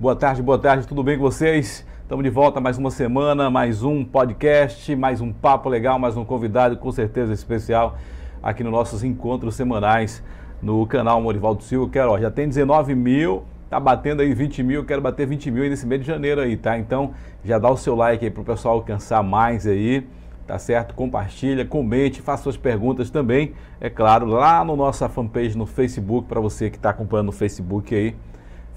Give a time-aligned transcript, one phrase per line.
[0.00, 1.84] Boa tarde, boa tarde, tudo bem com vocês?
[2.02, 6.24] Estamos de volta mais uma semana, mais um podcast, mais um papo legal, mais um
[6.24, 7.98] convidado com certeza especial
[8.40, 10.22] aqui nos nossos encontros semanais
[10.62, 11.90] no canal Morivaldo Silva.
[11.90, 15.68] Quero, ó, já tem 19 mil, tá batendo aí 20 mil, quero bater 20 mil
[15.68, 16.78] nesse mês de janeiro aí, tá?
[16.78, 17.12] Então
[17.44, 20.06] já dá o seu like aí para o pessoal alcançar mais aí,
[20.46, 20.94] tá certo?
[20.94, 26.40] Compartilha, comente, faça suas perguntas também, é claro, lá no nossa fanpage no Facebook, para
[26.40, 28.14] você que está acompanhando no Facebook aí.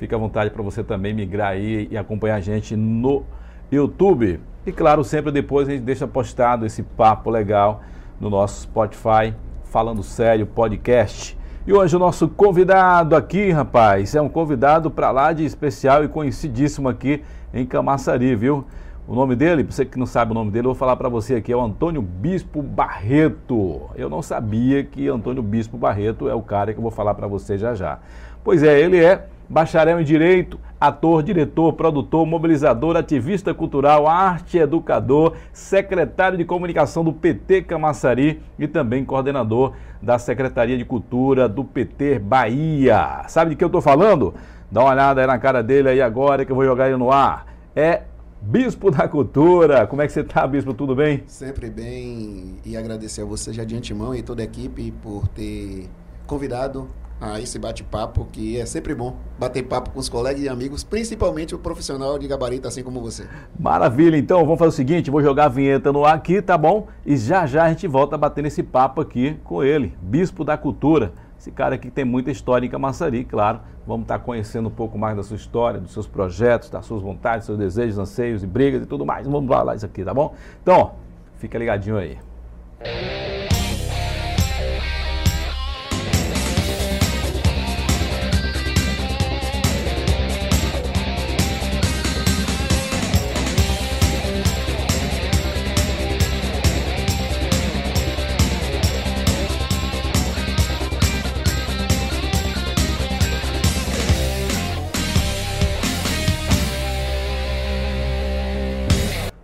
[0.02, 3.24] Fica à vontade para você também migrar aí e acompanhar a gente no
[3.72, 4.40] YouTube.
[4.66, 7.84] E claro, sempre depois a gente deixa postado esse papo legal
[8.20, 9.32] no nosso Spotify,
[9.66, 11.38] Falando Sério Podcast.
[11.68, 16.08] E hoje o nosso convidado aqui, rapaz, é um convidado para lá de especial e
[16.08, 17.22] conhecidíssimo aqui
[17.54, 18.66] em Camaçari, viu?
[19.08, 21.36] O nome dele, você que não sabe o nome dele, eu vou falar para você
[21.36, 23.84] aqui, é o Antônio Bispo Barreto.
[23.96, 27.28] Eu não sabia que Antônio Bispo Barreto é o cara que eu vou falar para
[27.28, 28.00] você já já.
[28.44, 35.36] Pois é, ele é bacharel em Direito, ator, diretor, produtor, mobilizador, ativista cultural, arte educador,
[35.52, 42.20] secretário de comunicação do PT Camaçari e também coordenador da Secretaria de Cultura do PT
[42.20, 43.24] Bahia.
[43.28, 44.34] Sabe de que eu estou falando?
[44.72, 47.12] Dá uma olhada aí na cara dele aí agora que eu vou jogar ele no
[47.12, 47.46] ar.
[47.76, 48.04] É
[48.42, 49.86] Bispo da Cultura.
[49.86, 50.74] Como é que você está, Bispo?
[50.74, 51.24] Tudo bem?
[51.28, 52.56] Sempre bem.
[52.66, 55.90] E agradecer a você já de antemão e toda a equipe por ter
[56.26, 56.88] convidado
[57.22, 61.54] a esse bate-papo, que é sempre bom bater papo com os colegas e amigos, principalmente
[61.54, 63.28] o profissional de gabarito, assim como você.
[63.58, 66.88] Maravilha, então vamos fazer o seguinte: vou jogar a vinheta no ar aqui, tá bom?
[67.06, 71.14] E já já a gente volta bater esse papo aqui com ele, Bispo da Cultura.
[71.40, 73.62] Esse cara aqui tem muita história em Camaçari, claro.
[73.86, 77.48] Vamos estar conhecendo um pouco mais da sua história, dos seus projetos, das suas vontades,
[77.48, 79.26] seus desejos, anseios e brigas e tudo mais.
[79.28, 80.36] Vamos lá isso aqui, tá bom?
[80.62, 80.94] Então,
[81.40, 82.20] fica ligadinho aí.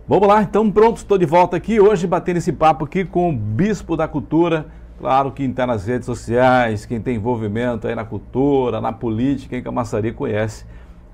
[0.08, 3.32] Vamos lá, então pronto, estou de volta aqui hoje batendo esse papo aqui com o
[3.36, 4.64] Bispo da Cultura.
[4.98, 9.62] Claro, quem está nas redes sociais, quem tem envolvimento aí na cultura, na política, em
[9.62, 10.64] Camaçari conhece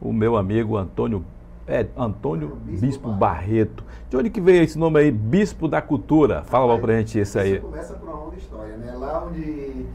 [0.01, 1.25] o meu amigo Antônio,
[1.67, 3.83] é, Antônio Bispo, Bispo Barreto.
[4.09, 6.45] De onde que veio esse nome aí, Bispo da Cultura?
[6.45, 7.55] Fala logo pra gente isso aí.
[7.55, 8.93] Isso começa por uma longa história, né?
[8.97, 9.87] Lá onde,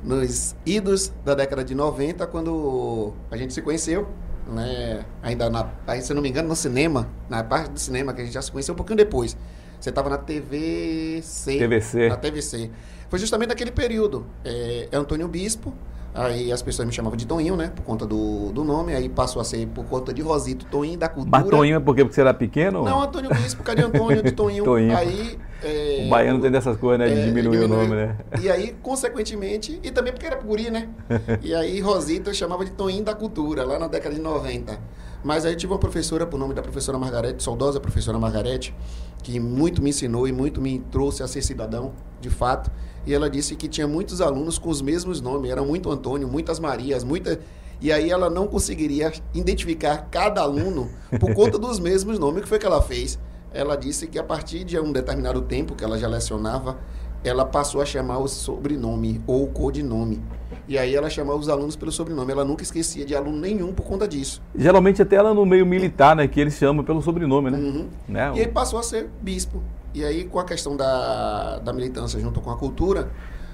[0.00, 4.06] nos idos da década de 90, quando a gente se conheceu,
[4.46, 5.04] né?
[5.22, 5.68] Ainda na,
[6.00, 8.42] se eu não me engano, no cinema, na parte do cinema que a gente já
[8.42, 9.36] se conheceu um pouquinho depois.
[9.80, 11.58] Você estava na TVC.
[11.58, 12.08] TVC.
[12.08, 12.70] Na TVC.
[13.08, 14.26] Foi justamente naquele período.
[14.44, 15.74] É, é Antônio Bispo,
[16.14, 17.72] Aí as pessoas me chamavam de Toninho, né?
[17.74, 18.94] Por conta do, do nome.
[18.94, 21.42] Aí passou a ser por conta de Rosito Toninho da cultura.
[21.42, 22.84] Mas Toninho é porque você era pequeno?
[22.84, 24.62] Não, Antônio Bispo, cadê Antônio de Toninho?
[24.64, 24.96] Toninho.
[24.96, 25.36] Aí.
[25.64, 27.14] É, o baiano tem dessas coisas, né?
[27.14, 28.16] De é, diminuir o nome, né?
[28.40, 30.88] E aí, consequentemente, e também porque era guri, né?
[31.42, 34.78] e aí Rosito eu chamava de Toninho da cultura, lá na década de 90.
[35.22, 38.74] Mas aí tive uma professora, por nome da professora Margarete, saudosa professora Margarete,
[39.22, 42.70] que muito me ensinou e muito me trouxe a ser cidadão, de fato
[43.06, 46.58] e ela disse que tinha muitos alunos com os mesmos nomes, era muito Antônio, muitas
[46.58, 47.38] Marias, muita
[47.80, 50.88] e aí ela não conseguiria identificar cada aluno
[51.20, 52.38] por conta dos mesmos nomes.
[52.38, 53.18] O que foi que ela fez?
[53.54, 56.76] Ela disse que a partir de um determinado tempo que ela já lecionava,
[57.22, 60.20] ela passou a chamar o sobrenome ou o codinome.
[60.66, 62.32] E aí ela chamava os alunos pelo sobrenome.
[62.32, 64.42] Ela nunca esquecia de aluno nenhum por conta disso.
[64.56, 66.26] Geralmente até ela no meio militar, né?
[66.26, 67.58] Que eles chamam pelo sobrenome, né?
[67.58, 67.88] Uhum.
[68.08, 68.32] né?
[68.34, 69.62] E aí passou a ser bispo.
[69.94, 73.08] E aí com a questão da, da militância junto com a cultura,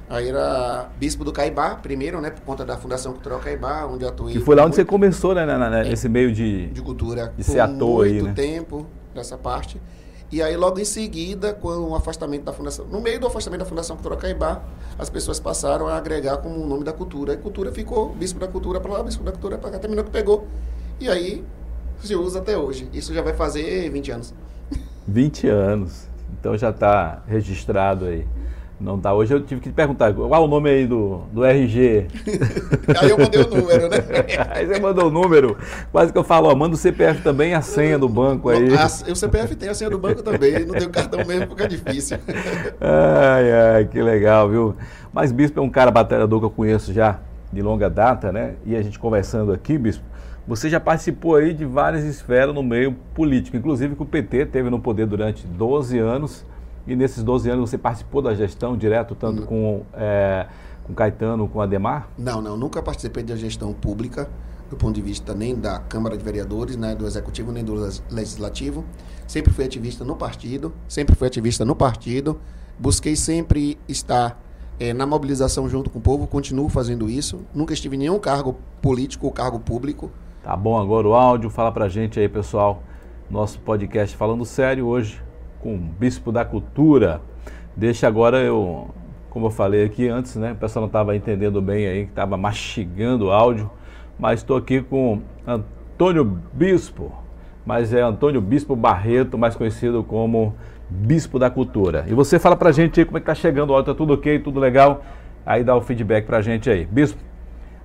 [0.09, 2.31] Aí era bispo do Caibá, primeiro, né?
[2.31, 4.33] Por conta da Fundação Cultural Caibá, onde eu atuei.
[4.33, 5.47] Que foi lá onde muito, você começou, né?
[5.85, 7.33] nesse meio de, de cultura.
[7.39, 8.23] De ser ator aí, né?
[8.23, 9.81] muito tempo dessa parte.
[10.33, 13.67] E aí, logo em seguida, com o afastamento da Fundação, no meio do afastamento da
[13.67, 14.63] Fundação Cultural Caibá,
[14.97, 17.35] as pessoas passaram a agregar como o nome da cultura.
[17.35, 20.11] E cultura ficou bispo da cultura para lá, bispo da cultura para cá, terminou que
[20.11, 20.47] pegou.
[21.01, 21.45] E aí
[22.01, 22.89] se usa até hoje.
[22.93, 24.35] Isso já vai fazer 20 anos.
[25.07, 26.07] 20 anos.
[26.39, 28.27] Então já está registrado aí.
[28.81, 29.13] Não tá.
[29.13, 32.07] Hoje eu tive que te perguntar qual é o nome aí do, do RG.
[32.99, 33.99] aí eu mandei o número, né?
[34.49, 35.59] aí você mandou o número.
[35.93, 38.71] Quase que eu falo, ó, manda o CPF também a senha do banco aí.
[39.11, 41.69] O CPF tem a senha do banco também, não tem o cartão mesmo porque é
[41.69, 42.17] difícil.
[42.81, 44.75] ai, ai, que legal, viu?
[45.13, 47.19] Mas Bispo é um cara batalhador que eu conheço já
[47.53, 48.55] de longa data, né?
[48.65, 50.05] E a gente conversando aqui, Bispo,
[50.49, 54.71] você já participou aí de várias esferas no meio político, inclusive que o PT teve
[54.71, 56.47] no poder durante 12 anos
[56.87, 60.47] e nesses 12 anos você participou da gestão direto, tanto com, é,
[60.85, 62.09] com Caetano, com Ademar?
[62.17, 64.29] Não, não, nunca participei da gestão pública,
[64.69, 67.75] do ponto de vista nem da Câmara de Vereadores, né, do Executivo, nem do
[68.11, 68.85] Legislativo.
[69.27, 72.41] Sempre fui ativista no partido, sempre fui ativista no partido.
[72.79, 74.41] Busquei sempre estar
[74.79, 77.43] é, na mobilização junto com o povo, continuo fazendo isso.
[77.55, 80.11] Nunca estive em nenhum cargo político ou cargo público.
[80.43, 82.83] Tá bom agora o áudio, fala pra gente aí, pessoal.
[83.29, 85.30] Nosso podcast falando sério hoje
[85.63, 87.21] com o Bispo da Cultura.
[87.77, 88.89] Deixa agora eu,
[89.31, 90.53] como eu falei aqui antes, né?
[90.53, 93.71] O pessoal não estava entendendo bem aí, que estava mastigando o áudio,
[94.19, 97.13] mas estou aqui com Antônio Bispo,
[97.65, 100.55] mas é Antônio Bispo Barreto, mais conhecido como
[100.89, 102.05] Bispo da Cultura.
[102.09, 104.15] E você fala pra gente aí como é que tá chegando o áudio, tá tudo
[104.15, 105.03] ok, tudo legal?
[105.47, 106.85] Aí dá o feedback pra gente aí.
[106.85, 107.21] Bispo,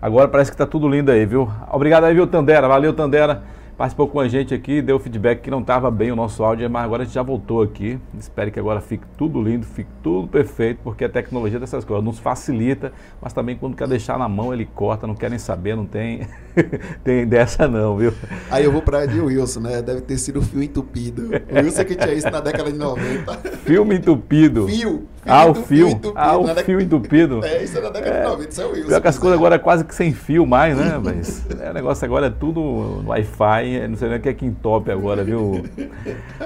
[0.01, 1.49] agora parece que tá tudo lindo aí, viu?
[1.71, 2.67] Obrigado aí, viu, Tandera?
[2.67, 6.43] Valeu, Tandera participou com a gente aqui, deu feedback que não estava bem o nosso
[6.43, 7.99] áudio, mas agora a gente já voltou aqui.
[8.17, 12.19] Espero que agora fique tudo lindo, fique tudo perfeito, porque a tecnologia dessas coisas nos
[12.19, 15.85] facilita, mas também quando quer deixar na mão ele corta, não quer nem saber, não
[15.85, 16.27] tem,
[17.03, 18.13] tem dessa não, viu?
[18.49, 19.81] Aí eu vou para de Wilson, né?
[19.81, 21.29] Deve ter sido o fio entupido.
[21.51, 23.33] O Wilson que tinha isso na década de 90.
[23.63, 24.67] Filme entupido.
[24.67, 25.07] Fio.
[25.25, 25.89] ah, o fio.
[25.89, 27.43] Entupido, ah, o fio entupido.
[27.43, 28.87] É, isso é na década é, de 90, isso é o Wilson.
[28.87, 30.99] Pior que as coisas agora é quase que sem fio mais, né?
[31.03, 34.33] Mas é, o negócio agora é tudo no Wi-Fi, não sei nem o que é
[34.33, 35.63] que entope agora, viu?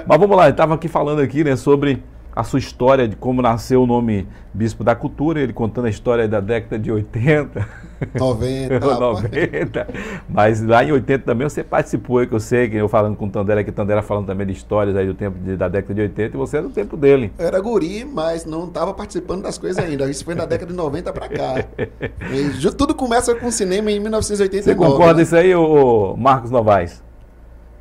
[0.06, 2.02] Mas vamos lá, eu estava aqui falando aqui, né, sobre
[2.34, 6.28] a sua história de como nasceu o nome Bispo da Cultura, ele contando a história
[6.28, 7.89] da década de 80.
[8.14, 8.80] 90.
[8.80, 9.88] 90.
[10.28, 13.30] Mas lá em 80 também você participou, que eu sei, que eu falando com o
[13.30, 16.00] Tandera, que o Tandera falando também de histórias aí do tempo de, da década de
[16.02, 17.32] 80, e você era do tempo dele.
[17.38, 20.08] Eu era guri, mas não estava participando das coisas ainda.
[20.10, 21.64] Isso foi na década de 90 para cá.
[22.30, 24.62] E tudo começa com o cinema em 1989.
[24.62, 25.22] Você concorda né?
[25.22, 27.02] isso aí, ô, Marcos Novaes?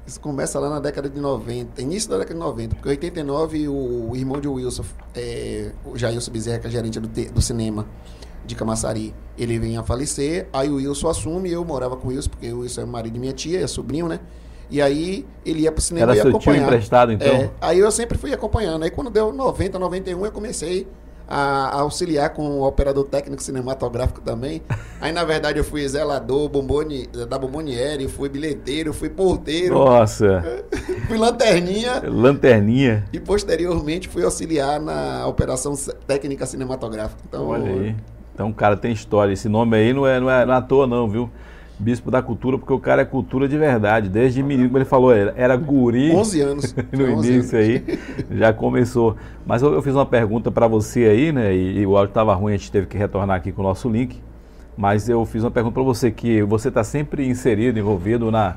[0.06, 3.68] Isso começa lá na década de 90, início da década de 90, porque em 89
[3.68, 4.84] o, o irmão de Wilson,
[5.16, 7.86] é, o Jailson Bezerra, que é gerente do, do cinema
[8.50, 12.30] de Camaçari, ele vem a falecer, aí o Wilson assume, eu morava com o Wilson,
[12.30, 14.20] porque o Wilson é marido de minha tia, é sobrinho, né?
[14.72, 16.60] E aí ele ia pro cinema Era e acompanhar.
[16.60, 17.28] Tio emprestado, então?
[17.28, 18.84] É, aí eu sempre fui acompanhando.
[18.84, 20.88] Aí quando deu 90, 91, eu comecei
[21.30, 24.62] a, auxiliar com o operador técnico cinematográfico também.
[25.00, 29.76] Aí, na verdade, eu fui zelador bomboni, da Bomboniere, fui bilheteiro, fui porteiro.
[29.76, 30.44] Nossa!
[31.08, 32.02] fui lanterninha.
[32.06, 33.06] Lanterninha.
[33.14, 35.74] E, posteriormente, fui auxiliar na operação
[36.06, 37.22] técnica cinematográfica.
[37.28, 37.96] Então, Olha aí.
[38.40, 39.34] Então, o cara tem história.
[39.34, 41.30] Esse nome aí não é, não é, não é à toa, não, viu?
[41.78, 44.08] bispo da cultura, porque o cara é cultura de verdade.
[44.08, 46.12] Desde menino, como ele falou, era guri.
[46.16, 46.76] 11 anos.
[46.92, 47.70] no 11 início anos.
[47.70, 48.00] aí,
[48.32, 49.18] já começou.
[49.46, 51.54] Mas eu, eu fiz uma pergunta para você aí, né?
[51.54, 53.90] E, e o áudio estava ruim, a gente teve que retornar aqui com o nosso
[53.90, 54.22] link.
[54.78, 58.56] Mas eu fiz uma pergunta para você, que você está sempre inserido, envolvido na,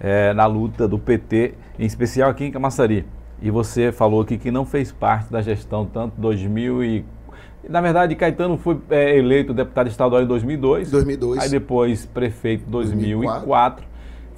[0.00, 3.06] é, na luta do PT, em especial aqui em Camaçari.
[3.40, 7.19] E você falou aqui que não fez parte da gestão tanto 2004
[7.68, 10.90] na verdade, Caetano foi é, eleito deputado estadual em 2002.
[10.90, 11.42] 2002.
[11.42, 13.46] Aí depois prefeito em 2004.
[13.46, 13.90] 2004.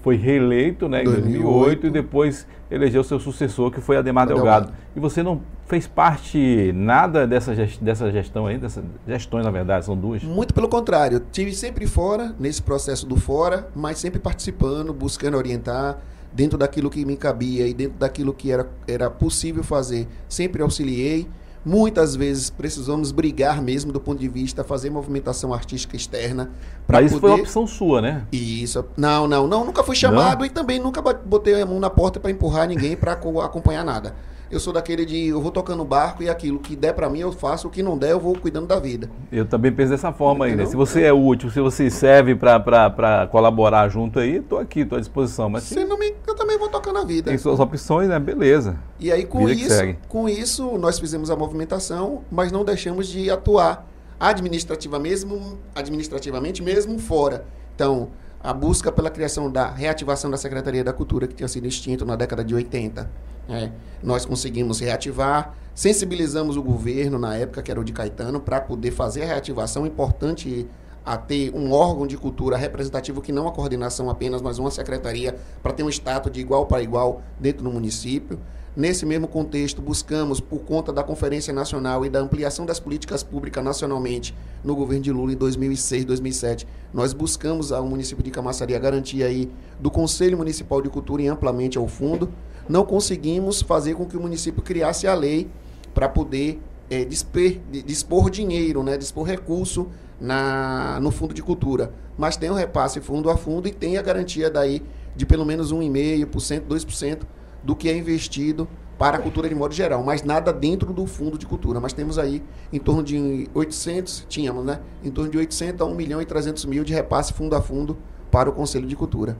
[0.03, 1.43] Foi reeleito né, em 2008.
[1.43, 4.67] 2008 e depois elegeu seu sucessor, que foi Ademar Delgado.
[4.67, 4.79] Delgado.
[4.97, 9.97] E você não fez parte nada dessa, dessa gestão aí, dessas gestões, na verdade, são
[9.97, 10.25] duas?
[10.25, 11.23] Muito pelo contrário.
[11.31, 15.99] Tive sempre fora, nesse processo do fora, mas sempre participando, buscando orientar
[16.33, 20.09] dentro daquilo que me cabia e dentro daquilo que era, era possível fazer.
[20.29, 21.29] Sempre auxiliei
[21.65, 26.51] Muitas vezes precisamos brigar mesmo do ponto de vista fazer movimentação artística externa.
[26.89, 27.21] Mas isso poder...
[27.21, 28.27] foi uma opção sua, né?
[28.33, 28.85] Isso.
[28.97, 29.65] Não, não, não.
[29.65, 30.47] Nunca fui chamado não?
[30.47, 34.15] e também nunca botei a mão na porta para empurrar ninguém para acompanhar nada
[34.53, 37.21] eu sou daquele de eu vou tocando o barco e aquilo que der para mim
[37.21, 39.11] eu faço, o que não der eu vou cuidando da vida.
[39.33, 40.67] Eu também penso dessa forma aí, né?
[40.67, 45.01] Se você é útil, se você serve para colaborar junto aí, estou aqui, estou à
[45.01, 45.49] disposição.
[45.49, 47.31] Mas se não me, eu também vou tocando a vida.
[47.31, 48.19] Tem suas opções, né?
[48.19, 48.77] Beleza.
[49.01, 53.31] E aí com vida isso, com isso nós fizemos a movimentação, mas não deixamos de
[53.31, 53.87] atuar
[54.21, 57.47] administrativa mesmo, administrativamente mesmo fora.
[57.75, 58.11] Então,
[58.45, 62.17] a busca pela criação da reativação da Secretaria da Cultura que tinha sido extinto na
[62.17, 63.71] década de 80 é,
[64.03, 68.91] nós conseguimos reativar, sensibilizamos o governo na época, que era o de Caetano, para poder
[68.91, 69.87] fazer a reativação.
[69.87, 70.69] Importante
[71.05, 75.37] a ter um órgão de cultura representativo que não a coordenação apenas, mas uma secretaria
[75.63, 78.39] para ter um status de igual para igual dentro do município.
[78.75, 83.63] Nesse mesmo contexto, buscamos, por conta da Conferência Nacional e da ampliação das políticas públicas
[83.63, 84.35] nacionalmente
[84.65, 89.27] no governo de Lula em 2006, 2007, nós buscamos ao município de Camaçari a garantia
[89.27, 92.33] aí do Conselho Municipal de Cultura e amplamente ao fundo
[92.73, 95.47] não conseguimos fazer com que o município criasse a lei
[95.93, 99.89] para poder é, disper, dispor dinheiro, né, dispor recurso
[100.19, 101.93] na, no fundo de cultura.
[102.17, 104.83] Mas tem o repasse fundo a fundo e tem a garantia daí
[105.15, 107.19] de pelo menos 1,5%, 2%
[107.63, 108.67] do que é investido
[108.99, 111.79] para a cultura de modo geral, mas nada dentro do fundo de cultura.
[111.79, 114.81] Mas temos aí em torno de 800, tínhamos, né?
[115.05, 117.99] Em torno de 800 a 1 milhão e 300 mil de repasse fundo a fundo
[118.31, 119.37] para o Conselho de Cultura.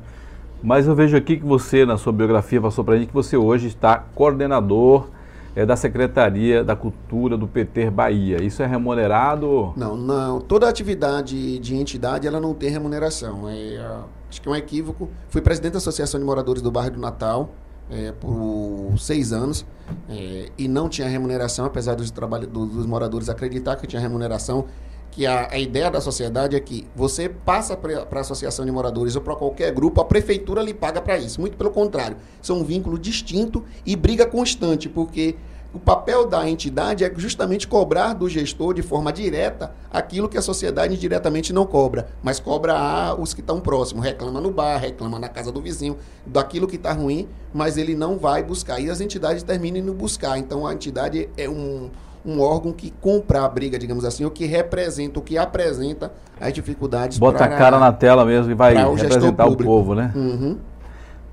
[0.63, 3.37] Mas eu vejo aqui que você, na sua biografia, passou para a gente que você
[3.37, 5.09] hoje está coordenador
[5.57, 8.43] é, da Secretaria da Cultura do PT Bahia.
[8.43, 9.73] Isso é remunerado?
[9.77, 10.41] Não, não.
[10.41, 13.49] Toda atividade de entidade ela não tem remuneração.
[13.49, 13.85] É,
[14.31, 15.09] acho que é um equívoco.
[15.29, 17.51] Fui presidente da Associação de Moradores do Bairro do Natal
[17.91, 19.67] é, por seis anos
[20.09, 24.67] é, e não tinha remuneração, apesar dos, dos moradores acreditar que tinha remuneração
[25.13, 29.15] que a, a, ideia da sociedade é que você passa para a associação de moradores
[29.15, 31.39] ou para qualquer grupo, a prefeitura lhe paga para isso.
[31.39, 35.37] Muito pelo contrário, são um vínculo distinto e briga constante, porque
[35.75, 40.43] o papel da entidade é justamente cobrar do gestor de forma direta aquilo que a
[40.43, 45.19] sociedade diretamente não cobra, mas cobra a os que estão próximos, reclama no bar, reclama
[45.19, 48.81] na casa do vizinho, daquilo que está ruim, mas ele não vai buscar.
[48.81, 50.39] E as entidades terminam indo buscar.
[50.39, 51.91] Então a entidade é um
[52.25, 56.53] um órgão que compra a briga, digamos assim, o que representa, o que apresenta as
[56.53, 57.19] dificuldades.
[57.19, 60.13] Bota a cara na tela mesmo e vai representar o, povo, né?
[60.15, 60.59] Uhum.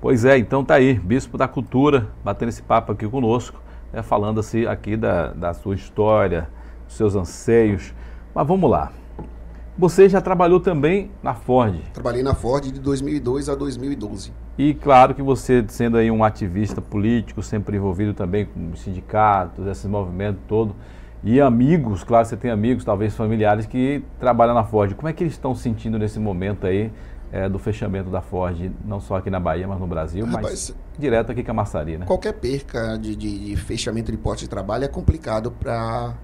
[0.00, 3.60] Pois é, então tá aí, Bispo da Cultura, batendo esse papo aqui conosco,
[3.92, 6.48] né, falando assim aqui da, da sua história,
[6.86, 7.92] dos seus anseios.
[8.34, 8.90] Mas vamos lá.
[9.78, 11.80] Você já trabalhou também na Ford.
[11.92, 14.32] Trabalhei na Ford de 2002 a 2012.
[14.58, 19.86] E claro que você, sendo aí um ativista político, sempre envolvido também com sindicatos, esses
[19.86, 20.74] movimentos todo,
[21.22, 24.94] e amigos, claro, você tem amigos, talvez familiares que trabalham na Ford.
[24.94, 26.90] Como é que eles estão sentindo nesse momento aí
[27.32, 30.74] é, do fechamento da Ford, não só aqui na Bahia, mas no Brasil, Rapaz, mas
[30.98, 32.06] direto aqui com a Massari, né?
[32.06, 36.14] Qualquer perca de, de, de fechamento de porte de trabalho é complicado para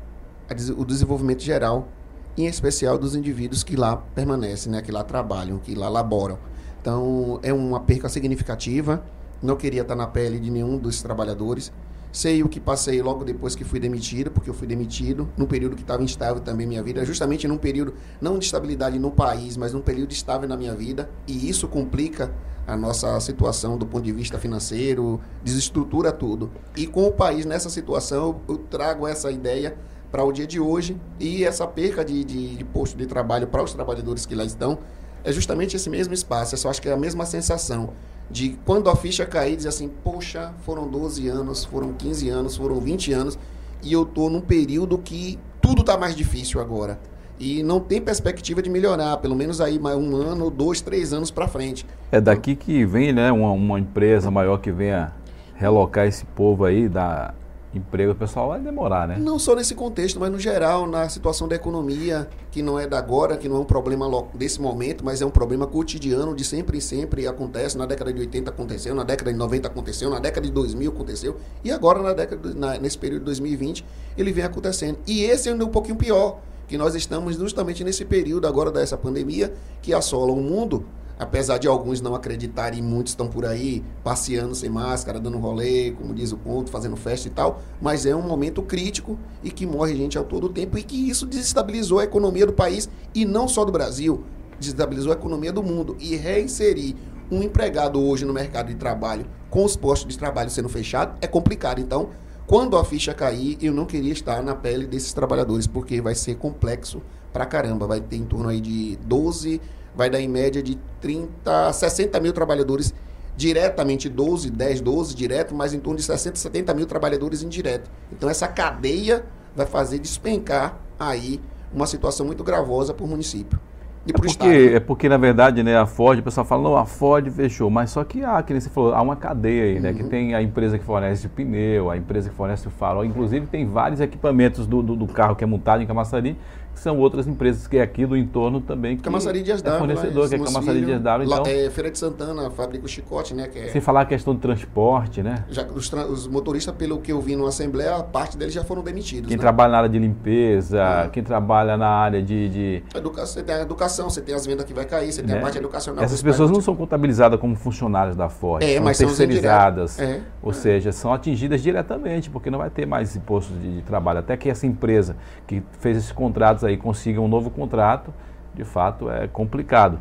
[0.76, 1.88] o desenvolvimento geral
[2.36, 6.38] em especial dos indivíduos que lá permanecem, né, que lá trabalham, que lá laboram.
[6.80, 9.02] Então, é uma perca significativa.
[9.42, 11.72] Não queria estar na pele de nenhum dos trabalhadores.
[12.12, 15.76] Sei o que passei logo depois que fui demitido, porque eu fui demitido num período
[15.76, 19.72] que estava instável também minha vida, justamente num período não de estabilidade no país, mas
[19.72, 22.32] num período estável na minha vida, e isso complica
[22.66, 26.50] a nossa situação do ponto de vista financeiro, desestrutura tudo.
[26.76, 29.76] E com o país nessa situação, eu trago essa ideia
[30.16, 33.62] para o dia de hoje e essa perca de, de, de posto de trabalho para
[33.62, 34.78] os trabalhadores que lá estão
[35.22, 36.54] é justamente esse mesmo espaço.
[36.54, 37.90] Eu só acho que é a mesma sensação
[38.30, 42.80] de quando a ficha cair, dizer assim, poxa, foram 12 anos, foram 15 anos, foram
[42.80, 43.38] 20 anos
[43.82, 46.98] e eu estou num período que tudo está mais difícil agora.
[47.38, 51.30] E não tem perspectiva de melhorar, pelo menos aí mais um ano, dois, três anos
[51.30, 51.84] para frente.
[52.10, 55.12] É daqui que vem né, uma, uma empresa maior que venha
[55.56, 57.34] relocar esse povo aí da
[57.76, 59.16] emprego, pessoal vai demorar, né?
[59.18, 62.98] Não só nesse contexto, mas no geral, na situação da economia, que não é da
[62.98, 66.78] agora, que não é um problema desse momento, mas é um problema cotidiano, de sempre
[66.78, 67.76] em sempre acontece.
[67.76, 71.36] Na década de 80 aconteceu, na década de 90 aconteceu, na década de 2000 aconteceu,
[71.62, 73.84] e agora, na década, na, nesse período de 2020,
[74.16, 74.98] ele vem acontecendo.
[75.06, 79.52] E esse é um pouquinho pior, que nós estamos justamente nesse período agora dessa pandemia
[79.80, 80.84] que assola o mundo
[81.18, 86.14] apesar de alguns não acreditarem, muitos estão por aí passeando sem máscara, dando rolê, como
[86.14, 89.94] diz o ponto, fazendo festa e tal, mas é um momento crítico e que morre
[89.94, 93.64] gente ao todo tempo e que isso desestabilizou a economia do país e não só
[93.64, 94.24] do Brasil,
[94.58, 96.94] desestabilizou a economia do mundo e reinserir
[97.30, 101.26] um empregado hoje no mercado de trabalho com os postos de trabalho sendo fechados é
[101.26, 101.80] complicado.
[101.80, 102.10] Então,
[102.46, 106.36] quando a ficha cair, eu não queria estar na pele desses trabalhadores, porque vai ser
[106.36, 107.02] complexo
[107.36, 107.86] pra caramba.
[107.86, 109.60] Vai ter em torno aí de 12
[109.96, 112.94] vai dar em média de 30, 60 mil trabalhadores
[113.34, 117.90] diretamente 12, 10, 12 direto, mas em torno de 60, 70 mil trabalhadores indireto.
[118.12, 119.24] Então essa cadeia
[119.54, 121.40] vai fazer despencar aí
[121.72, 123.58] uma situação muito gravosa para o município.
[124.06, 126.76] E é, porque, estado, é porque, na verdade, né, a Ford, o pessoal fala, não,
[126.76, 129.80] a Ford fechou, mas só que há, que nem você falou, há uma cadeia aí,
[129.80, 129.92] né?
[129.92, 130.08] Que uhum.
[130.08, 133.66] tem a empresa que fornece o pneu, a empresa que fornece o farol, inclusive tem
[133.66, 136.38] vários equipamentos do, do, do carro que é montado em Camaçari
[136.80, 138.96] são outras empresas que é aqui do entorno também.
[138.96, 141.40] Que Camaçari Dias é fornecedor, que é Camaçari Dias D'Ávila.
[141.40, 143.48] Então, é, Feira de Santana, fábrica o Chicote, né?
[143.48, 145.44] Que é, sem falar a questão de transporte, né?
[145.48, 149.28] Já, os, os, motoristas, pelo que eu vi na Assembleia, parte deles já foram demitidos.
[149.28, 149.40] Quem né?
[149.40, 151.08] trabalha na área de limpeza, é.
[151.08, 152.48] quem trabalha na área de...
[152.48, 152.82] de...
[152.94, 155.36] Educação, você tem a educação, você tem as vendas que vai cair, você tem a
[155.36, 155.42] né?
[155.42, 156.04] parte educacional.
[156.04, 159.92] Essas pessoas não são contabilizadas como funcionários da Ford, é, são mas terceirizadas.
[159.92, 160.20] São é.
[160.42, 164.20] Ou seja, são atingidas diretamente, porque não vai ter mais imposto de, de trabalho.
[164.20, 165.16] Até que essa empresa
[165.46, 168.12] que fez esses contratos aí consiga um novo novo contrato,
[168.54, 169.98] de fato é complicado.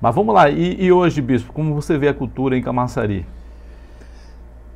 [0.00, 3.24] Mas vamos lá, e, e hoje, Bispo, como você vê a cultura em Camaçari?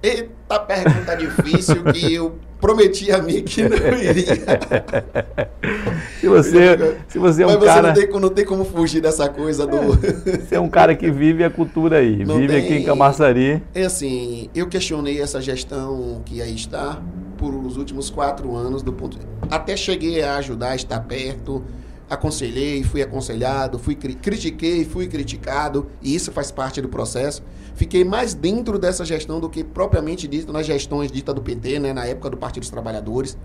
[0.06, 4.36] Eita pergunta difícil que eu prometi a mim que não iria.
[6.20, 7.94] se você, se você é um Mas cara...
[7.94, 9.76] você não tem, não tem como fugir dessa coisa do...
[9.76, 12.64] você é um cara que vive a cultura aí, não vive tem...
[12.64, 13.60] aqui em Camaçari.
[13.74, 17.02] É assim, eu questionei essa gestão que aí está
[17.36, 19.18] por os últimos quatro anos, do ponto...
[19.50, 21.64] até cheguei a ajudar, a estar perto,
[22.08, 27.42] aconselhei, fui aconselhado, fui cri critiquei, fui criticado, e isso faz parte do processo.
[27.76, 31.92] Fiquei mais dentro dessa gestão do que propriamente dito nas gestões ditas do PT, né,
[31.92, 33.36] na época do Partido dos Trabalhadores.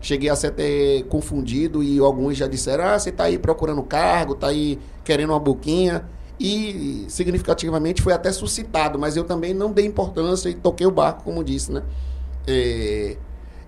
[0.00, 4.34] Cheguei a ser até confundido e alguns já disseram: ah, você está aí procurando cargo,
[4.34, 6.08] está aí querendo uma boquinha.
[6.38, 11.24] E significativamente foi até suscitado, mas eu também não dei importância e toquei o barco,
[11.24, 11.82] como disse, né?
[12.46, 13.18] É,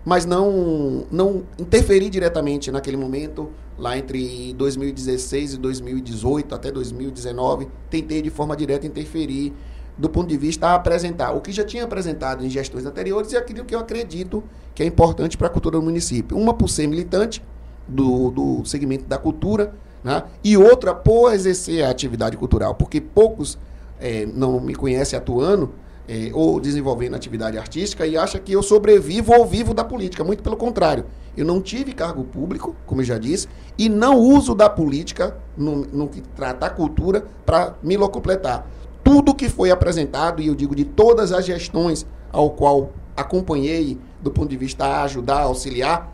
[0.04, 8.22] mas não, não interferi diretamente naquele momento, lá entre 2016 e 2018 até 2019, tentei
[8.22, 9.52] de forma direta interferir
[9.96, 13.36] do ponto de vista a apresentar o que já tinha apresentado em gestões anteriores e
[13.36, 14.42] aquilo que eu acredito
[14.74, 16.36] que é importante para a cultura do município.
[16.36, 17.42] Uma por ser militante
[17.86, 20.24] do, do segmento da cultura, né?
[20.42, 23.58] e outra por exercer a atividade cultural, porque poucos
[24.00, 25.72] é, não me conhecem atuando
[26.08, 30.24] é, ou desenvolvendo atividade artística e acha que eu sobrevivo ou vivo da política.
[30.24, 31.04] Muito pelo contrário.
[31.36, 35.76] Eu não tive cargo público, como eu já disse, e não uso da política no,
[35.76, 38.66] no que trata a cultura para me locupletar.
[39.12, 44.30] Tudo que foi apresentado, e eu digo de todas as gestões ao qual acompanhei do
[44.30, 46.10] ponto de vista ajudar, auxiliar,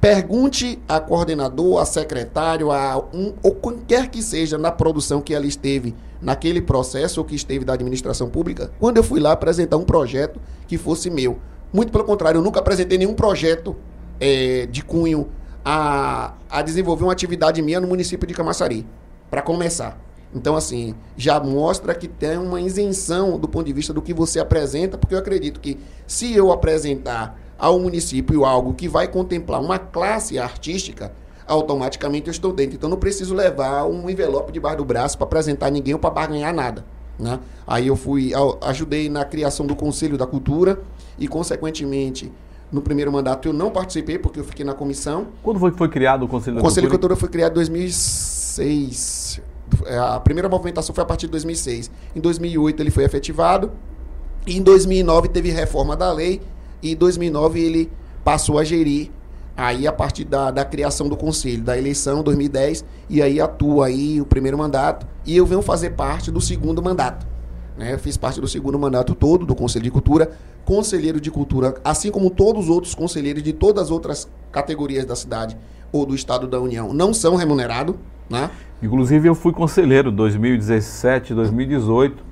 [0.00, 5.46] pergunte a coordenador, a secretário, a um, ou qualquer que seja na produção que ela
[5.46, 9.84] esteve naquele processo ou que esteve da administração pública, quando eu fui lá apresentar um
[9.84, 11.40] projeto que fosse meu.
[11.72, 13.74] Muito pelo contrário, eu nunca apresentei nenhum projeto
[14.20, 15.26] é, de cunho
[15.64, 18.86] a, a desenvolver uma atividade minha no município de Camaçari,
[19.28, 20.07] para começar.
[20.34, 24.38] Então, assim, já mostra que tem uma isenção do ponto de vista do que você
[24.38, 29.78] apresenta, porque eu acredito que se eu apresentar ao município algo que vai contemplar uma
[29.78, 31.12] classe artística,
[31.46, 32.76] automaticamente eu estou dentro.
[32.76, 36.54] Então, não preciso levar um envelope debaixo do braço para apresentar ninguém ou para barganhar
[36.54, 36.84] nada.
[37.18, 37.40] Né?
[37.66, 38.32] Aí eu fui,
[38.62, 40.78] ajudei na criação do Conselho da Cultura
[41.18, 42.30] e, consequentemente,
[42.70, 45.28] no primeiro mandato eu não participei porque eu fiquei na comissão.
[45.42, 47.14] Quando foi que foi criado o Conselho da o Conselho Cultura?
[47.14, 49.40] da Cultura foi criado em 2006.
[49.86, 51.90] É, a primeira movimentação foi a partir de 2006.
[52.14, 53.72] Em 2008 ele foi efetivado.
[54.46, 56.40] E em 2009 teve reforma da lei.
[56.82, 57.90] E em 2009 ele
[58.24, 59.10] passou a gerir
[59.58, 64.20] aí a partir da, da criação do conselho, da eleição 2010, e aí atua aí
[64.20, 67.26] o primeiro mandato, e eu venho fazer parte do segundo mandato.
[67.76, 67.98] Né?
[67.98, 70.30] Fiz parte do segundo mandato todo do Conselho de Cultura,
[70.64, 75.16] conselheiro de cultura, assim como todos os outros conselheiros de todas as outras categorias da
[75.16, 75.56] cidade
[75.90, 77.96] ou do Estado da União, não são remunerados,
[78.30, 78.50] né?
[78.82, 82.22] Inclusive eu fui conselheiro 2017, 2018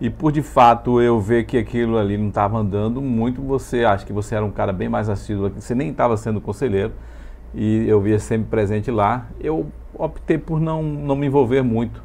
[0.00, 4.06] e por de fato eu ver que aquilo ali não estava andando muito, você acha
[4.06, 6.92] que você era um cara bem mais assíduo, você nem estava sendo conselheiro
[7.52, 12.00] e eu via sempre presente lá, eu optei por não, não me envolver muito.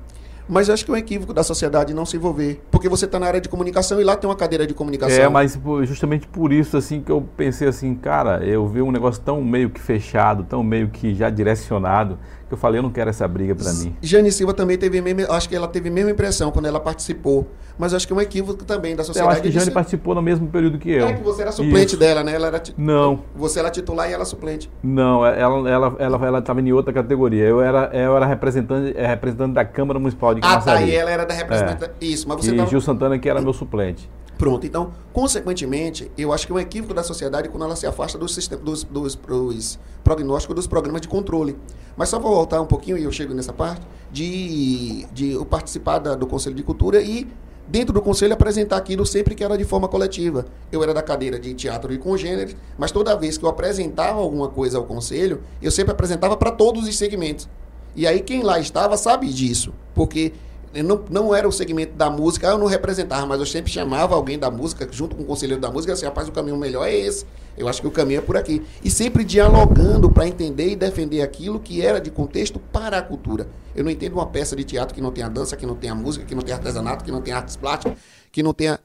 [0.47, 2.61] Mas acho que é um equívoco da sociedade não se envolver.
[2.69, 5.17] Porque você está na área de comunicação e lá tem uma cadeira de comunicação.
[5.23, 9.21] É, mas justamente por isso assim que eu pensei assim, cara, eu vi um negócio
[9.21, 12.19] tão meio que fechado, tão meio que já direcionado,
[12.53, 13.95] eu falei, eu não quero essa briga para mim.
[14.01, 16.79] Jane Silva também teve a mesma, acho que ela teve a mesma impressão quando ela
[16.79, 19.27] participou, mas acho que é um equívoco também da sociedade.
[19.27, 21.07] Eu acho que Jane participou no mesmo período que eu.
[21.07, 21.97] É que você era suplente Isso.
[21.97, 22.33] dela, né?
[22.33, 23.23] Ela era Não.
[23.35, 24.69] Você era titular e ela suplente.
[24.81, 27.43] Não, ela ela ela ela estava em outra categoria.
[27.43, 30.83] Eu era eu era representante é, representante da Câmara Municipal de Camaçari.
[30.83, 31.83] Ah, tá, e ela era da representante.
[31.85, 32.05] É.
[32.05, 32.69] Isso, mas você E tava...
[32.69, 34.09] Gil Santana que era meu suplente.
[34.37, 38.17] Pronto, então, consequentemente, eu acho que é um equívoco da sociedade quando ela se afasta
[38.17, 41.55] dos, dos, dos, dos prognósticos dos programas de controle.
[41.95, 45.99] Mas só vou voltar um pouquinho, e eu chego nessa parte, de, de eu participar
[45.99, 47.27] da, do Conselho de Cultura e,
[47.67, 50.45] dentro do Conselho, apresentar aquilo sempre que era de forma coletiva.
[50.71, 54.49] Eu era da cadeira de teatro e congêneres, mas toda vez que eu apresentava alguma
[54.49, 57.47] coisa ao Conselho, eu sempre apresentava para todos os segmentos.
[57.95, 60.33] E aí quem lá estava sabe disso, porque
[60.81, 64.39] não, não era o segmento da música, eu não representava, mas eu sempre chamava alguém
[64.39, 67.25] da música, junto com o conselheiro da música, assim, rapaz, o caminho melhor é esse.
[67.55, 68.65] Eu acho que o caminho é por aqui.
[68.83, 73.47] E sempre dialogando para entender e defender aquilo que era de contexto para a cultura.
[73.75, 76.25] Eu não entendo uma peça de teatro que não tenha dança, que não tenha música,
[76.25, 77.97] que não tenha artesanato, que não tenha artes plásticas,
[78.31, 78.79] que não tenha.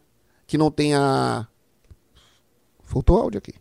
[0.46, 1.48] Que não tenha.
[2.82, 3.54] Faltou áudio aqui.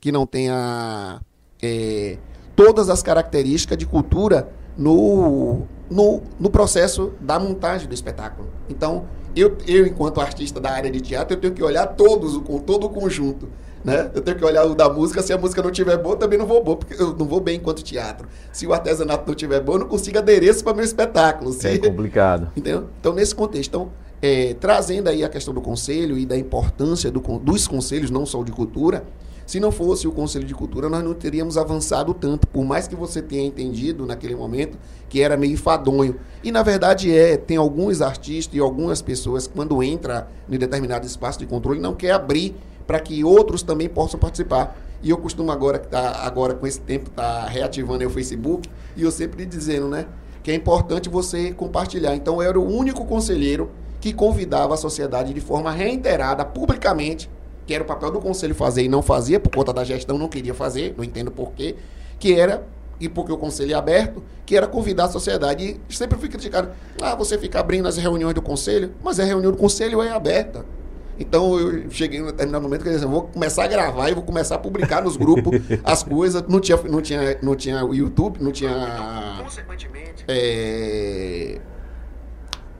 [0.00, 1.20] Que não tenha.
[1.60, 2.18] É,
[2.54, 8.48] todas as características de cultura no, no, no processo da montagem do espetáculo.
[8.68, 12.58] Então, eu, eu, enquanto artista da área de teatro, eu tenho que olhar todos, com
[12.58, 13.48] todo o conjunto.
[13.84, 14.10] Né?
[14.14, 16.46] Eu tenho que olhar o da música, se a música não tiver boa, também não
[16.46, 18.28] vou bom, porque eu não vou bem enquanto teatro.
[18.52, 21.52] Se o artesanato não tiver bom, eu não consigo adereço para meu espetáculo.
[21.52, 21.68] Se...
[21.68, 22.50] É complicado.
[22.56, 22.88] Entendeu?
[23.00, 27.20] Então, nesse contexto, então, é, trazendo aí a questão do conselho e da importância do,
[27.38, 29.04] dos conselhos, não só de cultura,
[29.48, 32.94] se não fosse o Conselho de Cultura, nós não teríamos avançado tanto, por mais que
[32.94, 34.76] você tenha entendido naquele momento
[35.08, 36.16] que era meio enfadonho.
[36.44, 41.38] E na verdade é, tem alguns artistas e algumas pessoas quando entra em determinado espaço
[41.38, 42.54] de controle não quer abrir
[42.86, 44.76] para que outros também possam participar.
[45.02, 49.10] E eu costumo agora, tá, agora com esse tempo, tá reativando o Facebook, e eu
[49.10, 50.08] sempre dizendo, né?
[50.42, 52.14] Que é importante você compartilhar.
[52.14, 57.30] Então, eu era o único conselheiro que convidava a sociedade de forma reiterada, publicamente,
[57.68, 60.26] que era o papel do conselho fazer e não fazia, por conta da gestão, não
[60.26, 61.76] queria fazer, não entendo porquê,
[62.18, 62.66] que era,
[62.98, 65.78] e porque o conselho é aberto, que era convidar a sociedade.
[65.86, 66.70] E sempre fui criticado.
[66.98, 70.64] Ah, você fica abrindo as reuniões do conselho, mas a reunião do conselho é aberta.
[71.20, 74.22] Então eu cheguei no determinado momento que eu disse, vou começar a gravar e vou
[74.22, 76.42] começar a publicar nos grupos as coisas.
[76.48, 79.42] Não tinha, não tinha, não tinha o YouTube, não tinha.
[79.44, 80.24] Consequentemente.
[80.26, 81.60] É,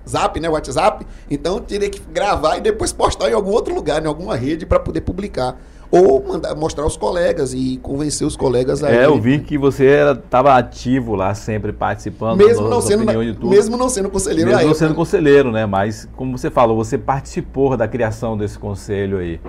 [0.09, 1.07] Zap, né, WhatsApp.
[1.31, 4.81] Então teria que gravar e depois postar em algum outro lugar, em alguma rede para
[4.81, 5.57] poder publicar
[5.91, 8.91] ou mandar, mostrar aos colegas e convencer os colegas a.
[8.91, 12.39] É, eu vi que você estava ativo lá, sempre participando.
[12.39, 13.05] Mesmo não sendo,
[13.49, 14.51] mesmo não sendo conselheiro.
[14.51, 15.65] Mesmo não sendo conselheiro, né?
[15.67, 19.41] Mas como você falou, você participou da criação desse conselho aí.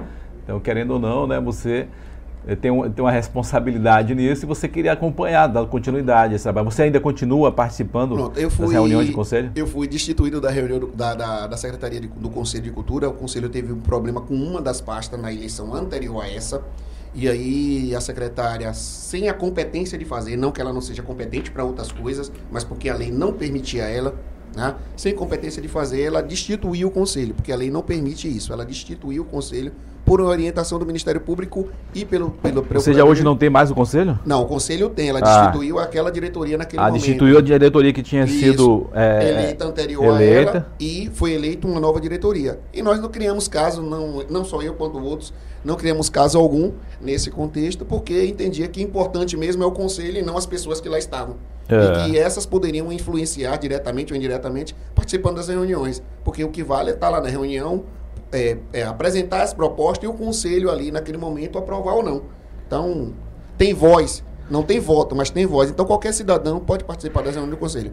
[0.44, 1.40] Então, querendo ou não, né?
[1.42, 1.88] Você
[2.56, 6.70] tem, um, tem uma responsabilidade nisso e você queria acompanhar, dar continuidade a esse trabalho.
[6.70, 9.52] Você ainda continua participando Pronto, fui, das reuniões de conselho?
[9.56, 13.10] Eu fui destituído da reunião do, da, da, da, Secretaria de, do Conselho de Cultura.
[13.10, 16.64] O conselho teve um problema com uma das pastas na eleição anterior a essa.
[17.14, 21.50] E aí a secretária, sem a competência de fazer, não que ela não seja competente
[21.50, 24.16] para outras coisas, mas porque a lei não permitia ela,
[24.56, 24.76] né?
[24.96, 28.54] sem competência de fazer, ela destituiu o conselho, porque a lei não permite isso.
[28.54, 29.72] Ela destituiu o conselho
[30.10, 33.76] por orientação do Ministério Público e pelo pelo Ou seja, hoje não tem mais o
[33.76, 34.18] conselho?
[34.26, 35.10] Não, o conselho tem.
[35.10, 35.46] Ela ah.
[35.46, 37.00] destituiu aquela diretoria naquele ah, momento.
[37.00, 38.40] destituiu a diretoria que tinha Isso.
[38.40, 40.50] sido é, eleita anterior eleita.
[40.50, 42.60] a ela e foi eleita uma nova diretoria.
[42.74, 45.32] E nós não criamos caso, não, não só eu quanto outros,
[45.64, 50.24] não criamos caso algum nesse contexto, porque entendia que importante mesmo é o conselho e
[50.24, 51.36] não as pessoas que lá estavam.
[51.70, 51.76] É.
[51.76, 56.02] E que essas poderiam influenciar diretamente ou indiretamente participando das reuniões.
[56.24, 57.84] Porque o que vale é estar lá na reunião,
[58.32, 62.24] é, é, apresentar essa proposta e o conselho ali naquele momento aprovar ou não.
[62.66, 63.14] Então,
[63.58, 65.70] tem voz, não tem voto, mas tem voz.
[65.70, 67.92] Então, qualquer cidadão pode participar da reunião do conselho.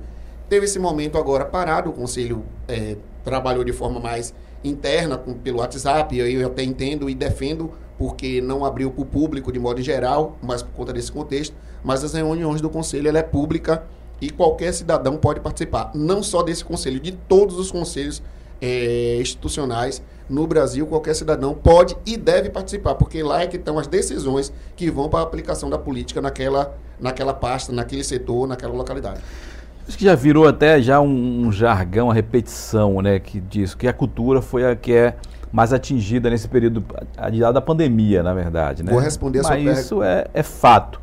[0.48, 5.58] Teve esse momento agora parado, o conselho é, trabalhou de forma mais interna com, pelo
[5.58, 9.82] WhatsApp, eu, eu até entendo e defendo, porque não abriu para o público de modo
[9.82, 11.54] geral, mas por conta desse contexto.
[11.82, 13.84] Mas as reuniões do conselho ela é pública
[14.20, 18.22] e qualquer cidadão pode participar, não só desse conselho, de todos os conselhos
[18.60, 23.78] é, institucionais no Brasil, qualquer cidadão pode e deve participar, porque lá é que estão
[23.78, 28.74] as decisões que vão para a aplicação da política naquela, naquela pasta, naquele setor, naquela
[28.74, 29.20] localidade.
[29.86, 33.86] Isso que já virou até já um, um jargão, uma repetição, né, que diz que
[33.86, 35.16] a cultura foi a que é
[35.52, 36.84] mais atingida nesse período
[37.52, 38.90] da pandemia, na verdade, né?
[38.90, 41.00] Vou responder a Mas sua isso é, é fato.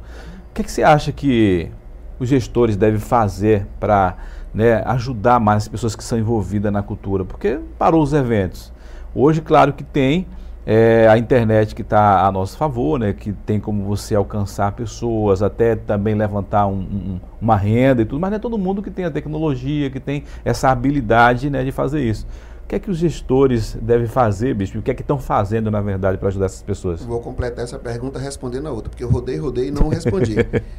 [0.52, 1.72] O que, é que você acha que
[2.20, 4.18] os gestores devem fazer para
[4.54, 7.24] né, ajudar mais as pessoas que são envolvidas na cultura?
[7.24, 8.73] Porque parou os eventos.
[9.16, 10.28] Hoje, claro que tem
[10.66, 15.44] é, a internet que está a nosso favor, né, que tem como você alcançar pessoas,
[15.44, 18.90] até também levantar um, um, uma renda e tudo, mas não é todo mundo que
[18.90, 22.26] tem a tecnologia, que tem essa habilidade né, de fazer isso.
[22.64, 24.80] O que é que os gestores devem fazer, bicho?
[24.80, 27.04] O que é que estão fazendo, na verdade, para ajudar essas pessoas?
[27.04, 30.38] Vou completar essa pergunta respondendo a outra, porque eu rodei, rodei e não respondi.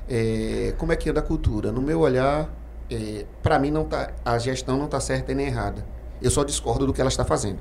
[0.08, 1.70] é, como é que é da cultura?
[1.70, 2.48] No meu olhar,
[2.90, 5.84] é, para mim, não tá, a gestão não está certa e nem errada.
[6.22, 7.58] Eu só discordo do que ela está fazendo.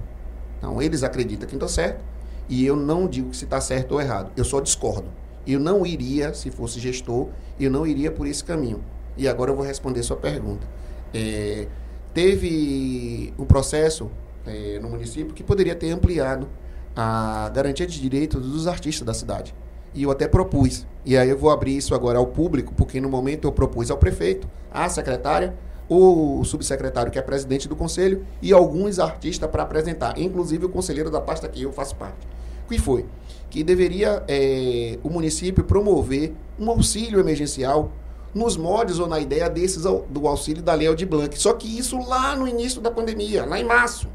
[0.63, 2.01] Então, eles acreditam que está certo
[2.47, 4.31] e eu não digo se está certo ou errado.
[4.37, 5.09] Eu só discordo.
[5.45, 7.27] Eu não iria, se fosse gestor,
[7.59, 8.81] eu não iria por esse caminho.
[9.17, 10.65] E agora eu vou responder sua pergunta.
[11.13, 11.67] É,
[12.13, 14.09] teve um processo
[14.47, 16.47] é, no município que poderia ter ampliado
[16.95, 19.53] a garantia de direitos dos artistas da cidade.
[19.93, 20.87] E eu até propus.
[21.03, 23.97] E aí eu vou abrir isso agora ao público, porque no momento eu propus ao
[23.97, 25.53] prefeito, à secretária,
[25.89, 31.11] o subsecretário, que é presidente do conselho, e alguns artistas para apresentar, inclusive o conselheiro
[31.11, 32.27] da pasta que eu faço parte.
[32.65, 33.05] O que foi?
[33.49, 37.91] Que deveria é, o município promover um auxílio emergencial
[38.33, 41.37] nos moldes ou na ideia desses do auxílio da Lei de Blanc.
[41.37, 44.07] Só que isso lá no início da pandemia, lá em março.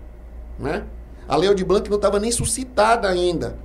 [0.58, 0.84] Né?
[1.28, 3.56] A Lei de Blanc não estava nem suscitada ainda.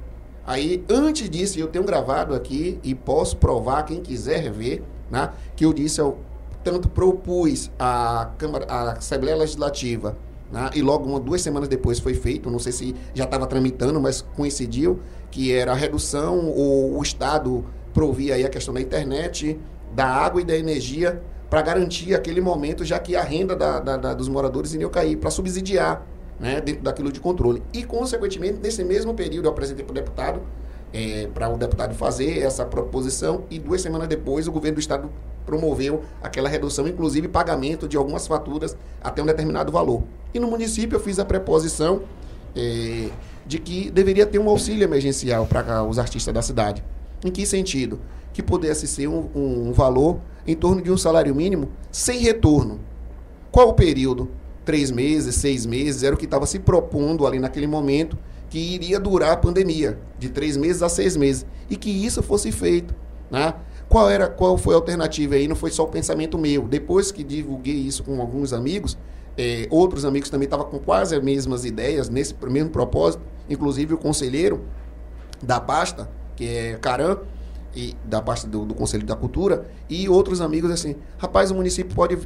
[0.45, 5.65] Aí, antes disso, eu tenho gravado aqui e posso provar, quem quiser ver, né, que
[5.65, 6.17] eu disse ao
[6.63, 10.17] tanto propus a, Câmara, a Assembleia Legislativa,
[10.51, 13.99] né, e logo uma, duas semanas depois foi feito, não sei se já estava tramitando,
[13.99, 14.99] mas coincidiu,
[15.29, 19.59] que era a redução, ou o Estado provia aí a questão da internet,
[19.93, 23.97] da água e da energia para garantir aquele momento, já que a renda da, da,
[23.97, 26.03] da, dos moradores iria cair, para subsidiar
[26.39, 27.61] né, dentro daquilo de controle.
[27.71, 30.41] E, consequentemente, nesse mesmo período, eu apresentei para o deputado,
[30.93, 35.09] é, para o deputado fazer essa proposição, e duas semanas depois, o governo do Estado
[35.45, 40.03] promoveu aquela redução, inclusive pagamento de algumas faturas até um determinado valor.
[40.33, 42.03] E no município eu fiz a preposição
[42.55, 43.09] é,
[43.45, 46.83] de que deveria ter um auxílio emergencial para os artistas da cidade.
[47.25, 47.99] Em que sentido?
[48.31, 52.79] Que pudesse ser um, um, um valor em torno de um salário mínimo sem retorno.
[53.51, 54.29] Qual o período?
[54.65, 58.17] Três meses, seis meses, era o que estava se propondo ali naquele momento
[58.53, 62.51] que iria durar a pandemia, de três meses a seis meses, e que isso fosse
[62.51, 62.93] feito.
[63.31, 63.51] Né?
[63.89, 65.47] Qual, era, qual foi a alternativa aí?
[65.47, 66.67] Não foi só o pensamento meu.
[66.67, 68.95] Depois que divulguei isso com alguns amigos,
[69.35, 73.97] é, outros amigos também estavam com quase as mesmas ideias, nesse mesmo propósito, inclusive o
[73.97, 74.61] conselheiro
[75.41, 77.17] da pasta, que é Caran,
[77.75, 81.95] e da pasta do, do, Conselho da Cultura, e outros amigos assim, rapaz, o município
[81.95, 82.19] pode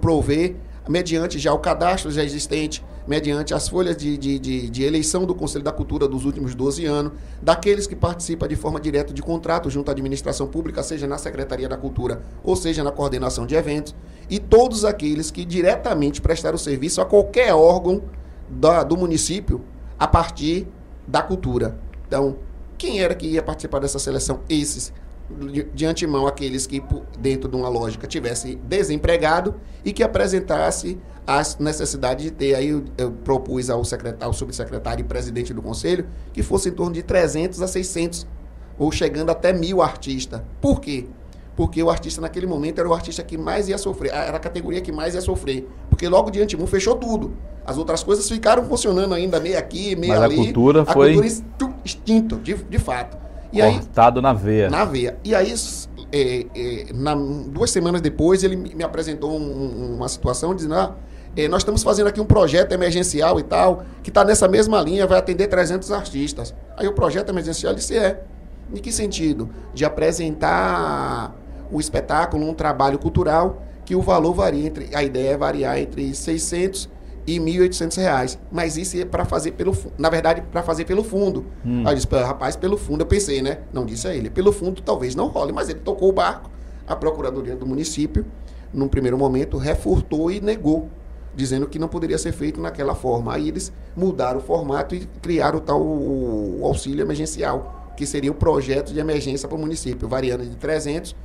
[0.00, 0.54] prover,
[0.88, 5.34] mediante já o cadastro já existente, mediante as folhas de, de, de, de, eleição do
[5.34, 9.70] Conselho da Cultura dos últimos 12 anos, daqueles que participam de forma direta de contrato
[9.70, 13.94] junto à administração pública, seja na Secretaria da Cultura ou seja na coordenação de eventos,
[14.28, 18.02] e todos aqueles que diretamente prestaram serviço a qualquer órgão
[18.48, 19.62] da, do município
[19.98, 20.66] a partir
[21.06, 21.78] da cultura.
[22.06, 22.36] Então,
[22.76, 24.40] quem era que ia participar dessa seleção?
[24.48, 24.92] Esses
[25.30, 26.82] de, de antemão aqueles que,
[27.18, 32.84] dentro de uma lógica, tivesse desempregado e que apresentasse as necessidades de ter, aí eu,
[32.96, 37.02] eu propus ao, secretário, ao subsecretário e presidente do conselho, que fosse em torno de
[37.02, 38.26] 300 a 600,
[38.78, 40.40] ou chegando até mil artistas.
[40.60, 41.06] Por quê?
[41.56, 44.80] Porque o artista naquele momento era o artista que mais ia sofrer, era a categoria
[44.80, 45.66] que mais ia sofrer.
[45.88, 47.34] Porque logo de antemão fechou tudo.
[47.64, 50.34] As outras coisas ficaram funcionando ainda meio aqui, meio Mas ali.
[50.34, 51.14] a cultura a foi...
[51.14, 53.25] cultura extinto, de, de fato.
[53.52, 54.70] E Cortado aí, na veia.
[54.70, 55.18] Na veia.
[55.24, 55.54] E aí,
[56.12, 60.94] é, é, na, duas semanas depois, ele me apresentou um, uma situação dizendo: ah,
[61.36, 65.06] é, nós estamos fazendo aqui um projeto emergencial e tal, que está nessa mesma linha,
[65.06, 66.54] vai atender 300 artistas.
[66.76, 68.22] Aí o projeto emergencial disse: é.
[68.74, 69.48] Em que sentido?
[69.72, 71.36] De apresentar
[71.70, 74.90] o espetáculo, um trabalho cultural, que o valor varia entre.
[74.94, 76.88] A ideia é variar entre 600
[77.26, 78.38] e R$ 1.800.
[78.50, 81.46] Mas isso é para fazer pelo na verdade, para fazer pelo fundo.
[81.64, 81.82] Hum.
[81.84, 83.58] Aí eu disse, rapaz, pelo fundo, eu pensei, né?
[83.72, 84.30] Não disse a ele.
[84.30, 86.50] Pelo fundo talvez não role, mas ele tocou o barco.
[86.86, 88.24] A Procuradoria do município,
[88.72, 90.88] num primeiro momento, refurtou e negou,
[91.34, 93.34] dizendo que não poderia ser feito naquela forma.
[93.34, 98.34] Aí eles mudaram o formato e criaram o tal o, auxílio emergencial, que seria o
[98.34, 101.16] projeto de emergência para o município, variando de 300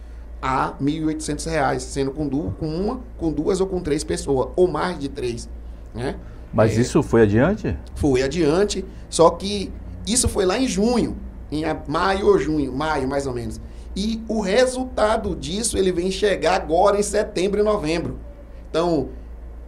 [0.42, 4.68] a R$ 1.800, sendo com, du com uma, com duas ou com três pessoas, ou
[4.68, 5.48] mais de três.
[5.94, 6.16] Né?
[6.54, 7.78] Mas é, isso foi adiante?
[7.96, 9.72] Foi adiante, só que
[10.06, 11.18] isso foi lá em junho,
[11.52, 13.60] em maio ou junho, maio mais ou menos.
[13.96, 18.18] E o resultado disso ele vem chegar agora em setembro e novembro.
[18.70, 19.10] Então,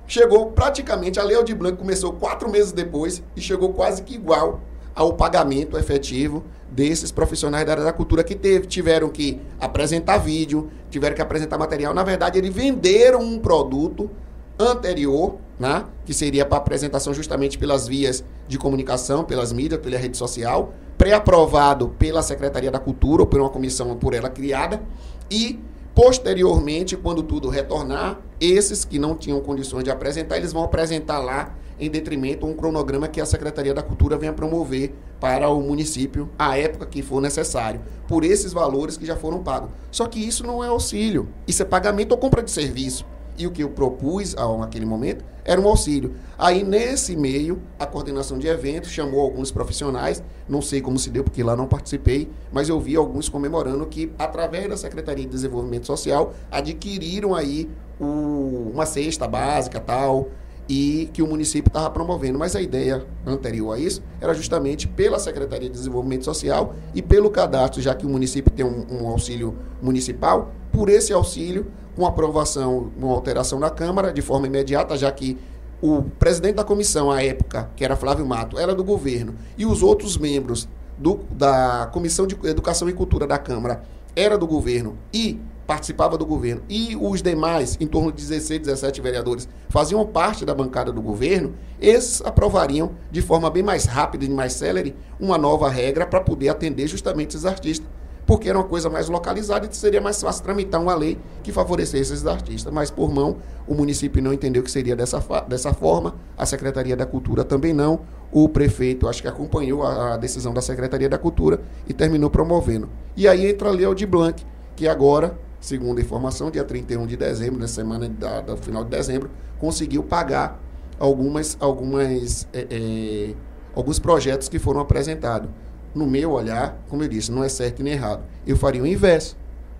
[0.08, 4.62] chegou praticamente, a Lei de Blanco começou quatro meses depois e chegou quase que igual
[4.96, 10.70] ao pagamento efetivo desses profissionais da área da cultura que teve, tiveram que apresentar vídeo,
[10.90, 11.94] tiveram que apresentar material.
[11.94, 14.10] Na verdade, eles venderam um produto
[14.58, 20.18] anterior, né, que seria para apresentação justamente pelas vias de comunicação, pelas mídias, pela rede
[20.18, 24.84] social, pré-aprovado pela Secretaria da Cultura ou por uma comissão por ela criada
[25.32, 25.58] e
[25.96, 31.56] posteriormente, quando tudo retornar, esses que não tinham condições de apresentar, eles vão apresentar lá
[31.80, 36.58] em detrimento um cronograma que a Secretaria da Cultura venha promover para o município à
[36.58, 39.70] época que for necessário, por esses valores que já foram pagos.
[39.90, 43.06] Só que isso não é auxílio, isso é pagamento ou compra de serviço.
[43.38, 46.14] E o que eu propus naquele momento era um auxílio.
[46.38, 51.24] Aí, nesse meio, a coordenação de eventos chamou alguns profissionais, não sei como se deu,
[51.24, 55.88] porque lá não participei, mas eu vi alguns comemorando que, através da Secretaria de Desenvolvimento
[55.88, 57.70] Social, adquiriram aí
[58.00, 60.30] o, uma cesta básica tal,
[60.68, 62.40] e que o município estava promovendo.
[62.40, 67.30] Mas a ideia anterior a isso era justamente pela Secretaria de Desenvolvimento Social e pelo
[67.30, 72.92] cadastro, já que o município tem um, um auxílio municipal, por esse auxílio com aprovação,
[72.98, 75.38] uma alteração na Câmara de forma imediata, já que
[75.82, 79.84] o presidente da comissão, à época, que era Flávio Mato, era do governo, e os
[79.84, 83.84] outros membros do, da Comissão de Educação e Cultura da Câmara
[84.16, 89.02] era do governo e participava do governo, e os demais, em torno de 16, 17
[89.02, 94.30] vereadores, faziam parte da bancada do governo, esses aprovariam de forma bem mais rápida e
[94.30, 97.88] mais célere uma nova regra para poder atender justamente esses artistas
[98.26, 102.14] porque era uma coisa mais localizada e seria mais fácil tramitar uma lei que favorecesse
[102.14, 102.72] esses artistas.
[102.72, 107.06] Mas, por mão, o município não entendeu que seria dessa, dessa forma, a Secretaria da
[107.06, 111.62] Cultura também não, o prefeito acho que acompanhou a, a decisão da Secretaria da Cultura
[111.88, 112.90] e terminou promovendo.
[113.16, 114.44] E aí entra a Lei de Blanc,
[114.76, 118.90] que agora, segundo a informação, dia 31 de dezembro, na semana da, do final de
[118.90, 120.60] dezembro, conseguiu pagar
[120.98, 123.36] algumas, algumas, é, é,
[123.76, 125.50] alguns projetos que foram apresentados
[125.94, 128.24] no meu olhar, como eu disse, não é certo nem errado.
[128.46, 129.38] Eu faria o inverso.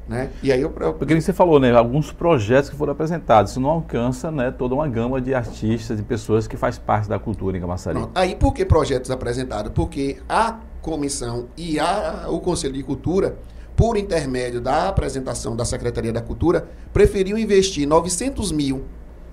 [0.08, 0.30] Né?
[0.42, 0.70] E aí eu...
[0.70, 1.74] Porque você falou, né?
[1.74, 6.04] Alguns projetos que foram apresentados, isso não alcança né, toda uma gama de artistas, de
[6.04, 7.98] pessoas que faz parte da cultura em Camaçari.
[8.14, 9.72] Aí por que projetos apresentados?
[9.74, 13.38] Porque a comissão e a, o Conselho de Cultura,
[13.78, 18.84] por intermédio da apresentação da Secretaria da Cultura, preferiu investir 900 mil,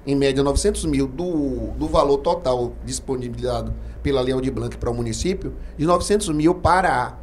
[0.07, 4.95] em média 900 mil, do, do valor total disponibilizado pela Lei de Blanc para o
[4.95, 7.19] município, de 900 mil para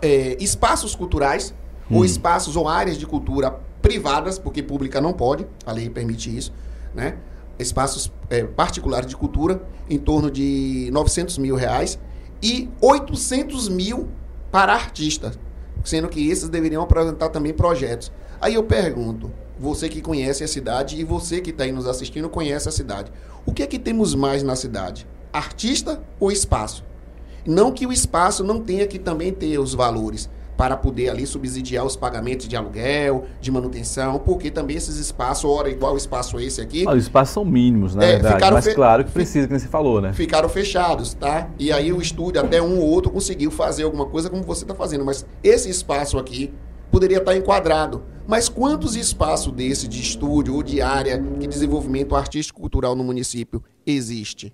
[0.00, 1.54] é, espaços culturais,
[1.90, 1.96] hum.
[1.96, 6.52] ou espaços ou áreas de cultura privadas, porque pública não pode, a lei permite isso,
[6.94, 7.16] né?
[7.58, 11.98] espaços é, particulares de cultura, em torno de 900 mil reais,
[12.42, 14.08] e 800 mil
[14.50, 15.38] para artistas,
[15.84, 18.12] sendo que esses deveriam apresentar também projetos.
[18.40, 22.28] Aí eu pergunto, você que conhece a cidade e você que está aí nos assistindo
[22.28, 23.10] conhece a cidade,
[23.44, 25.06] o que é que temos mais na cidade?
[25.32, 26.84] Artista ou espaço?
[27.46, 31.86] Não que o espaço não tenha que também ter os valores, para poder ali subsidiar
[31.86, 36.60] os pagamentos de aluguel, de manutenção, porque também esses espaços, ora igual o espaço esse
[36.60, 36.84] aqui...
[36.84, 40.00] Ah, os espaços são mínimos, na é, verdade, mas claro que precisa, como você falou,
[40.00, 40.12] né?
[40.12, 41.48] Ficaram fechados, tá?
[41.60, 44.74] E aí o estúdio, até um ou outro, conseguiu fazer alguma coisa como você está
[44.74, 46.52] fazendo, mas esse espaço aqui
[46.90, 48.02] poderia estar enquadrado.
[48.26, 54.52] Mas quantos espaços desse de estúdio ou de área de desenvolvimento artístico-cultural no município existe?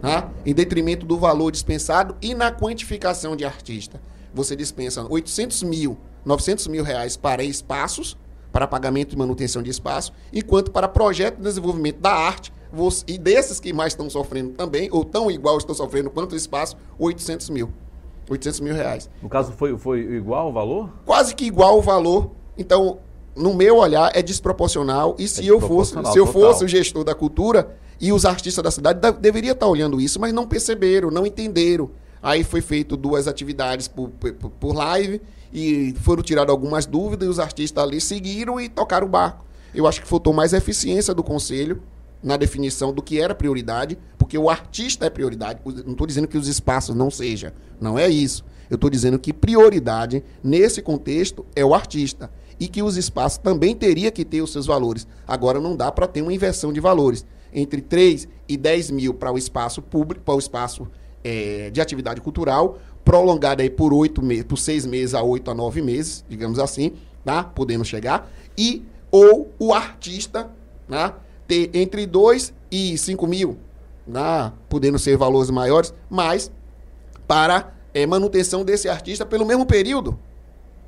[0.00, 0.30] Tá?
[0.46, 4.00] Em detrimento do valor dispensado e na quantificação de artista
[4.32, 8.16] você dispensa 800 mil, 900 mil reais para espaços,
[8.52, 13.18] para pagamento e manutenção de espaço, enquanto para projeto de desenvolvimento da arte, você, e
[13.18, 17.50] desses que mais estão sofrendo também, ou tão igual estão sofrendo quanto o espaço, 800
[17.50, 17.72] mil.
[18.28, 19.08] 800 mil reais.
[19.22, 20.90] No caso, foi, foi igual o valor?
[21.04, 22.30] Quase que igual o valor.
[22.56, 22.98] Então,
[23.34, 25.14] no meu olhar, é desproporcional.
[25.18, 28.62] E se é eu fosse, se eu fosse o gestor da cultura e os artistas
[28.62, 31.90] da cidade, deveria estar olhando isso, mas não perceberam, não entenderam.
[32.22, 35.20] Aí foi feito duas atividades por, por, por live
[35.52, 39.44] e foram tiradas algumas dúvidas e os artistas ali seguiram e tocaram o barco.
[39.74, 41.80] Eu acho que faltou mais eficiência do conselho
[42.22, 45.60] na definição do que era prioridade, porque o artista é prioridade.
[45.64, 48.44] Não estou dizendo que os espaços não sejam, não é isso.
[48.68, 53.74] Eu estou dizendo que prioridade nesse contexto é o artista e que os espaços também
[53.74, 55.06] teria que ter os seus valores.
[55.26, 59.32] Agora não dá para ter uma inversão de valores entre 3 e 10 mil para
[59.32, 60.88] o espaço público, para o espaço
[61.24, 65.54] é, de atividade cultural, prolongada aí por oito meses, por seis meses a oito a
[65.54, 66.92] nove meses, digamos assim,
[67.24, 67.42] tá?
[67.42, 68.30] Podendo chegar.
[68.56, 70.50] E ou o artista,
[70.88, 71.12] né?
[71.48, 73.58] Ter entre dois e cinco mil,
[74.06, 74.52] né?
[74.68, 76.52] podendo ser valores maiores, mas
[77.26, 80.18] para é, manutenção desse artista pelo mesmo período.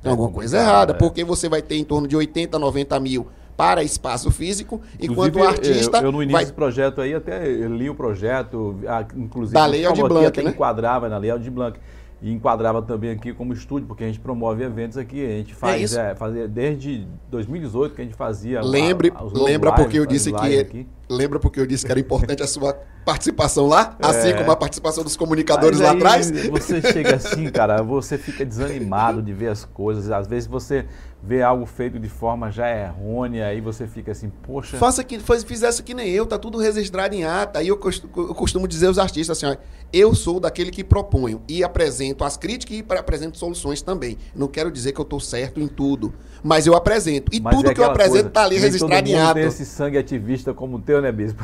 [0.01, 0.95] Tem é alguma coisa errada, é.
[0.95, 5.43] porque você vai ter em torno de 80, 90 mil para espaço físico, enquanto o
[5.43, 5.97] artista.
[5.97, 6.43] Eu, eu no início vai...
[6.43, 8.79] desse projeto aí até li o projeto,
[9.15, 9.53] inclusive.
[9.53, 10.49] Da Lei de Blanc, né?
[10.49, 11.79] enquadrava na Lei de Blanc.
[12.21, 15.25] E enquadrava também aqui como estúdio, porque a gente promove eventos aqui.
[15.25, 18.61] A gente faz, é, é fazia desde 2018 que a gente fazia.
[18.61, 20.87] Lembre, a, lembra porque eu disse que aqui.
[21.09, 24.05] lembra porque eu disse que era importante a sua participação lá, é.
[24.05, 26.29] assim como a participação dos comunicadores lá atrás.
[26.51, 30.11] Você chega assim, cara, você fica desanimado de ver as coisas.
[30.11, 30.85] Às vezes você
[31.23, 34.77] vê algo feito de forma já errônea, aí você fica assim, poxa.
[34.77, 37.59] Faça que fizesse que nem eu, tá tudo registrado em ata.
[37.59, 39.55] Aí eu costumo, eu costumo dizer aos artistas assim, ó,
[39.93, 44.17] eu sou daquele que proponho e apresento as críticas e apresento soluções também.
[44.35, 47.31] Não quero dizer que eu estou certo em tudo, mas eu apresento.
[47.35, 49.33] E mas tudo é que eu apresento está ali registrado em ata.
[49.35, 51.43] tem esse sangue ativista como o teu, né, Bispo?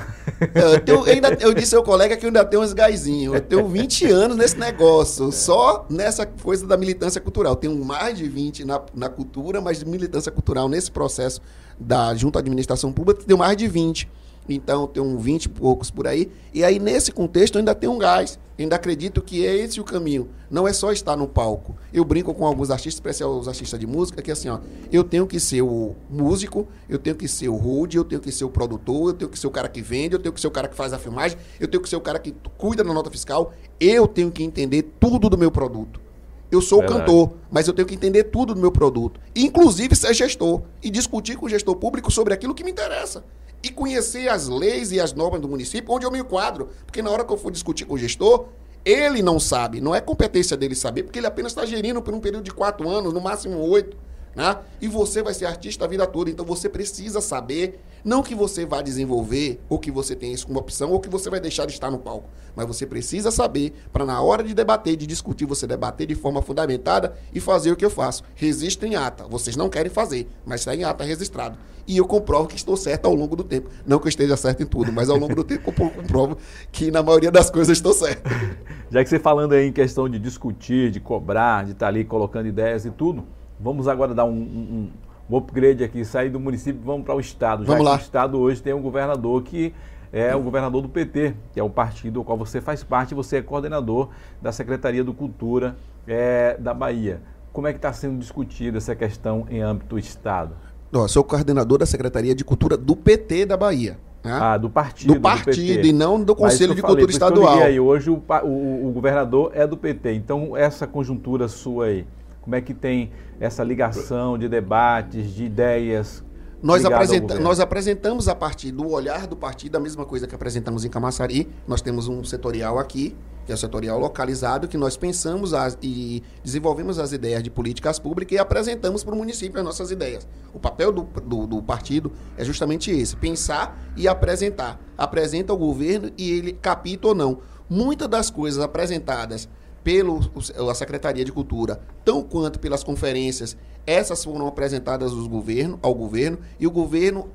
[0.55, 3.35] Eu, tenho, eu, ainda, eu disse ao colega que eu ainda tenho uns gaizinhos.
[3.35, 7.55] Eu tenho 20 anos nesse negócio, só nessa coisa da militância cultural.
[7.55, 11.41] Tenho mais de 20 na, na cultura, mas militância cultural nesse processo
[11.77, 14.09] da junta à administração pública, tenho mais de 20.
[14.49, 16.31] Então, tem uns 20 e poucos por aí.
[16.53, 18.39] E aí, nesse contexto, ainda tem um gás.
[18.57, 20.29] Eu ainda acredito que é esse o caminho.
[20.49, 21.75] Não é só estar no palco.
[21.91, 25.27] Eu brinco com alguns artistas, especialmente os artistas de música, que assim, ó, eu tenho
[25.27, 28.49] que ser o músico, eu tenho que ser o road, eu tenho que ser o
[28.49, 30.69] produtor, eu tenho que ser o cara que vende, eu tenho que ser o cara
[30.69, 33.53] que faz a filmagem, eu tenho que ser o cara que cuida da nota fiscal.
[33.79, 36.06] Eu tenho que entender tudo do meu produto.
[36.51, 36.99] Eu sou Verdade.
[36.99, 39.19] o cantor, mas eu tenho que entender tudo do meu produto.
[39.35, 40.61] Inclusive ser gestor.
[40.81, 43.23] E discutir com o gestor público sobre aquilo que me interessa
[43.61, 46.69] e conhecer as leis e as normas do município, onde eu me enquadro.
[46.85, 48.47] Porque na hora que eu for discutir com o gestor,
[48.85, 52.19] ele não sabe, não é competência dele saber, porque ele apenas está gerindo por um
[52.19, 53.97] período de quatro anos, no máximo oito.
[54.37, 54.55] Né?
[54.79, 58.67] E você vai ser artista a vida toda, então você precisa saber, não que você
[58.67, 61.73] vá desenvolver, ou que você tenha isso como opção, ou que você vai deixar de
[61.73, 65.65] estar no palco, mas você precisa saber para na hora de debater, de discutir, você
[65.65, 68.23] debater de forma fundamentada e fazer o que eu faço.
[68.35, 69.27] Registro em ata.
[69.27, 71.57] Vocês não querem fazer, mas está em ata registrado.
[71.87, 73.71] E eu comprovo que estou certo ao longo do tempo.
[73.87, 76.37] Não que eu esteja certo em tudo, mas ao longo do tempo eu comprovo
[76.71, 78.29] que na maioria das coisas estou certo.
[78.91, 82.47] Já que você falando aí em questão de discutir, de cobrar, de estar ali colocando
[82.47, 83.25] ideias e tudo,
[83.59, 84.89] Vamos agora dar um, um,
[85.29, 87.65] um upgrade aqui, sair do município vamos para o Estado.
[87.65, 87.95] Vamos Já lá.
[87.95, 89.73] o Estado hoje tem um governador que
[90.11, 93.37] é o governador do PT, que é o partido do qual você faz parte, você
[93.37, 94.09] é coordenador
[94.41, 95.75] da Secretaria do Cultura
[96.07, 97.21] é, da Bahia.
[97.51, 100.55] Como é que está sendo discutida essa questão em âmbito Estado?
[100.91, 103.97] Eu sou coordenador da Secretaria de Cultura do PT da Bahia.
[104.23, 104.31] Né?
[104.31, 105.13] Ah, do partido.
[105.13, 107.59] Do partido do e não do Conselho de falei, Cultura Estadual.
[107.59, 110.13] Aí, hoje o, o, o, governador é do PT.
[110.13, 112.05] Então, essa conjuntura sua aí,
[112.47, 116.23] como é que tem essa ligação de debates, de ideias?
[116.63, 120.85] Nós, apresenta nós apresentamos a partir do olhar do partido a mesma coisa que apresentamos
[120.85, 121.49] em Camaçari.
[121.67, 126.21] Nós temos um setorial aqui que é o setorial localizado, que nós pensamos as, e
[126.43, 130.27] desenvolvemos as ideias de políticas públicas e apresentamos para o município as nossas ideias.
[130.53, 134.81] O papel do, do, do, partido é justamente esse: pensar e apresentar.
[134.97, 137.39] Apresenta ao governo e ele capita ou não.
[137.69, 139.47] Muitas das coisas apresentadas
[139.87, 146.67] pela Secretaria de Cultura, tão quanto pelas conferências, essas foram apresentadas governo, ao governo e
[146.67, 147.29] o governo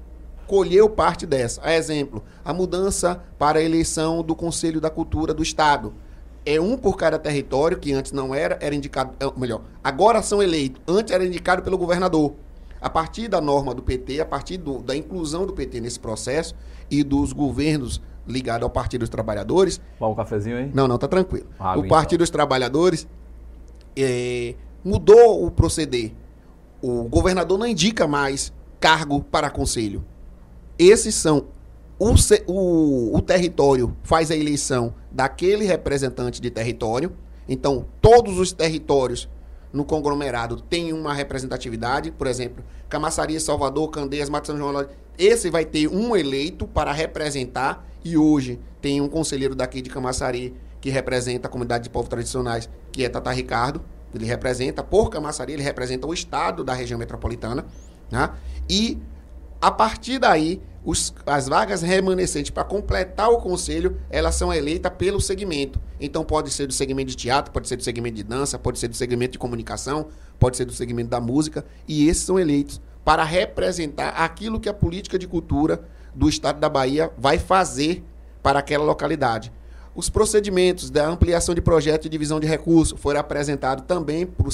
[0.46, 1.62] colheu parte dessa.
[1.64, 5.94] A exemplo, a mudança para a eleição do Conselho da Cultura do Estado.
[6.44, 10.42] É um por cada território, que antes não era, era indicado, é, melhor, agora são
[10.42, 12.34] eleitos, antes era indicado pelo governador.
[12.82, 16.54] A partir da norma do PT, a partir do, da inclusão do PT nesse processo
[16.90, 19.80] e dos governos ligados ao Partido dos Trabalhadores.
[19.98, 20.70] Qual um cafezinho aí?
[20.72, 21.46] Não, não, tá tranquilo.
[21.58, 22.22] Ah, o Partido então.
[22.24, 23.06] dos Trabalhadores
[23.96, 24.54] é,
[24.84, 26.12] mudou o proceder.
[26.80, 30.04] O governador não indica mais cargo para conselho.
[30.78, 31.46] Esses são.
[31.98, 32.14] O,
[32.48, 37.12] o, o território faz a eleição daquele representante de território.
[37.48, 39.28] Então, todos os territórios
[39.72, 42.10] no conglomerado têm uma representatividade.
[42.10, 44.86] Por exemplo, Camaçaria, Salvador, Candeias, Mato São João.
[45.16, 47.86] Esse vai ter um eleito para representar.
[48.04, 52.68] E hoje tem um conselheiro daqui de Camaçari que representa a comunidade de povos tradicionais,
[52.90, 53.82] que é Tata Ricardo.
[54.14, 57.64] Ele representa, por Camaçari, ele representa o estado da região metropolitana.
[58.10, 58.30] Né?
[58.68, 58.98] E
[59.60, 65.20] a partir daí, os, as vagas remanescentes para completar o conselho, elas são eleitas pelo
[65.20, 65.80] segmento.
[66.00, 68.88] Então pode ser do segmento de teatro, pode ser do segmento de dança, pode ser
[68.88, 73.22] do segmento de comunicação, pode ser do segmento da música, e esses são eleitos para
[73.22, 75.84] representar aquilo que a política de cultura
[76.14, 78.04] do estado da Bahia vai fazer
[78.42, 79.52] para aquela localidade.
[79.94, 84.50] Os procedimentos da ampliação de projeto e divisão de recursos foram apresentados também para o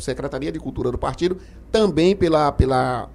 [0.00, 1.38] Secretaria de Cultura do partido,
[1.72, 3.08] também pela, pela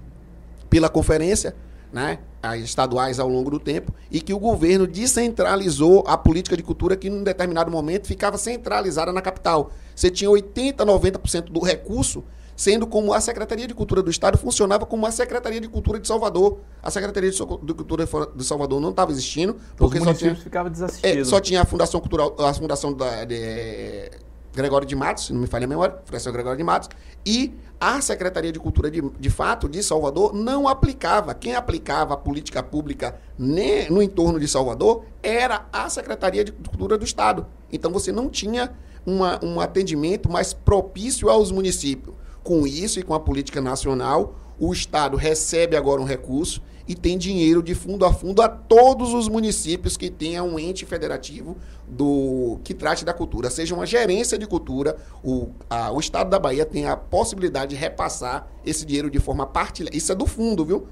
[0.69, 1.55] pela conferência,
[1.91, 2.19] né,
[2.61, 7.09] estaduais ao longo do tempo, e que o governo descentralizou a política de cultura que,
[7.09, 9.71] num determinado momento, ficava centralizada na capital.
[9.95, 12.23] Você tinha 80%, 90% do recurso
[12.59, 16.05] sendo como a Secretaria de Cultura do Estado funcionava como a Secretaria de Cultura de
[16.05, 16.59] Salvador.
[16.83, 18.05] A Secretaria de Cultura
[18.35, 20.69] de Salvador não estava existindo, porque só tinha, ficava
[21.01, 24.11] é, só tinha a Fundação Cultural, a Fundação da, de,
[24.53, 26.89] Gregório de Matos, se não me falha a memória, Fundação Gregório de Matos,
[27.25, 31.33] e a Secretaria de Cultura de, de fato de Salvador não aplicava.
[31.33, 36.97] Quem aplicava a política pública ne, no entorno de Salvador era a Secretaria de Cultura
[36.97, 37.47] do Estado.
[37.71, 38.69] Então você não tinha
[39.05, 42.18] uma, um atendimento mais propício aos municípios.
[42.49, 47.15] Com isso e com a política nacional, o Estado recebe agora um recurso e tem
[47.15, 51.55] dinheiro de fundo a fundo a todos os municípios que tenham um ente federativo
[51.87, 56.39] do que trate da cultura, seja uma gerência de cultura, o, a, o Estado da
[56.39, 59.95] Bahia tem a possibilidade de repassar esse dinheiro de forma partilhada.
[59.95, 60.87] Isso é do fundo, viu?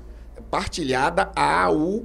[0.51, 2.03] Partilhada ao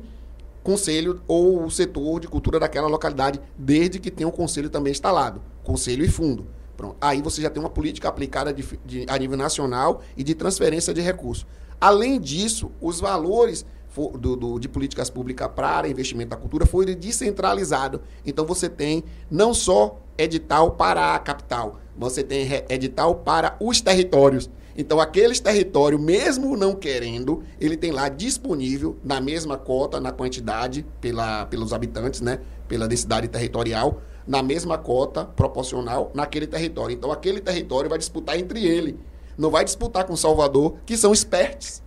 [0.62, 5.42] conselho ou o setor de cultura daquela localidade, desde que tenha um conselho também instalado,
[5.62, 6.46] conselho e fundo.
[6.82, 6.96] Pronto.
[7.00, 10.92] Aí você já tem uma política aplicada de, de, a nível nacional e de transferência
[10.92, 11.46] de recursos.
[11.80, 16.84] Além disso, os valores for, do, do, de políticas públicas para investimento da cultura foi
[16.96, 18.02] descentralizado.
[18.26, 24.50] Então você tem não só edital para a capital, você tem edital para os territórios.
[24.76, 30.86] Então, aqueles territórios, mesmo não querendo, ele tem lá disponível, na mesma cota, na quantidade,
[30.98, 32.40] pela, pelos habitantes, né?
[32.66, 36.94] pela densidade territorial, na mesma cota proporcional naquele território.
[36.94, 38.98] Então, aquele território vai disputar entre ele.
[39.36, 41.82] Não vai disputar com Salvador, que são espertos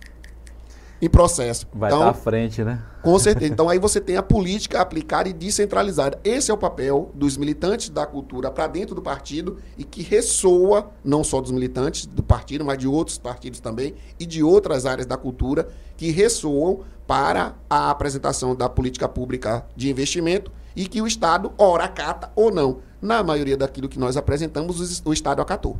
[1.00, 1.66] em processo.
[1.72, 2.82] Vai então, estar à frente, né?
[3.02, 3.46] Com certeza.
[3.56, 6.18] Então aí você tem a política aplicada e descentralizada.
[6.24, 10.90] Esse é o papel dos militantes da cultura para dentro do partido e que ressoa
[11.04, 15.06] não só dos militantes do partido, mas de outros partidos também e de outras áreas
[15.06, 21.06] da cultura que ressoam para a apresentação da política pública de investimento e que o
[21.06, 22.78] Estado ora acata ou não.
[23.00, 25.78] Na maioria daquilo que nós apresentamos, o Estado acatou.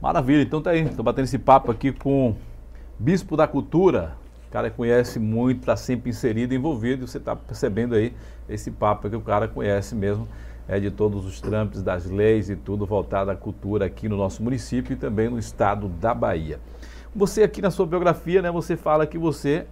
[0.00, 0.82] Maravilha, então tá aí.
[0.82, 2.34] Estou batendo esse papo aqui com
[2.98, 4.16] Bispo da Cultura,
[4.48, 8.12] o cara conhece muito, está sempre inserido, envolvido, e você está percebendo aí
[8.48, 10.26] esse papo que o cara conhece mesmo,
[10.66, 14.42] é de todos os trâmites das leis e tudo voltado à cultura aqui no nosso
[14.42, 16.58] município e também no estado da Bahia.
[17.14, 19.66] Você aqui na sua biografia, né, você fala que você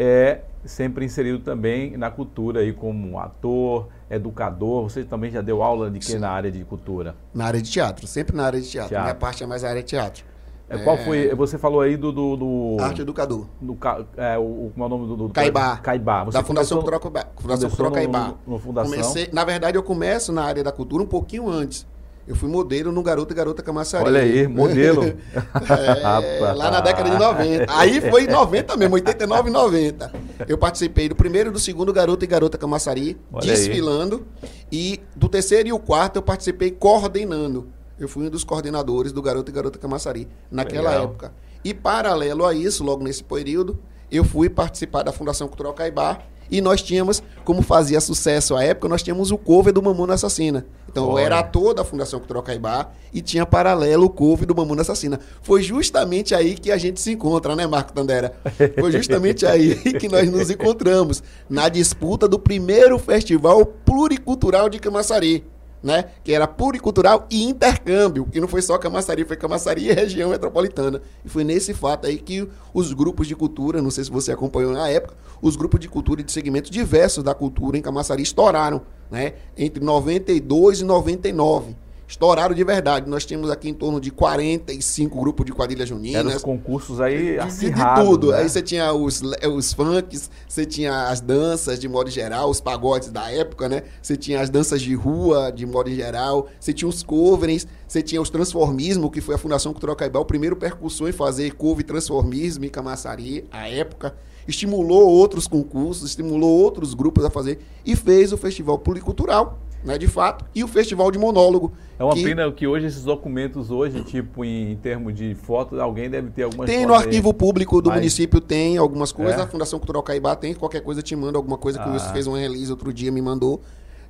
[0.00, 4.84] é sempre inserido também na cultura aí como ator, educador.
[4.84, 7.16] Você também já deu aula de que na área de cultura?
[7.34, 8.90] Na área de teatro, sempre na área de teatro.
[8.90, 9.04] teatro.
[9.04, 10.24] Minha parte é mais a área de teatro.
[10.68, 11.34] É, qual foi?
[11.34, 12.12] Você falou aí do.
[12.12, 13.46] do, do Arte Educador.
[13.60, 13.76] Do,
[14.16, 15.16] é, o, como é o nome do.
[15.16, 15.78] do Caibá.
[15.78, 16.24] Caibá.
[16.24, 17.26] Você da Fundação Cultural Caibá.
[17.36, 18.34] Fundação Caibá.
[18.46, 18.92] No, no, Fundação.
[18.92, 21.86] Comecei, na verdade, eu começo na área da cultura um pouquinho antes.
[22.28, 24.04] Eu fui modelo no Garoto e Garota Camaçari.
[24.04, 25.02] Olha aí, modelo.
[25.02, 27.64] é, lá na década de 90.
[27.74, 30.12] Aí foi 90 mesmo, 89 e 90.
[30.46, 34.26] Eu participei do primeiro e do segundo Garoto e Garota Camaçari, Olha desfilando.
[34.42, 34.48] Aí.
[34.70, 37.68] E do terceiro e o quarto eu participei coordenando.
[37.98, 41.04] Eu fui um dos coordenadores do Garoto e Garota Camaçari naquela Legal.
[41.04, 41.32] época.
[41.64, 43.78] E paralelo a isso, logo nesse período,
[44.10, 46.18] eu fui participar da Fundação Cultural Caibá
[46.50, 50.66] e nós tínhamos, como fazia sucesso à época, nós tínhamos o cover do Mamona Assassina.
[50.90, 51.20] Então Olha.
[51.20, 55.20] eu era ator da Fundação Cultural Caibá e tinha paralelo o cover do Mamona Assassina.
[55.42, 58.34] Foi justamente aí que a gente se encontra, né, Marco Tandera?
[58.78, 65.44] Foi justamente aí que nós nos encontramos, na disputa do primeiro festival pluricultural de Camaçari
[65.82, 66.06] né?
[66.24, 71.00] Que era puricultural e intercâmbio, que não foi só Camaçari, foi Camaçari e região metropolitana.
[71.24, 74.72] E foi nesse fato aí que os grupos de cultura, não sei se você acompanhou
[74.72, 78.82] na época, os grupos de cultura e de segmentos diversos da cultura em Camaçari estouraram,
[79.10, 79.34] né?
[79.56, 81.76] Entre 92 e 99
[82.08, 83.08] estouraram de verdade.
[83.08, 86.24] Nós tínhamos aqui em torno de 45 grupos de quadrilhas juninas.
[86.24, 88.30] Eram os concursos aí de, acirrados, de tudo.
[88.32, 88.38] Né?
[88.38, 89.22] Aí você tinha os,
[89.54, 93.82] os funks, você tinha as danças de modo geral, os pagodes da época, né?
[94.00, 98.20] Você tinha as danças de rua de modo geral, você tinha os coverings, você tinha
[98.20, 102.64] os transformismo, que foi a Fundação Cultural Caibal, o primeiro percussor em fazer cover transformismo
[102.64, 104.14] em Camaçari, à época
[104.48, 110.06] estimulou outros concursos, estimulou outros grupos a fazer e fez o Festival Policultural, né, de
[110.06, 111.72] fato, e o Festival de Monólogo.
[111.98, 112.22] É uma que...
[112.22, 116.68] pena que hoje esses documentos, hoje, tipo, em, termos de fotos, alguém deve ter algumas
[116.68, 117.34] Tem no arquivo aí.
[117.34, 117.98] público do Mas...
[117.98, 119.42] município, tem algumas coisas, é?
[119.42, 121.88] a Fundação Cultural Caibá tem, qualquer coisa te manda alguma coisa que ah.
[121.88, 123.60] o Wilson fez um release outro dia, me mandou.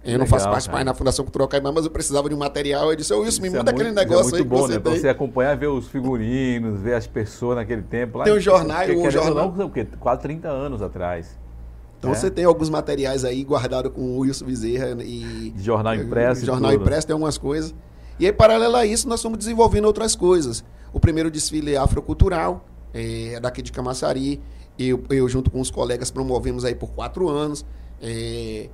[0.04, 2.38] Eu Legal, não faço parte mais na Fundação Cultural Caimã, mas eu precisava de um
[2.38, 2.88] material.
[2.90, 4.78] Eu disse, ô Wilson, me manda é aquele muito, negócio é muito aí bom, né?
[4.78, 8.18] Pra você acompanhar, ver os figurinos, ver as pessoas naquele tempo.
[8.18, 9.52] Lá, tem um jornal, um jornal.
[9.56, 9.70] Não?
[9.98, 11.36] Quase 30 anos atrás.
[11.98, 12.14] Então é.
[12.14, 15.52] você tem alguns materiais aí guardados com o Wilson Bezerra e.
[15.54, 16.46] De jornal impresso.
[16.46, 17.74] Jornal impresso, tem algumas coisas.
[18.18, 20.64] E aí, paralelo a isso, nós fomos desenvolvendo outras coisas.
[20.92, 24.40] O primeiro desfile afrocultural, é, daqui de Camaçari.
[24.78, 27.64] Eu, eu, junto com os colegas, promovemos aí por quatro anos.
[28.00, 28.68] É,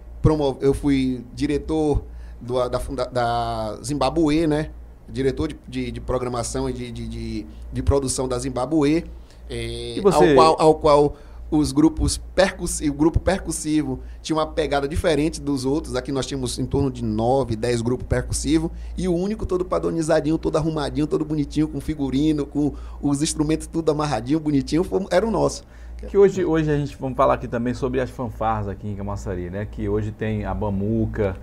[0.60, 2.04] eu fui diretor
[2.40, 4.70] do, da, da, da Zimbabue, né?
[5.08, 9.04] Diretor de, de, de programação e de, de, de, produção da Zimbabue.
[9.50, 10.30] É, você...
[10.30, 11.16] ao, qual, ao qual
[11.50, 15.94] os grupos percussivos, o grupo percussivo tinha uma pegada diferente dos outros.
[15.94, 20.38] Aqui nós tínhamos em torno de 9, 10 grupos percussivos e o único todo padronizadinho,
[20.38, 25.64] todo arrumadinho, todo bonitinho, com figurino, com os instrumentos tudo amarradinho, bonitinho, era o nosso.
[26.08, 29.48] Que hoje, hoje a gente vamos falar aqui também sobre as fanfarras aqui em Camaçari,
[29.48, 29.64] né?
[29.64, 31.36] Que hoje tem a Bamuca,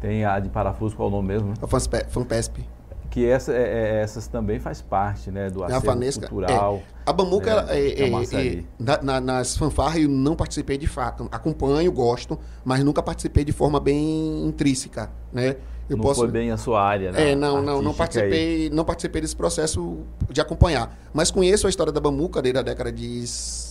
[0.00, 1.54] tem a de parafuso, qual é o nome mesmo?
[1.62, 1.66] A
[2.08, 2.77] Fanpesp
[3.18, 6.76] que essa, é, é, essas também faz parte né, do é acervo Vanesca, cultural.
[6.76, 6.82] É.
[7.04, 11.28] A Bambuca, né, é, é, na, na, nas fanfarras eu não participei de fato.
[11.32, 15.56] Acompanho, gosto, mas nunca participei de forma bem intrínseca, né?
[15.88, 16.20] Eu não posso...
[16.20, 17.32] foi bem a sua área, né?
[17.32, 18.70] É, não, não, não participei, aí.
[18.70, 20.00] não participei desse processo
[20.30, 20.96] de acompanhar.
[21.12, 23.24] Mas conheço a história da Bambuca desde a década de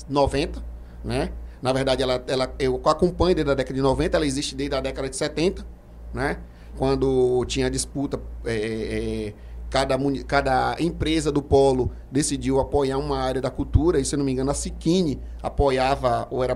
[0.10, 0.62] 90,
[1.06, 1.30] né?
[1.62, 4.82] Na verdade, ela, ela, eu acompanho desde a década de 90, ela existe desde a
[4.82, 5.66] década de 70,
[6.14, 6.38] né?
[6.78, 9.34] Quando tinha disputa, é, é,
[9.70, 14.32] cada, cada empresa do polo decidiu apoiar uma área da cultura, e se não me
[14.32, 16.56] engano a Siquini apoiava, ou era,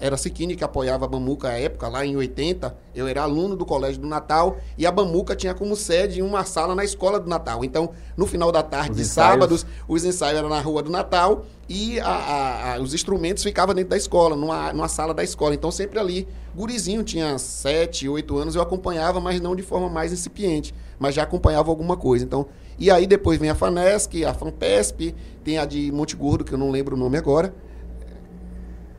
[0.00, 3.56] era a Siquini que apoiava a Bamuca à época, lá em 80, eu era aluno
[3.56, 7.28] do Colégio do Natal, e a Bamuca tinha como sede uma sala na Escola do
[7.28, 7.64] Natal.
[7.64, 11.98] Então, no final da tarde, de sábados, os ensaios eram na Rua do Natal, e
[12.00, 15.54] a, a, a, os instrumentos ficavam dentro da escola, numa, numa sala da escola.
[15.54, 20.12] Então, sempre ali, gurizinho, tinha 7, 8 anos, eu acompanhava, mas não de forma mais
[20.12, 22.24] incipiente, mas já acompanhava alguma coisa.
[22.24, 22.46] Então,
[22.78, 25.14] e aí depois vem a FANESC, a FANPESP,
[25.44, 27.54] tem a de Monte Gordo, que eu não lembro o nome agora.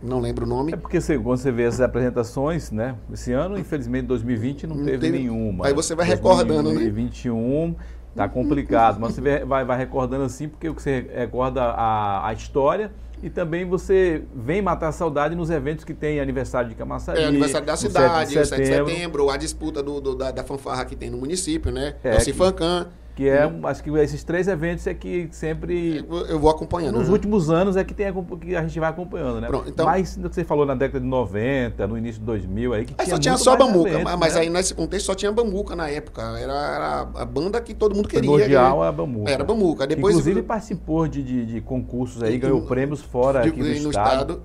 [0.04, 0.74] Não lembro o nome.
[0.74, 2.96] É porque você, quando você vê essas apresentações, né?
[3.12, 5.66] Esse ano, infelizmente, 2020 não, não teve, teve, nenhuma.
[5.66, 6.76] Aí você vai recordando, né?
[6.76, 7.76] 2021
[8.16, 12.34] tá complicado, mas você vai, vai recordando assim, porque o que você recorda a, a
[12.34, 12.92] história
[13.24, 17.22] e também você vem matar a saudade nos eventos que tem aniversário de Camaçari.
[17.22, 20.30] É, aniversário da cidade, 7 de setembro, 7 de setembro a disputa do, do da,
[20.30, 21.96] da, fanfarra que tem no município, né?
[22.04, 22.84] É, é o Cifancan.
[22.84, 23.60] Que é, hum.
[23.68, 26.04] acho que esses três eventos é que sempre.
[26.28, 26.98] Eu vou acompanhando.
[26.98, 27.14] Nos né?
[27.14, 28.12] últimos anos é que, tem,
[28.42, 29.48] que a gente vai acompanhando, né?
[29.48, 32.74] Pronto, então, mas no que você falou na década de 90, no início de 2000,
[32.74, 33.16] aí que aí tinha.
[33.16, 34.42] Só tinha só Bambuca, eventos, mas né?
[34.42, 36.22] aí nesse contexto só tinha Bambuca na época.
[36.40, 38.22] Era, era a banda que todo mundo queria.
[38.22, 39.32] Primordial era Bambuca.
[39.32, 39.86] Era Bambuca.
[39.86, 43.90] Depois, Inclusive participou de, de, de concursos aí, ganhou prêmios fora de, aqui do no
[43.90, 44.34] estado.
[44.34, 44.42] estado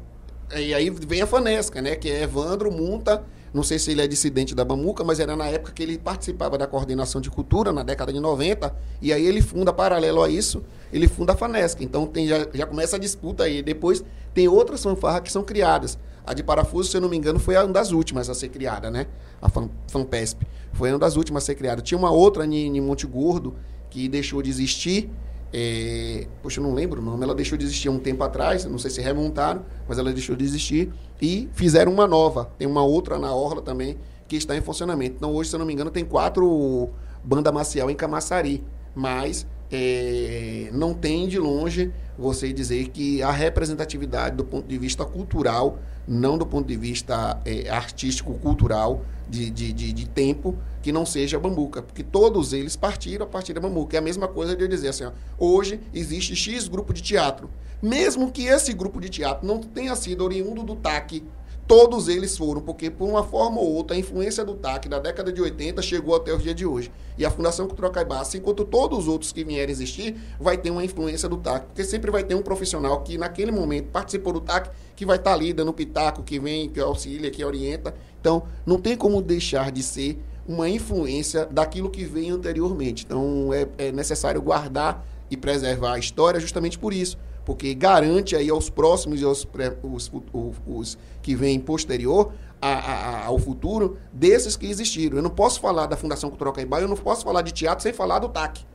[0.56, 1.96] E aí vem a Fanesca, né?
[1.96, 3.22] Que é Evandro Munta.
[3.58, 6.56] Não sei se ele é dissidente da Bamuca, mas era na época que ele participava
[6.56, 8.72] da coordenação de cultura, na década de 90.
[9.02, 11.82] E aí ele funda, paralelo a isso, ele funda a Fanesca.
[11.82, 13.60] Então tem, já, já começa a disputa aí.
[13.60, 15.98] Depois tem outras fanfarras que são criadas.
[16.24, 18.92] A de Parafuso, se eu não me engano, foi uma das últimas a ser criada,
[18.92, 19.08] né?
[19.42, 20.46] A Fan, FANPESP.
[20.72, 21.82] Foi uma das últimas a ser criada.
[21.82, 23.56] Tinha uma outra em Monte Gordo
[23.90, 25.10] que deixou de existir
[25.52, 27.24] é, poxa, eu não lembro o nome.
[27.24, 30.44] Ela deixou de existir um tempo atrás, não sei se remontaram, mas ela deixou de
[30.44, 32.50] existir e fizeram uma nova.
[32.58, 33.96] Tem uma outra na Orla também
[34.26, 35.16] que está em funcionamento.
[35.16, 36.90] Então, hoje, se eu não me engano, tem quatro
[37.24, 44.36] banda marcial em Camaçari, mas é, não tem de longe você dizer que a representatividade
[44.36, 45.78] do ponto de vista cultural,
[46.08, 51.38] não do ponto de vista é, artístico-cultural, de, de, de, de, tempo, que não seja
[51.38, 53.96] Bambuca, porque todos eles partiram a partir da Bambuca.
[53.96, 57.50] É a mesma coisa de eu dizer assim, ó, hoje existe X grupo de teatro.
[57.82, 61.22] Mesmo que esse grupo de teatro não tenha sido oriundo do TAC
[61.68, 65.30] Todos eles foram, porque por uma forma ou outra, a influência do TAC da década
[65.30, 66.90] de 80 chegou até o dia de hoje.
[67.18, 70.70] E a Fundação Cultural Caibá, assim quanto todos os outros que vierem existir, vai ter
[70.70, 71.66] uma influência do TAC.
[71.66, 75.28] Porque sempre vai ter um profissional que naquele momento participou do TAC, que vai estar
[75.28, 77.94] tá ali dando pitaco, que vem, que auxilia, que orienta.
[78.18, 83.04] Então, não tem como deixar de ser uma influência daquilo que veio anteriormente.
[83.04, 87.18] Então, é, é necessário guardar e preservar a história justamente por isso
[87.48, 89.48] porque garante aí aos próximos e aos
[89.82, 92.30] os, os, os que vêm posterior
[92.60, 95.16] a, a, ao futuro desses que existiram.
[95.16, 97.90] Eu não posso falar da Fundação Cultural Caibá, eu não posso falar de teatro sem
[97.90, 98.66] falar do TAC.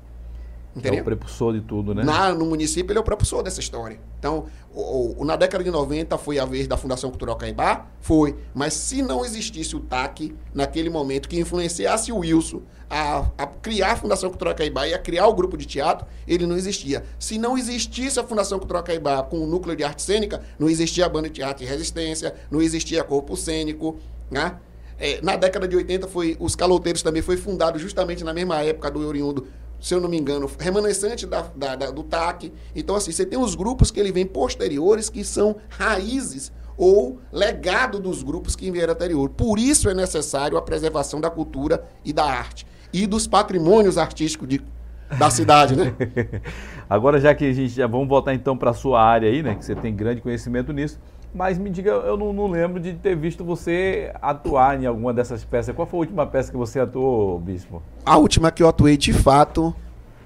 [0.75, 0.99] Entendeu?
[0.99, 2.03] É o prepulsor de tudo, né?
[2.03, 3.99] Na, no município, ele é o prepulsor dessa história.
[4.17, 7.85] Então, o, o, na década de 90 foi a vez da Fundação Cultural Caibá?
[8.01, 8.35] Foi.
[8.55, 13.91] Mas se não existisse o TAC naquele momento que influenciasse o Wilson a, a, criar
[13.91, 17.03] a Fundação Cultural Caibá e a criar o grupo de teatro, ele não existia.
[17.19, 21.05] Se não existisse a Fundação Cultural Caibá com o núcleo de arte cênica, não existia
[21.05, 23.97] a banda de teatro e resistência, não existia corpo cênico,
[24.29, 24.57] né?
[24.99, 28.89] É, na década de 80, foi, os Caloteiros também foi fundado justamente na mesma época
[28.91, 29.47] do oriundo
[29.83, 32.53] se eu não me engano, remanescente da, da, da, do TAC.
[32.73, 37.99] Então, assim, você tem os grupos que ele vem posteriores, que são raízes ou legado
[37.99, 39.29] dos grupos que vieram anterior.
[39.31, 42.65] Por isso é necessário a preservação da cultura e da arte.
[42.93, 44.61] E dos patrimônios artísticos de,
[45.19, 45.93] da cidade, né?
[46.89, 49.53] Agora, já que a gente já vamos voltar então para a sua área aí, né?
[49.53, 50.97] Que você tem grande conhecimento nisso.
[51.33, 55.43] Mas me diga, eu não, não, lembro de ter visto você atuar em alguma dessas
[55.43, 55.75] peças.
[55.75, 57.81] Qual foi a última peça que você atuou, Bispo?
[58.05, 59.73] A última que eu atuei de fato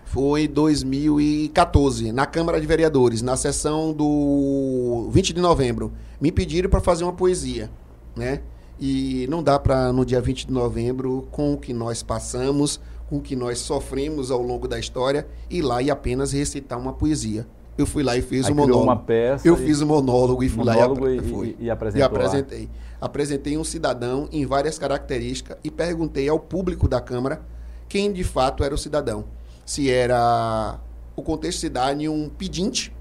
[0.04, 5.94] foi 2014, na Câmara de Vereadores, na sessão do 20 de novembro.
[6.20, 7.70] Me pediram para fazer uma poesia,
[8.16, 8.42] né?
[8.80, 13.18] E não dá para, no dia 20 de novembro, com o que nós passamos, com
[13.18, 17.48] o que nós sofremos ao longo da história, ir lá e apenas recitar uma poesia.
[17.78, 18.84] Eu fui lá e fiz o um monólogo.
[18.84, 19.48] uma peça.
[19.48, 19.66] Eu e...
[19.66, 22.02] fiz o um monólogo e fui monólogo lá e, e, e, e apresentou.
[22.02, 22.62] E apresentei.
[22.62, 22.70] Lá.
[23.00, 27.42] Apresentei um cidadão em várias características e perguntei ao público da Câmara
[27.88, 29.26] quem de fato era o cidadão.
[29.66, 30.80] Se era
[31.16, 32.94] o contexto cidade um pedinte,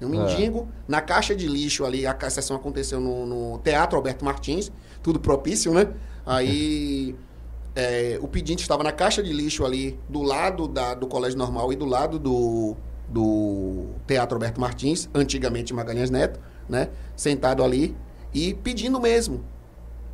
[0.00, 0.18] um é.
[0.18, 0.64] mendigo, é.
[0.88, 4.70] na caixa de lixo ali, a sessão aconteceu no, no Teatro Alberto Martins,
[5.02, 5.88] tudo propício, né?
[6.24, 7.14] Aí
[7.74, 11.72] é, o pedinte estava na caixa de lixo ali, do lado da, do Colégio Normal
[11.72, 12.76] e do lado do,
[13.10, 16.88] do Teatro Alberto Martins, antigamente Magalhães Neto, né?
[17.16, 17.96] Sentado ali
[18.32, 19.44] e pedindo mesmo.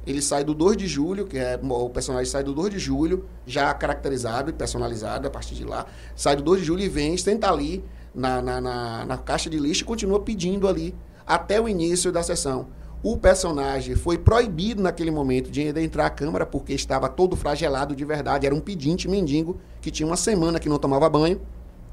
[0.06, 3.26] Ele sai do 2 de julho, que é o personagem sai do 2 de julho,
[3.44, 5.84] já caracterizado e personalizado a partir de lá.
[6.14, 7.84] Sai do 2 de julho e vem, senta ali
[8.14, 10.94] na, na, na, na caixa de lixo e continua pedindo ali
[11.26, 12.68] até o início da sessão.
[13.02, 18.04] O personagem foi proibido naquele momento de entrar à Câmara porque estava todo flagelado de
[18.04, 18.46] verdade.
[18.46, 21.40] Era um pedinte mendigo que tinha uma semana que não tomava banho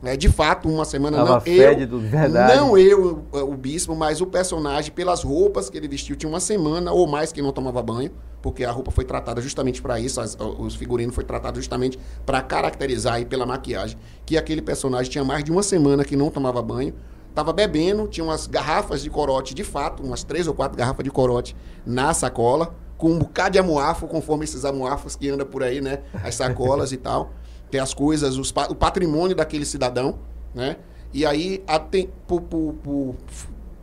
[0.04, 0.18] né?
[0.18, 2.58] De fato, uma semana Tava não eu, verdade.
[2.58, 6.92] não eu, o bispo, mas o personagem, pelas roupas que ele vestiu, tinha uma semana
[6.92, 10.38] ou mais que não tomava banho, porque a roupa foi tratada justamente para isso, as,
[10.60, 15.42] os figurinos foi tratado justamente para caracterizar aí pela maquiagem que aquele personagem tinha mais
[15.42, 16.94] de uma semana que não tomava banho,
[17.30, 21.10] estava bebendo, tinha umas garrafas de corote, de fato, umas três ou quatro garrafas de
[21.10, 25.80] corote na sacola, com um bocado de amuafo, conforme esses amuafos que anda por aí,
[25.80, 26.00] né?
[26.14, 27.32] As sacolas e tal
[27.80, 30.20] as coisas, os, o patrimônio daquele cidadão,
[30.54, 30.78] né?
[31.14, 33.16] E aí, a, por, por, por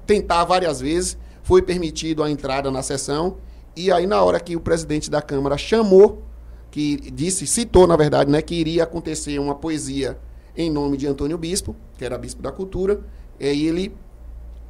[0.06, 3.36] tentar várias vezes, foi permitido a entrada na sessão.
[3.76, 6.22] E aí, na hora que o presidente da Câmara chamou,
[6.70, 10.18] que disse, citou, na verdade, né, que iria acontecer uma poesia
[10.56, 13.00] em nome de Antônio Bispo, que era bispo da cultura,
[13.38, 13.94] e aí ele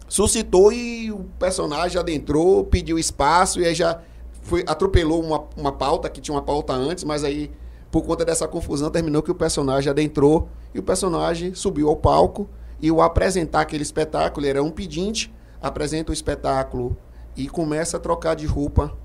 [0.09, 4.01] suscitou e o personagem adentrou, pediu espaço e aí já
[4.43, 7.51] foi, atropelou uma, uma pauta, que tinha uma pauta antes, mas aí
[7.91, 12.49] por conta dessa confusão, terminou que o personagem adentrou e o personagem subiu ao palco
[12.81, 16.97] e o apresentar aquele espetáculo, ele era um pedinte, apresenta o espetáculo
[17.37, 18.97] e começa a trocar de roupa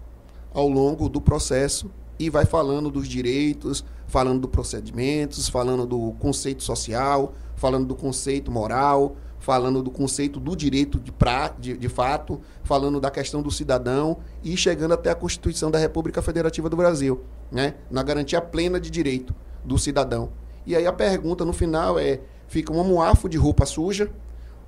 [0.53, 6.63] ao longo do processo e vai falando dos direitos, falando dos procedimentos, falando do conceito
[6.63, 9.15] social, falando do conceito moral,
[9.45, 14.17] falando do conceito do direito de, pra, de, de fato, falando da questão do cidadão
[14.43, 17.21] e chegando até a Constituição da República Federativa do Brasil,
[17.51, 17.75] né?
[17.91, 20.31] na garantia plena de direito do cidadão.
[20.65, 24.09] E aí a pergunta no final é: fica um amuafo de roupa suja,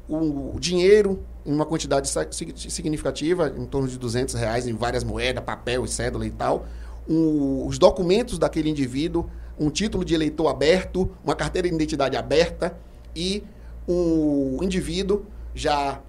[0.08, 2.08] o, o dinheiro em uma quantidade
[2.70, 6.68] significativa, em torno de 200 reais, em várias moedas, papel e cédula e tal,
[7.10, 12.78] um, os documentos daquele indivíduo, um título de eleitor aberto, uma carteira de identidade aberta
[13.16, 13.44] e
[13.88, 15.26] o indivíduo
[15.56, 16.02] já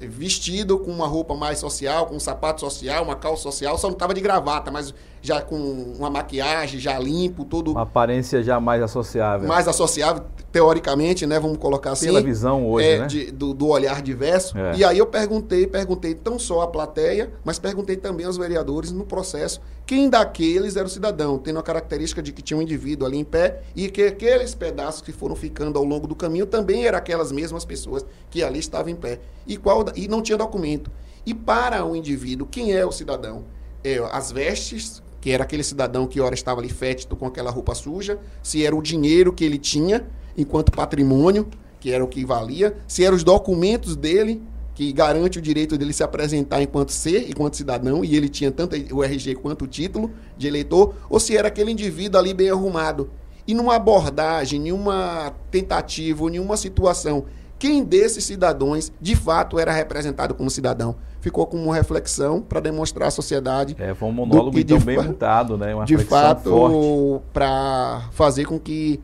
[0.00, 3.94] vestido com uma roupa mais social, com um sapato social, uma calça social, só não
[3.94, 4.92] estava de gravata, mas
[5.22, 7.72] já com uma maquiagem, já limpo, todo.
[7.72, 9.48] Uma aparência já mais associável.
[9.48, 11.38] Mais associável, teoricamente, né?
[11.38, 12.06] Vamos colocar assim.
[12.06, 13.06] Pela visão hoje, é, né?
[13.06, 14.56] De, do, do, olhar diverso.
[14.56, 14.76] É.
[14.76, 19.04] E aí eu perguntei, perguntei não só à plateia, mas perguntei também aos vereadores no
[19.04, 19.60] processo
[19.90, 23.24] quem daqueles era o cidadão, tendo a característica de que tinha um indivíduo ali em
[23.24, 27.32] pé e que aqueles pedaços que foram ficando ao longo do caminho também eram aquelas
[27.32, 29.18] mesmas pessoas que ali estavam em pé.
[29.44, 30.92] E, qual, e não tinha documento.
[31.26, 33.44] E para o indivíduo, quem é o cidadão?
[33.82, 37.74] É, as vestes que era aquele cidadão que ora estava ali fétido com aquela roupa
[37.74, 40.06] suja, se era o dinheiro que ele tinha
[40.36, 41.48] enquanto patrimônio,
[41.78, 44.42] que era o que valia, se eram os documentos dele,
[44.74, 48.76] que garante o direito dele se apresentar enquanto ser, enquanto cidadão, e ele tinha tanto
[48.94, 53.10] o RG quanto o título de eleitor, ou se era aquele indivíduo ali bem arrumado.
[53.46, 57.26] E numa abordagem, nenhuma tentativa, nenhuma situação,
[57.60, 60.96] quem desses cidadãos de fato era representado como cidadão?
[61.20, 63.76] ficou como uma reflexão para demonstrar à sociedade.
[63.78, 65.74] É, foi um monólogo então de, bem montado, né?
[65.74, 68.98] Uma de fato, para fazer com que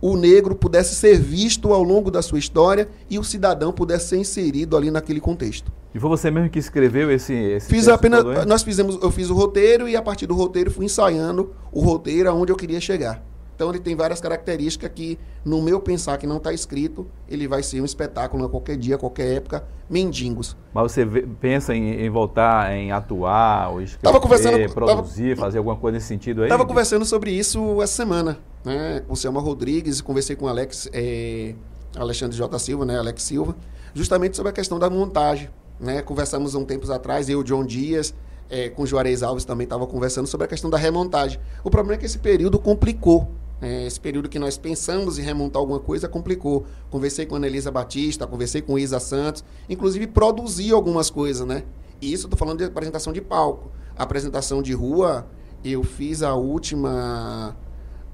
[0.00, 4.16] o negro pudesse ser visto ao longo da sua história e o cidadão pudesse ser
[4.16, 5.70] inserido ali naquele contexto.
[5.94, 9.34] E foi você mesmo que escreveu esse, esse Fiz apenas, nós fizemos, eu fiz o
[9.34, 13.22] roteiro e a partir do roteiro fui ensaiando o roteiro aonde eu queria chegar.
[13.60, 17.62] Então ele tem várias características que, no meu pensar que não está escrito, ele vai
[17.62, 20.56] ser um espetáculo a qualquer dia, a qualquer época, mendigos.
[20.72, 21.04] Mas você
[21.38, 25.96] pensa em, em voltar, em atuar, ou escrever, tava conversando, produzir, tava, fazer alguma coisa
[25.96, 26.46] nesse sentido aí?
[26.46, 30.88] Estava conversando sobre isso essa semana, né, com o Selma Rodrigues, conversei com o Alex,
[30.94, 31.54] é,
[31.94, 32.58] Alexandre J.
[32.58, 33.54] Silva, né, Alex Silva,
[33.92, 35.50] justamente sobre a questão da montagem.
[35.78, 36.00] Né?
[36.00, 38.14] Conversamos um tempos atrás, eu, John Dias,
[38.48, 41.38] é, com o Juarez Alves também estava conversando sobre a questão da remontagem.
[41.62, 43.28] O problema é que esse período complicou
[43.60, 46.64] é, esse período que nós pensamos em remontar alguma coisa complicou.
[46.90, 51.64] Conversei com a Anelisa Batista, conversei com Isa Santos, inclusive produzi algumas coisas, né?
[52.00, 53.70] E isso estou falando de apresentação de palco.
[53.96, 55.26] A apresentação de rua,
[55.62, 57.54] eu fiz a última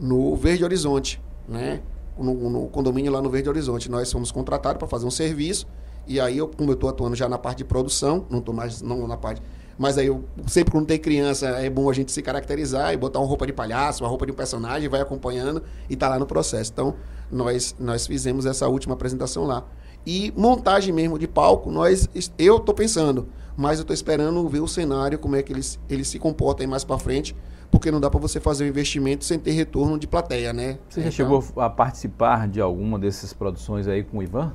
[0.00, 1.80] no Verde Horizonte, né?
[2.18, 3.88] No, no condomínio lá no Verde Horizonte.
[3.88, 5.66] Nós fomos contratados para fazer um serviço.
[6.08, 8.80] E aí, eu, como eu estou atuando já na parte de produção, não estou mais
[8.82, 9.42] não na parte
[9.78, 13.18] mas aí, eu, sempre quando tem criança, é bom a gente se caracterizar e botar
[13.18, 16.26] uma roupa de palhaço, uma roupa de um personagem, vai acompanhando e tá lá no
[16.26, 16.72] processo.
[16.72, 16.94] Então,
[17.30, 19.64] nós, nós fizemos essa última apresentação lá.
[20.06, 22.08] E montagem mesmo de palco, nós,
[22.38, 26.08] eu tô pensando, mas eu tô esperando ver o cenário, como é que eles, eles
[26.08, 27.36] se comportam aí mais para frente,
[27.70, 30.78] porque não dá para você fazer um investimento sem ter retorno de plateia, né?
[30.88, 34.54] Você já então, chegou a participar de alguma dessas produções aí com o Ivan?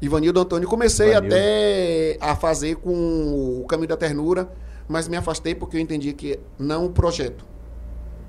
[0.00, 0.68] Ivanildo Antônio.
[0.68, 1.34] Comecei Ivanildo.
[1.34, 4.50] até a fazer com o Caminho da Ternura,
[4.88, 7.44] mas me afastei porque eu entendi que não o projeto.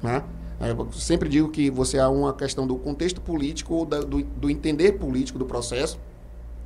[0.01, 0.24] Né?
[0.59, 5.38] Eu sempre digo que você há uma questão do contexto político, do, do entender político
[5.38, 5.99] do processo,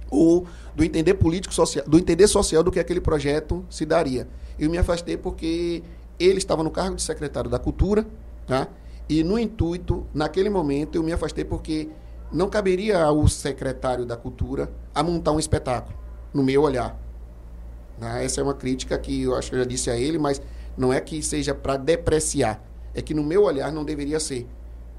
[0.10, 0.46] ou
[0.76, 4.28] do entender político social, do entender social do que aquele projeto se daria.
[4.60, 5.84] Eu me afastei porque
[6.20, 8.06] ele estava no cargo de secretário da Cultura,
[8.46, 8.68] tá?
[9.10, 11.90] E no intuito, naquele momento, eu me afastei porque
[12.32, 15.98] não caberia ao secretário da Cultura a montar um espetáculo,
[16.34, 16.98] no meu olhar.
[18.00, 18.26] Né?
[18.26, 20.42] Essa é uma crítica que eu acho que eu já disse a ele, mas
[20.78, 22.64] não é que seja para depreciar.
[22.94, 24.48] É que, no meu olhar, não deveria ser.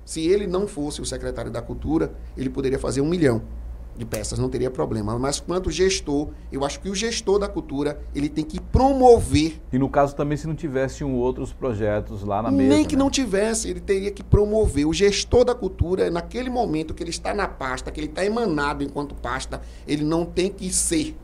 [0.04, 3.42] Se ele não fosse o secretário da Cultura, ele poderia fazer um milhão
[3.96, 5.18] de peças, não teria problema.
[5.18, 9.60] Mas quanto gestor, eu acho que o gestor da cultura, ele tem que promover.
[9.72, 12.68] E no caso também se não tivesse um outros projetos lá na mesa.
[12.68, 13.02] Nem que né?
[13.02, 14.86] não tivesse, ele teria que promover.
[14.86, 18.82] O gestor da cultura, naquele momento que ele está na pasta, que ele está emanado
[18.82, 21.16] enquanto pasta, ele não tem que ser.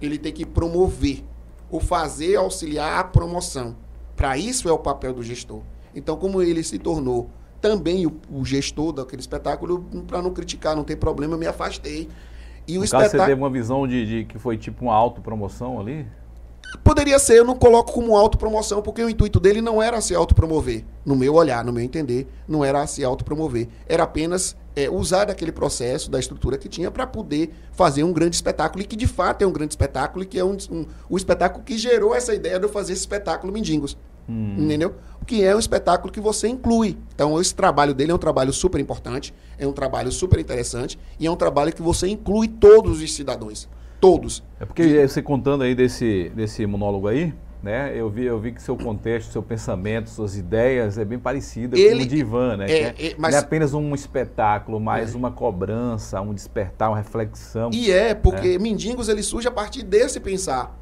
[0.00, 1.24] Ele tem que promover.
[1.70, 3.76] Ou fazer auxiliar a promoção.
[4.16, 5.62] Para isso é o papel do gestor.
[5.94, 7.30] Então, como ele se tornou
[7.60, 12.08] também o, o gestor daquele espetáculo, para não criticar, não ter problema, eu me afastei.
[12.66, 13.10] E no o caso, espetáculo...
[13.10, 16.06] você teve uma visão de, de que foi tipo uma autopromoção ali?
[16.84, 20.84] Poderia ser, eu não coloco como autopromoção, porque o intuito dele não era se autopromover.
[21.04, 23.68] No meu olhar, no meu entender, não era se autopromover.
[23.88, 28.36] Era apenas é, usar daquele processo, da estrutura que tinha, para poder fazer um grande
[28.36, 31.16] espetáculo, e que de fato é um grande espetáculo, e que é um, um, o
[31.16, 33.96] espetáculo que gerou essa ideia de eu fazer esse espetáculo Mendigos.
[34.28, 34.56] Hum.
[34.58, 34.94] Entendeu?
[35.26, 36.96] Que é um espetáculo que você inclui.
[37.14, 41.26] Então, esse trabalho dele é um trabalho super importante, é um trabalho super interessante, e
[41.26, 43.68] é um trabalho que você inclui todos os cidadãos.
[44.00, 44.42] Todos.
[44.60, 47.92] É porque você contando aí desse, desse monólogo aí, né?
[47.94, 52.00] Eu vi, eu vi que seu contexto, seu pensamento, suas ideias é bem parecida Ele,
[52.00, 52.66] com o de Ivan, né?
[52.70, 55.18] É, é, mas, não é apenas um espetáculo, mas é.
[55.18, 57.70] uma cobrança, um despertar, uma reflexão.
[57.72, 58.58] E é, porque é.
[58.58, 60.78] Mendigos ele surge a partir desse pensar.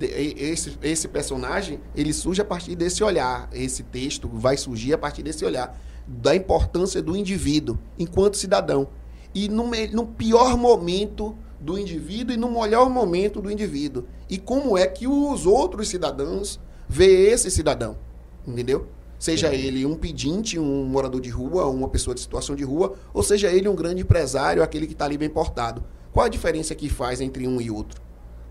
[0.00, 3.48] Esse, esse personagem, ele surge a partir desse olhar.
[3.52, 5.78] Esse texto vai surgir a partir desse olhar.
[6.06, 8.88] Da importância do indivíduo enquanto cidadão.
[9.34, 14.04] E no, no pior momento do indivíduo e no melhor momento do indivíduo.
[14.28, 17.98] E como é que os outros cidadãos vê esse cidadão,
[18.46, 18.88] entendeu?
[19.18, 23.22] Seja ele um pedinte, um morador de rua, uma pessoa de situação de rua, ou
[23.22, 25.84] seja ele um grande empresário, aquele que está ali bem portado.
[26.10, 28.00] Qual a diferença que faz entre um e outro?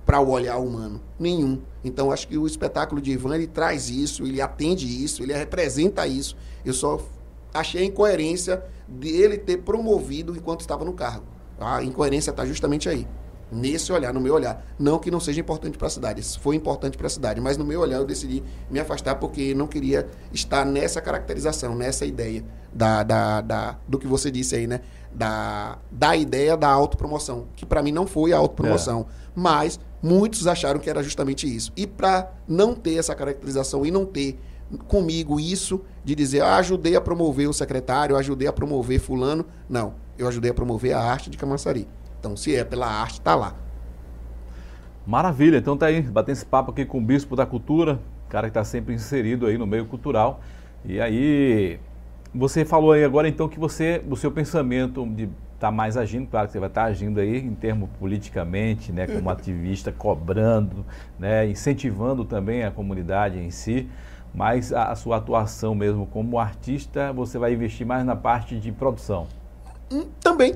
[0.10, 1.00] Para o olhar humano?
[1.20, 1.62] Nenhum.
[1.84, 6.08] Então, acho que o espetáculo de Ivan, ele traz isso, ele atende isso, ele representa
[6.08, 6.36] isso.
[6.66, 7.00] Eu só
[7.54, 11.26] achei a incoerência dele ter promovido enquanto estava no cargo.
[11.60, 13.08] A incoerência está justamente aí.
[13.52, 14.66] Nesse olhar, no meu olhar.
[14.80, 17.64] Não que não seja importante para a cidade, foi importante para a cidade, mas no
[17.64, 22.44] meu olhar eu decidi me afastar porque não queria estar nessa caracterização, nessa ideia
[22.74, 24.82] da, da, da do que você disse aí, né?
[25.14, 29.14] Da, da ideia da autopromoção, que para mim não foi a autopromoção, é.
[29.36, 31.72] mas muitos acharam que era justamente isso.
[31.76, 34.40] E para não ter essa caracterização e não ter
[34.88, 39.96] comigo isso de dizer, ah, ajudei a promover o secretário, ajudei a promover fulano, não
[40.20, 41.88] eu ajudei a promover a arte de Camaçari.
[42.20, 43.56] Então, se é pela arte, está lá.
[45.08, 48.52] Maravilha, então tá aí, batendo esse papo aqui com o Bispo da Cultura, cara que
[48.52, 50.42] está sempre inserido aí no meio cultural.
[50.84, 51.80] E aí,
[52.36, 55.30] você falou aí agora então que você, o seu pensamento de
[55.60, 58.94] estar tá mais agindo, claro que você vai estar tá agindo aí em termos politicamente,
[58.94, 60.86] né, como ativista, cobrando,
[61.20, 63.90] né, incentivando também a comunidade em si,
[64.34, 68.72] mas a, a sua atuação mesmo como artista, você vai investir mais na parte de
[68.72, 69.28] produção.
[69.92, 70.56] Hum, também.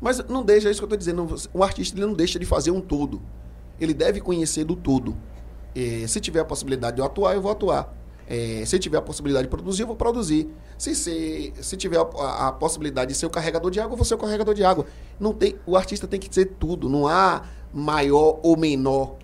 [0.00, 1.48] Mas não deixa, é isso que eu estou dizendo.
[1.52, 3.22] O artista ele não deixa de fazer um todo.
[3.80, 5.16] Ele deve conhecer do todo.
[5.74, 7.94] É, se tiver a possibilidade de eu atuar, eu vou atuar.
[8.28, 10.48] É, se tiver a possibilidade de produzir, eu vou produzir.
[10.76, 14.04] Se, se, se tiver a, a, possibilidade de ser o carregador de água, eu vou
[14.04, 14.86] ser o carregador de água.
[15.18, 16.88] Não tem, o artista tem que ser tudo.
[16.88, 19.16] Não há maior ou menor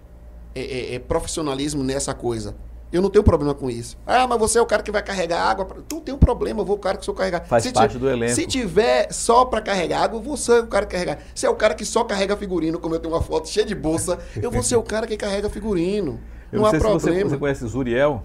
[0.54, 2.54] é, é, é profissionalismo nessa coisa.
[2.92, 3.96] Eu não tenho problema com isso.
[4.04, 5.64] Ah, mas você é o cara que vai carregar água.
[5.88, 7.44] Tu tem um problema, eu vou o cara que sou carregar.
[7.46, 8.34] Faz se parte do elenco.
[8.34, 11.18] Se tiver só para carregar água, eu vou ser o cara que carregar.
[11.32, 13.76] Se é o cara que só carrega figurino, como eu tenho uma foto cheia de
[13.76, 16.20] bolsa, eu vou ser o cara que carrega figurino.
[16.52, 16.98] Eu não, não há problema.
[16.98, 18.24] Você, você conhece Zuriel?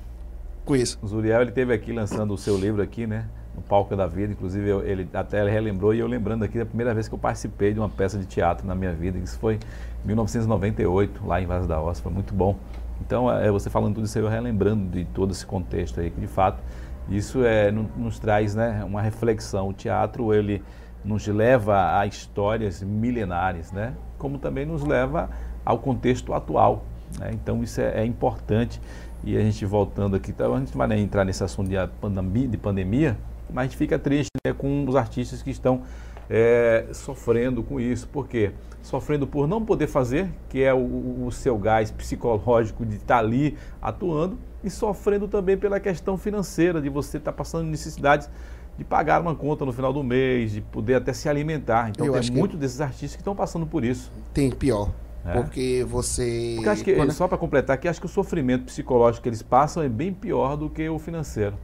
[1.02, 3.26] O Zuriel, ele teve aqui lançando o seu livro aqui, né?
[3.56, 4.34] No Palco da Vida.
[4.34, 7.20] Inclusive, eu, ele até ele relembrou e eu lembrando aqui da primeira vez que eu
[7.20, 9.18] participei de uma peça de teatro na minha vida.
[9.20, 9.60] Isso foi
[10.04, 12.02] em 1998, lá em Vaz da Ossa.
[12.02, 12.58] Foi muito bom.
[13.00, 16.20] Então, é, você falando tudo isso aí, eu relembrando de todo esse contexto aí, que
[16.20, 16.64] de fato
[17.10, 19.70] isso é, nos traz né, uma reflexão.
[19.70, 20.64] O teatro, ele
[21.04, 23.94] nos leva a histórias milenares, né?
[24.18, 25.30] como também nos leva
[25.64, 26.84] ao contexto atual.
[27.20, 27.32] Né?
[27.34, 28.82] Então, isso é, é, importante.
[29.24, 32.58] E a gente voltando aqui, então, a gente vai entrar nesse assunto de pandemia, de
[32.58, 33.18] pandemia
[33.52, 35.82] mas a gente fica triste né, com os artistas que estão
[36.30, 38.08] é, sofrendo com isso.
[38.08, 38.52] Por quê?
[38.82, 43.20] Sofrendo por não poder fazer, que é o, o seu gás psicológico de estar tá
[43.20, 48.30] ali atuando, e sofrendo também pela questão financeira, de você estar tá passando necessidades
[48.78, 51.90] de pagar uma conta no final do mês, de poder até se alimentar.
[51.90, 54.12] Então, Eu tem muitos desses artistas que estão passando por isso.
[54.34, 54.92] Tem pior.
[55.26, 55.34] É.
[55.34, 56.54] Porque você.
[56.56, 57.12] Porque acho que, Quando...
[57.12, 60.56] só para completar aqui, acho que o sofrimento psicológico que eles passam é bem pior
[60.56, 61.58] do que o financeiro.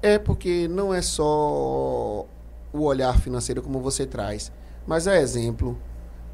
[0.00, 2.24] É porque não é só
[2.72, 4.52] o olhar financeiro como você traz.
[4.86, 5.76] Mas é exemplo.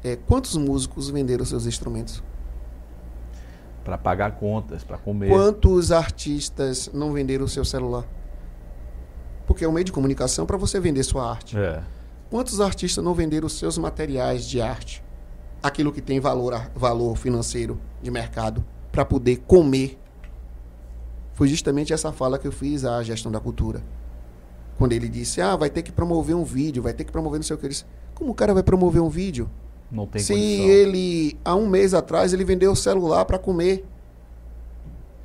[0.03, 2.23] É, quantos músicos venderam seus instrumentos?
[3.83, 5.29] Para pagar contas, para comer.
[5.29, 8.05] Quantos artistas não venderam o seu celular?
[9.47, 11.57] Porque é um meio de comunicação para você vender sua arte.
[11.57, 11.81] É.
[12.29, 15.03] Quantos artistas não venderam os seus materiais de arte?
[15.61, 19.99] Aquilo que tem valor, valor financeiro de mercado para poder comer.
[21.33, 23.81] Foi justamente essa fala que eu fiz à gestão da cultura
[24.77, 27.43] quando ele disse, ah, vai ter que promover um vídeo, vai ter que promover não
[27.43, 27.65] sei o que.
[27.65, 29.49] Ele disse, como o cara vai promover um vídeo?
[29.91, 30.65] Não tem Se condição.
[30.65, 33.85] ele, há um mês atrás, ele vendeu o celular para comer.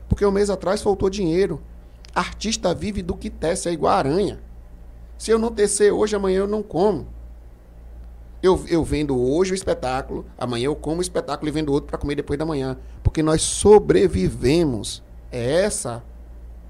[0.08, 1.60] Porque um mês atrás faltou dinheiro.
[2.14, 4.40] Artista vive do que tece, é igual a aranha.
[5.18, 7.06] Se eu não tecer hoje, amanhã eu não como.
[8.42, 11.98] Eu, eu vendo hoje o espetáculo, amanhã eu como o espetáculo e vendo outro para
[11.98, 12.76] comer depois da manhã.
[13.02, 15.02] Porque nós sobrevivemos.
[15.32, 16.02] É essa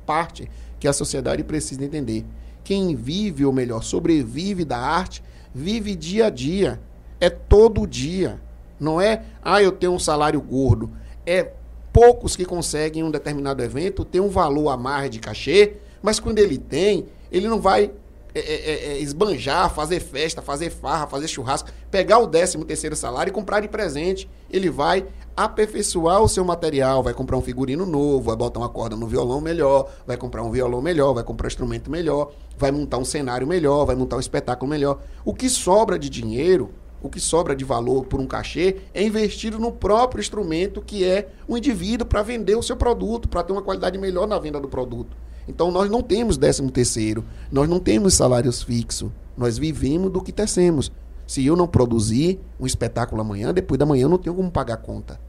[0.05, 2.27] parte que a sociedade precisa entender
[2.62, 5.23] quem vive, ou melhor, sobrevive da arte,
[5.55, 6.81] vive dia a dia.
[7.18, 8.41] É todo dia.
[8.79, 10.91] Não é, ah, eu tenho um salário gordo.
[11.25, 11.53] É
[11.93, 16.39] poucos que conseguem um determinado evento ter um valor a mais de cachê, mas quando
[16.39, 17.91] ele tem, ele não vai
[18.35, 22.97] é, é, é, é esbanjar, fazer festa, fazer farra, fazer churrasco, pegar o 13 terceiro
[22.97, 24.28] salário e comprar de presente.
[24.51, 25.07] Ele vai
[25.37, 29.41] aperfeiçoar o seu material, vai comprar um figurino novo, vai botar uma corda no violão
[29.41, 33.47] melhor, vai comprar um violão melhor, vai comprar um instrumento melhor, vai montar um cenário
[33.47, 35.01] melhor, vai montar um espetáculo melhor.
[35.24, 36.70] O que sobra de dinheiro,
[37.03, 41.28] o que sobra de valor por um cachê é investido no próprio instrumento que é
[41.49, 44.68] o indivíduo para vender o seu produto, para ter uma qualidade melhor na venda do
[44.68, 45.16] produto.
[45.49, 50.32] Então nós não temos décimo terceiro, nós não temos salários fixos, nós vivemos do que
[50.32, 50.93] tecemos.
[51.26, 54.74] Se eu não produzir um espetáculo amanhã, depois da manhã eu não tenho como pagar
[54.74, 55.20] a conta.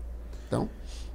[0.48, 0.68] Então,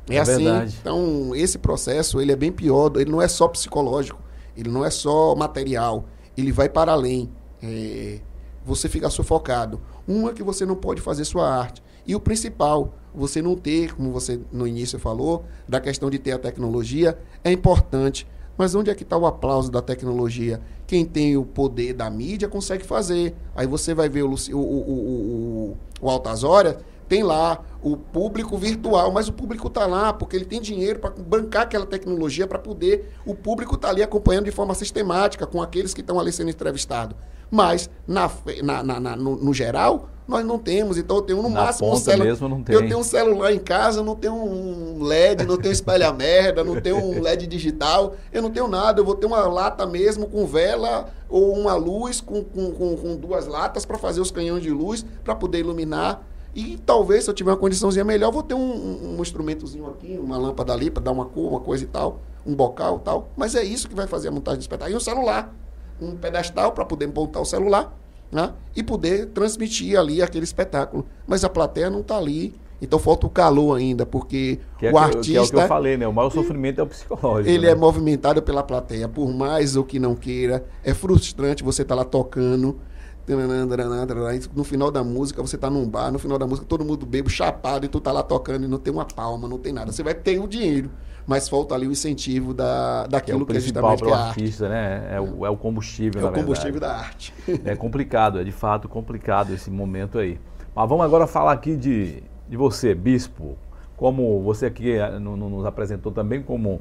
[0.08, 0.44] é, é assim.
[0.44, 0.76] Verdade.
[0.80, 4.20] Então, esse processo, ele é bem pior, ele não é só psicológico,
[4.56, 6.04] ele não é só material,
[6.36, 7.28] ele vai para além.
[7.62, 8.20] É,
[8.64, 9.80] você fica sufocado.
[10.06, 11.82] Uma que você não pode fazer sua arte.
[12.06, 16.32] E o principal, você não ter, como você no início falou, da questão de ter
[16.32, 18.26] a tecnologia, é importante.
[18.56, 20.60] Mas onde é que está o aplauso da tecnologia?
[20.86, 23.34] Quem tem o poder da mídia consegue fazer.
[23.54, 26.78] Aí você vai ver o, o, o, o, o Altazória,
[27.08, 31.10] tem lá o público virtual, mas o público está lá porque ele tem dinheiro para
[31.10, 33.12] bancar aquela tecnologia para poder.
[33.24, 37.16] O público está ali acompanhando de forma sistemática com aqueles que estão ali sendo entrevistados.
[37.50, 38.28] Mas, na,
[38.62, 40.98] na, na no, no, geral, nós não temos.
[40.98, 42.24] Então, eu tenho no na máximo um celular.
[42.24, 42.74] Mesmo não tem.
[42.74, 46.96] Eu tenho um celular em casa, não tenho um LED, não tenho espelha-merda, não tenho
[46.96, 48.14] um LED digital.
[48.32, 49.00] Eu não tenho nada.
[49.00, 53.16] Eu vou ter uma lata mesmo com vela ou uma luz com, com, com, com
[53.16, 56.22] duas latas para fazer os canhões de luz para poder iluminar.
[56.54, 60.18] E talvez, se eu tiver uma condiçãozinha melhor, vou ter um, um, um instrumentozinho aqui,
[60.18, 63.28] uma lâmpada ali para dar uma cor, uma coisa e tal, um bocal e tal.
[63.36, 64.94] Mas é isso que vai fazer a montagem do espetáculo.
[64.94, 65.54] E um celular
[66.00, 67.94] um pedestal para poder montar o celular
[68.30, 68.52] né?
[68.74, 71.06] e poder transmitir ali aquele espetáculo.
[71.26, 72.54] Mas a plateia não está ali.
[72.80, 75.32] Então falta o calor ainda, porque que é o artista.
[75.32, 76.06] Que é o que eu falei, né?
[76.06, 77.48] O maior sofrimento é o psicológico.
[77.48, 77.72] Ele né?
[77.72, 80.62] é movimentado pela plateia, por mais ou que não queira.
[80.84, 82.78] É frustrante você estar tá lá tocando.
[84.54, 87.28] No final da música, você está num bar, no final da música, todo mundo bebo,
[87.28, 89.90] chapado, e tu tá lá tocando e não tem uma palma, não tem nada.
[89.90, 90.90] Você vai ter o dinheiro
[91.26, 94.68] mas falta ali o incentivo da, daquilo que, é o que é para o artista,
[94.68, 95.08] né?
[95.10, 97.34] É o, é o combustível, É o combustível da arte.
[97.64, 100.38] É complicado, é de fato complicado esse momento aí.
[100.74, 103.58] Mas vamos agora falar aqui de, de você, Bispo.
[103.96, 106.80] Como você aqui eh, nos apresentou também como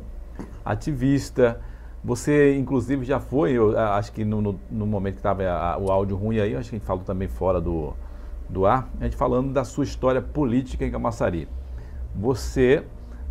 [0.63, 1.59] ativista,
[2.05, 5.41] você, inclusive, já foi, eu acho que no, no, no momento que estava
[5.79, 7.95] o áudio ruim aí, acho que a gente falou também fora do,
[8.47, 11.49] do ar, a gente falando da sua história política em Camaçari.
[12.13, 12.83] Você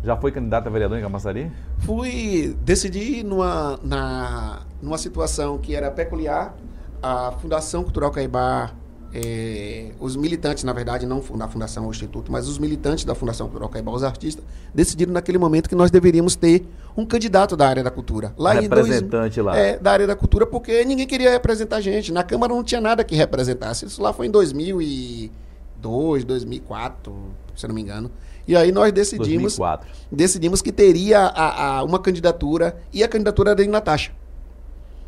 [0.03, 1.49] já foi candidato a vereador em Camaçari?
[1.79, 6.53] Fui, decidi numa, na, numa situação que era peculiar.
[7.01, 8.71] A Fundação Cultural Caibá,
[9.17, 13.47] é, os militantes, na verdade, não da Fundação ou Instituto, mas os militantes da Fundação
[13.47, 14.43] Cultural Caibá, os artistas,
[14.73, 16.65] decidiram naquele momento que nós deveríamos ter
[16.97, 18.33] um candidato da área da cultura.
[18.37, 19.57] Lá representante dois, lá.
[19.57, 22.11] É, da área da cultura, porque ninguém queria representar a gente.
[22.11, 23.85] Na Câmara não tinha nada que representasse.
[23.85, 27.15] Isso lá foi em 2002, 2004,
[27.55, 28.11] se eu não me engano.
[28.45, 29.89] E aí nós decidimos 2004.
[30.11, 34.11] decidimos que teria a, a, uma candidatura e a candidatura era de Natasha.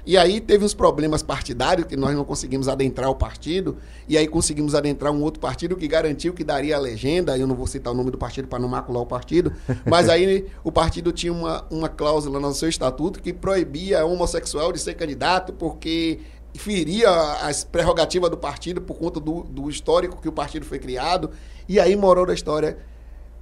[0.08, 3.76] E aí teve uns problemas partidários que nós não conseguimos adentrar o partido,
[4.08, 7.54] e aí conseguimos adentrar um outro partido que garantiu que daria a legenda, eu não
[7.54, 9.52] vou citar o nome do partido para não macular o partido,
[9.86, 14.80] mas aí o partido tinha uma, uma cláusula no seu estatuto que proibia homossexual de
[14.80, 16.22] ser candidato porque
[16.56, 17.10] feria
[17.42, 21.32] as prerrogativas do partido por conta do, do histórico que o partido foi criado.
[21.68, 22.78] E aí, moral da história,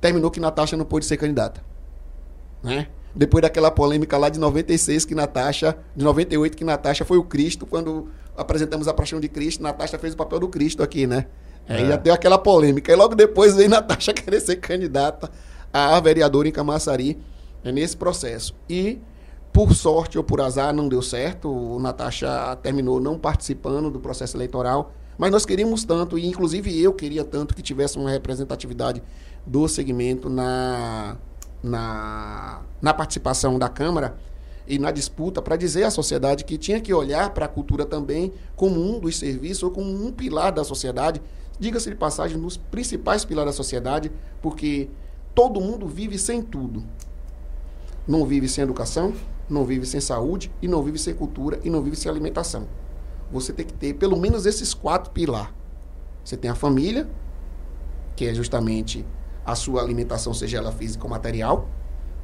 [0.01, 1.63] terminou que Natasha não pôde ser candidata.
[2.63, 2.87] Né?
[3.15, 7.65] Depois daquela polêmica lá de 96, que Natasha, de 98, que Natasha foi o Cristo,
[7.65, 11.27] quando apresentamos a paixão de Cristo, Natasha fez o papel do Cristo aqui, né?
[11.67, 11.87] Aí é.
[11.87, 12.91] já deu aquela polêmica.
[12.91, 15.31] E logo depois veio Natasha querer ser candidata
[15.73, 17.17] a vereadora em Camaçari
[17.63, 18.55] é nesse processo.
[18.69, 18.99] E,
[19.51, 21.49] por sorte ou por azar, não deu certo.
[21.49, 24.93] O Natasha terminou não participando do processo eleitoral.
[25.17, 29.01] Mas nós queríamos tanto, e inclusive eu queria tanto que tivesse uma representatividade
[29.45, 31.17] do segmento na,
[31.65, 34.15] na, na participação da Câmara
[34.67, 38.31] e na disputa para dizer à sociedade que tinha que olhar para a cultura também
[38.55, 41.21] como um dos serviços ou como um pilar da sociedade,
[41.59, 44.11] diga-se de passagem, nos principais pilares da sociedade,
[44.41, 44.89] porque
[45.33, 46.83] todo mundo vive sem tudo.
[48.07, 49.13] Não vive sem educação,
[49.49, 52.67] não vive sem saúde, e não vive sem cultura, e não vive sem alimentação.
[53.31, 55.53] Você tem que ter pelo menos esses quatro pilares.
[56.23, 57.07] Você tem a família,
[58.15, 59.05] que é justamente
[59.45, 61.69] a sua alimentação, seja ela física ou material.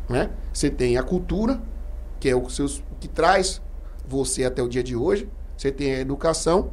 [0.09, 0.31] Né?
[0.51, 1.61] Você tem a cultura,
[2.19, 3.61] que é o, seus, que traz
[4.07, 5.29] você até o dia de hoje.
[5.55, 6.71] Você tem a educação,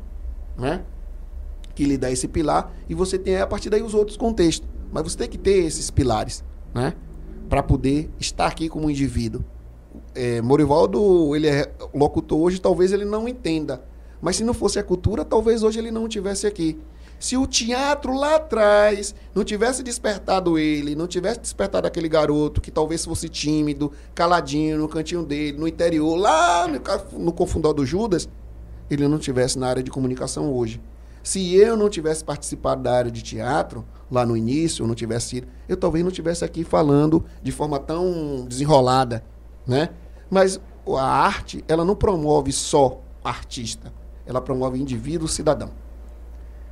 [0.57, 0.85] né?
[1.75, 4.69] que lhe dá esse pilar, e você tem a partir daí os outros contextos.
[4.91, 6.43] Mas você tem que ter esses pilares,
[6.75, 6.95] né?
[7.49, 9.45] Para poder estar aqui como indivíduo.
[10.13, 13.85] É, Morivaldo, ele é locutor hoje, talvez ele não entenda.
[14.21, 16.77] Mas se não fosse a cultura, talvez hoje ele não estivesse aqui.
[17.19, 22.71] Se o teatro lá atrás não tivesse despertado ele, não tivesse despertado aquele garoto que
[22.71, 26.81] talvez fosse tímido, caladinho no cantinho dele, no interior, lá no,
[27.19, 28.29] no confundal do Judas,
[28.89, 30.81] ele não tivesse na área de comunicação hoje.
[31.23, 35.39] Se eu não tivesse participado da área de teatro, lá no início, eu não tivesse
[35.39, 39.25] ido, eu talvez não tivesse aqui falando de forma tão desenrolada,
[39.67, 39.91] né?
[40.31, 43.93] Mas a arte, ela não promove só artista,
[44.25, 45.71] ela promove indivíduo, cidadão.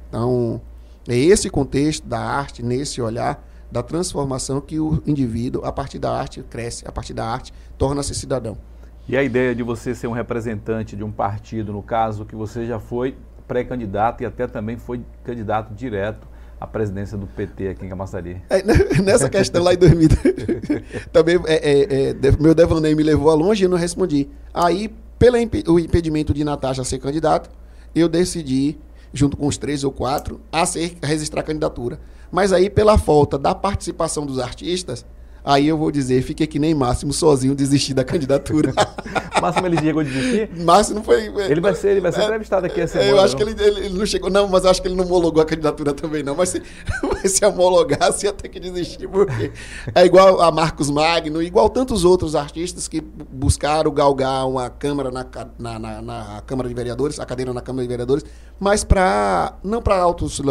[0.09, 0.61] Então,
[1.09, 6.11] é esse contexto da arte, nesse olhar, da transformação que o indivíduo, a partir da
[6.11, 8.57] arte, cresce, a partir da arte, torna-se cidadão.
[9.09, 12.67] E a ideia de você ser um representante de um partido, no caso que você
[12.67, 16.27] já foi pré-candidato e até também foi candidato direto
[16.61, 18.43] à presidência do PT aqui em Camaçari.
[18.51, 18.63] É,
[19.03, 20.09] nessa questão lá em 2000,
[21.13, 24.29] também é, é, é, meu devaneio me levou a longe e eu não respondi.
[24.53, 27.49] Aí, pelo impedimento de Natasha ser candidato,
[27.95, 28.77] eu decidi
[29.13, 32.01] junto com os três ou quatro, a, ser, a registrar a candidatura.
[32.31, 35.05] Mas aí, pela falta da participação dos artistas,
[35.47, 38.75] Aí eu vou dizer, fiquei que nem Máximo sozinho desistir da candidatura.
[39.41, 40.51] Máximo ele chegou a desistir?
[40.57, 41.27] Máximo foi.
[41.49, 43.11] Ele vai ser, ele vai ser é, entrevistado aqui essa semana.
[43.13, 44.29] Eu acho que ele, ele, ele, não chegou.
[44.29, 46.35] Não, mas eu acho que ele não homologou a candidatura também, não.
[46.35, 46.61] Mas se,
[47.01, 49.53] mas se homologasse, ia ter que desistir, porque
[49.95, 55.25] é igual a Marcos Magno, igual tantos outros artistas que buscaram galgar uma Câmara na,
[55.57, 58.25] na, na, na Câmara de Vereadores, a cadeira na Câmara de Vereadores,
[58.59, 59.57] mas para.
[59.63, 60.05] não para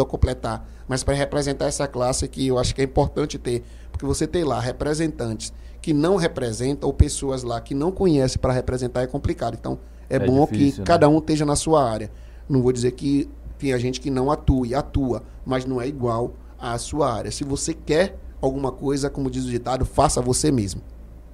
[0.08, 3.62] completar, mas para representar essa classe que eu acho que é importante ter
[3.96, 8.52] porque você tem lá representantes que não representam ou pessoas lá que não conhecem para
[8.52, 9.56] representar é complicado.
[9.58, 9.78] Então,
[10.10, 10.84] é, é bom difícil, que né?
[10.84, 12.10] cada um esteja na sua área.
[12.48, 13.28] Não vou dizer que
[13.58, 17.30] tem a gente que não atue, atua, mas não é igual à sua área.
[17.30, 20.82] Se você quer alguma coisa, como diz o ditado, faça você mesmo.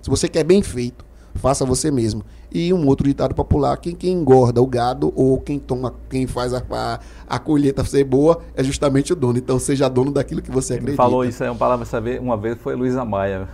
[0.01, 1.05] Se você quer bem feito,
[1.35, 2.25] faça você mesmo.
[2.55, 6.53] E um outro ditado popular, quem, quem engorda o gado ou quem toma, quem faz
[6.53, 9.38] a, a, a colheita ser boa é justamente o dono.
[9.38, 10.96] Então seja dono daquilo que você acredita.
[10.96, 13.48] falou isso aí, uma palavra saber, uma vez foi Luísa Maia.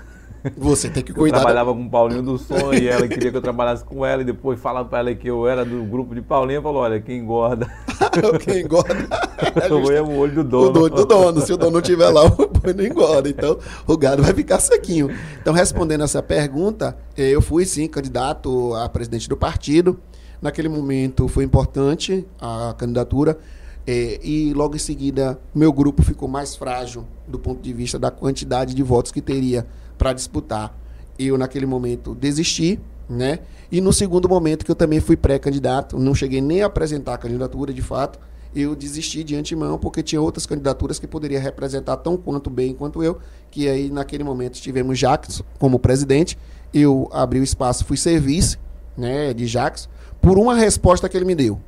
[0.57, 1.39] Você tem que cuidar.
[1.39, 4.23] Eu trabalhava com o Paulinho do Som e ela queria que eu trabalhasse com ela
[4.23, 7.19] e depois falava para ela que eu era do grupo de Paulinho falou, olha, quem
[7.19, 7.71] engorda...
[8.41, 9.09] quem engorda...
[9.57, 10.79] É, é o olho do dono.
[10.79, 11.41] O olho do dono.
[11.41, 13.29] Se o dono não estiver lá, o boi não engorda.
[13.29, 15.11] Então, o gado vai ficar sequinho.
[15.41, 19.99] Então, respondendo essa pergunta, eu fui sim candidato a presidente do partido.
[20.41, 23.39] Naquele momento foi importante a candidatura.
[23.87, 28.11] É, e logo em seguida, meu grupo ficou mais frágil do ponto de vista da
[28.11, 29.67] quantidade de votos que teria
[29.99, 30.75] para disputar.
[31.19, 33.41] Eu, naquele momento, desisti, né?
[33.71, 37.19] E no segundo momento, que eu também fui pré-candidato, não cheguei nem a apresentar a
[37.19, 38.19] candidatura de fato,
[38.55, 43.03] eu desisti de antemão, porque tinha outras candidaturas que poderia representar tão quanto bem quanto
[43.03, 43.19] eu,
[43.51, 46.39] que aí naquele momento tivemos Jacques como presidente,
[46.73, 48.59] eu abri o espaço, fui serviço
[48.97, 49.89] né, de Jacques,
[50.21, 51.61] por uma resposta que ele me deu.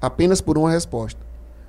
[0.00, 1.20] Apenas por uma resposta.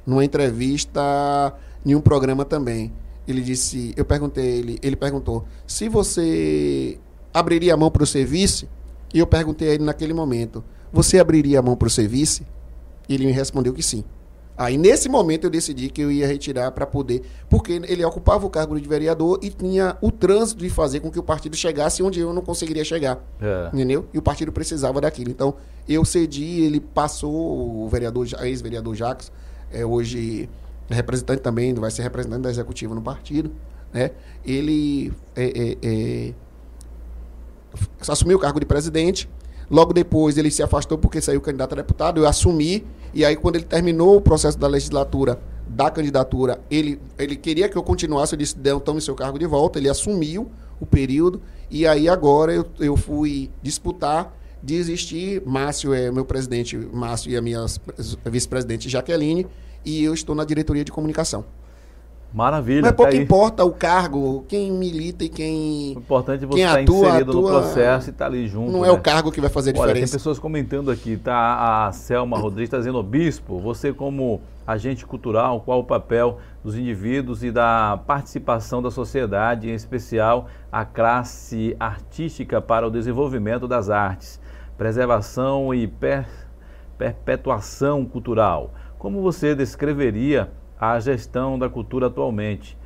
[0.05, 1.53] Numa entrevista,
[1.86, 2.93] em um programa também.
[3.28, 6.98] Ele disse, eu perguntei ele, ele perguntou: "Se você
[7.34, 8.68] abriria a mão para o serviço?"
[9.14, 12.44] E eu perguntei a ele naquele momento: "Você abriria a mão para o serviço?"
[13.08, 14.04] E ele me respondeu que sim.
[14.58, 18.50] Aí nesse momento eu decidi que eu ia retirar para poder, porque ele ocupava o
[18.50, 22.20] cargo de vereador e tinha o trânsito de fazer com que o partido chegasse onde
[22.20, 23.18] eu não conseguiria chegar.
[23.42, 23.70] É.
[23.74, 24.06] Entendeu?
[24.14, 25.32] E o partido precisava daquilo.
[25.32, 25.56] Então
[25.90, 29.32] eu cedi, ele passou o vereador, ex-vereador Jacques,
[29.72, 30.48] é, hoje
[30.96, 33.51] representante também, vai ser representante da executiva no partido,
[33.93, 34.12] né?
[34.46, 36.34] Ele é, é, é,
[38.08, 39.30] assumiu o cargo de presidente.
[39.70, 42.20] Logo depois ele se afastou porque saiu candidato a deputado.
[42.20, 47.36] Eu assumi e aí quando ele terminou o processo da legislatura da candidatura, ele, ele
[47.36, 48.34] queria que eu continuasse.
[48.34, 49.80] Eu disse: "Então tome seu cargo de volta".
[49.80, 55.42] Ele assumiu o período e aí agora eu, eu fui disputar desistir.
[55.46, 57.66] Márcio é meu presidente, Márcio e a minha
[58.26, 59.47] vice-presidente Jaqueline
[59.86, 61.45] e eu estou na diretoria de comunicação.
[62.33, 62.83] Maravilha.
[62.83, 65.95] Mas pouco tá importa o cargo, quem milita e quem.
[65.95, 68.71] O importante é você estar tá inserido atua, no processo e estar tá ali junto.
[68.71, 68.87] Não né?
[68.87, 69.97] é o cargo que vai fazer a diferença.
[69.97, 71.87] Olha, tem pessoas comentando aqui, tá?
[71.87, 77.43] A Selma Rodrigues está dizendo, Bispo, você como agente cultural, qual o papel dos indivíduos
[77.43, 84.39] e da participação da sociedade, em especial a classe artística para o desenvolvimento das artes,
[84.78, 86.25] preservação e per
[86.97, 88.74] perpetuação cultural.
[89.02, 92.78] Como você descreveria a gestão da cultura atualmente?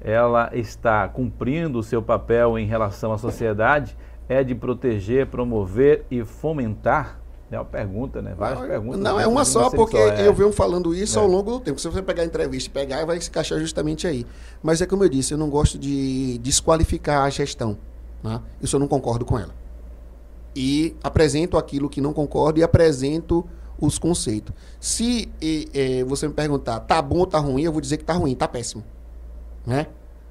[0.00, 3.96] Ela está cumprindo o seu papel em relação à sociedade?
[4.28, 7.20] É de proteger, promover e fomentar?
[7.52, 8.34] É uma pergunta, né?
[8.36, 9.00] Várias não, perguntas.
[9.00, 9.22] Não, né?
[9.22, 10.26] é uma só, porque é.
[10.26, 11.22] eu venho falando isso É.
[11.22, 11.80] ao longo do tempo.
[11.80, 14.26] Se você pegar a entrevista e pegar, vai se encaixar justamente aí.
[14.60, 17.78] Mas é como eu disse, eu não gosto de desqualificar a gestão.
[18.24, 18.40] Né?
[18.60, 19.54] Isso eu não concordo com ela.
[20.54, 23.46] E apresento aquilo que não concordo e apresento
[23.80, 24.54] os conceitos.
[24.78, 28.04] Se e, é, você me perguntar, tá bom ou tá ruim, eu vou dizer que
[28.04, 28.84] tá ruim, tá péssimo.
[29.66, 29.86] Né?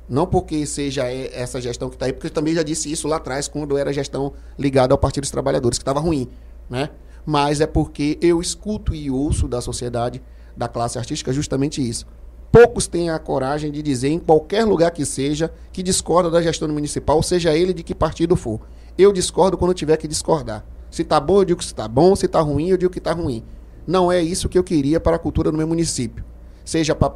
[0.08, 3.08] Não porque seja e- essa gestão que está aí, porque eu também já disse isso
[3.08, 6.30] lá atrás, quando era gestão ligada ao Partido dos Trabalhadores, que estava ruim.
[6.70, 6.90] Né?
[7.26, 10.22] Mas é porque eu escuto e ouço da sociedade,
[10.56, 12.06] da classe artística, justamente isso.
[12.52, 16.68] Poucos têm a coragem de dizer, em qualquer lugar que seja, que discorda da gestão
[16.68, 18.60] municipal, seja ele de que partido for.
[18.98, 20.66] Eu discordo quando tiver que discordar.
[20.90, 23.12] Se tá bom, eu digo que está bom, se tá ruim, eu digo que está
[23.12, 23.44] ruim.
[23.86, 26.24] Não é isso que eu queria para a cultura no meu município.
[26.66, 27.12] Seja para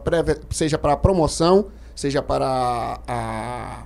[0.49, 3.85] seja para promoção, seja para a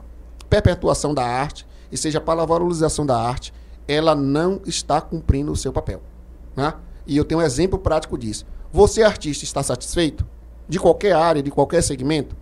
[0.50, 3.54] perpetuação da arte e seja para a valorização da arte,
[3.88, 6.02] ela não está cumprindo o seu papel.
[6.56, 6.74] Né?
[7.06, 8.46] E eu tenho um exemplo prático disso.
[8.72, 10.26] Você, artista, está satisfeito?
[10.68, 12.36] De qualquer área, de qualquer segmento?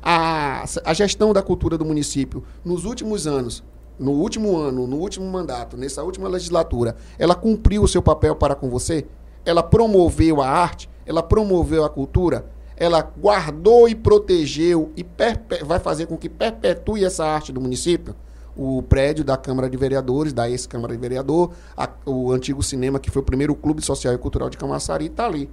[0.00, 3.62] A, a gestão da cultura do município, nos últimos anos,
[4.02, 8.54] no último ano, no último mandato, nessa última legislatura, ela cumpriu o seu papel para
[8.54, 9.06] com você?
[9.44, 10.88] Ela promoveu a arte?
[11.06, 12.44] Ela promoveu a cultura?
[12.76, 15.06] Ela guardou e protegeu e
[15.64, 18.14] vai fazer com que perpetue essa arte do município?
[18.56, 23.10] O prédio da Câmara de Vereadores, da ex-Câmara de Vereador, a- o antigo cinema, que
[23.10, 25.48] foi o primeiro clube social e cultural de Camaçari, está ali.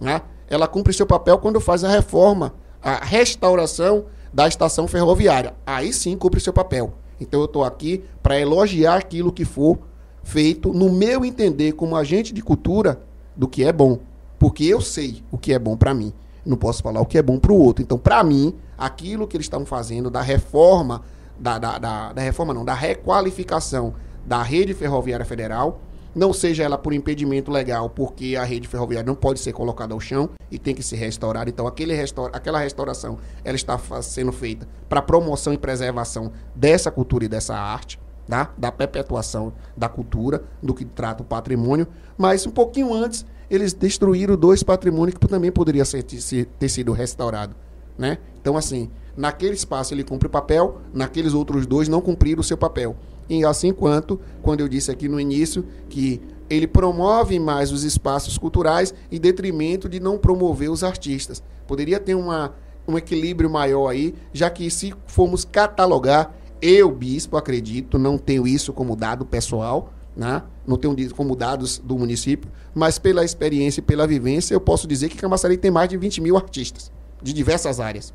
[0.00, 0.22] Né?
[0.48, 5.54] Ela cumpre seu papel quando faz a reforma, a restauração da estação ferroviária.
[5.66, 6.94] Aí sim cumpre seu papel.
[7.20, 9.78] Então eu estou aqui para elogiar aquilo que for
[10.22, 13.00] feito, no meu entender, como agente de cultura,
[13.36, 13.98] do que é bom.
[14.38, 16.12] Porque eu sei o que é bom para mim.
[16.44, 17.82] Não posso falar o que é bom para o outro.
[17.82, 21.02] Então, para mim, aquilo que eles estão fazendo da reforma,
[21.38, 23.94] da, da, da, da reforma não, da requalificação
[24.26, 25.80] da rede ferroviária federal,
[26.14, 30.00] não seja ela por impedimento legal, porque a rede ferroviária não pode ser colocada ao
[30.00, 31.48] chão e tem que ser restaurada.
[31.50, 37.24] Então, aquele restaura, aquela restauração ela está sendo feita para promoção e preservação dessa cultura
[37.24, 38.52] e dessa arte, tá?
[38.58, 41.86] da perpetuação da cultura, do que trata o patrimônio.
[42.18, 46.92] Mas um pouquinho antes, eles destruíram dois patrimônios que também poderia ser, se- ter sido
[46.92, 47.54] restaurado.
[47.98, 48.18] Né?
[48.40, 52.56] Então, assim, naquele espaço ele cumpre o papel, naqueles outros dois não cumpriram o seu
[52.56, 52.96] papel.
[53.30, 56.20] E assim quanto, quando eu disse aqui no início, que
[56.50, 61.40] ele promove mais os espaços culturais em detrimento de não promover os artistas.
[61.64, 62.52] Poderia ter uma,
[62.88, 68.72] um equilíbrio maior aí, já que se formos catalogar, eu, bispo, acredito, não tenho isso
[68.72, 70.42] como dado pessoal, né?
[70.66, 75.08] não tenho como dados do município, mas pela experiência e pela vivência, eu posso dizer
[75.08, 76.90] que Camaçari tem mais de 20 mil artistas,
[77.22, 78.12] de diversas áreas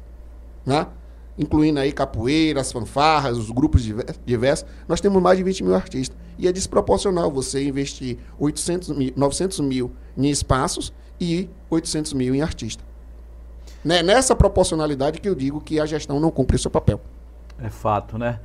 [0.65, 0.87] né?
[1.37, 6.17] Incluindo aí capoeiras, fanfarras, os grupos diver- diversos, nós temos mais de 20 mil artistas.
[6.37, 12.41] E é desproporcional você investir 800 mil, 900 mil em espaços e 800 mil em
[12.41, 12.83] artista.
[13.83, 14.01] Né?
[14.01, 16.99] Nessa proporcionalidade que eu digo que a gestão não cumpre o seu papel.
[17.59, 18.39] É fato, né?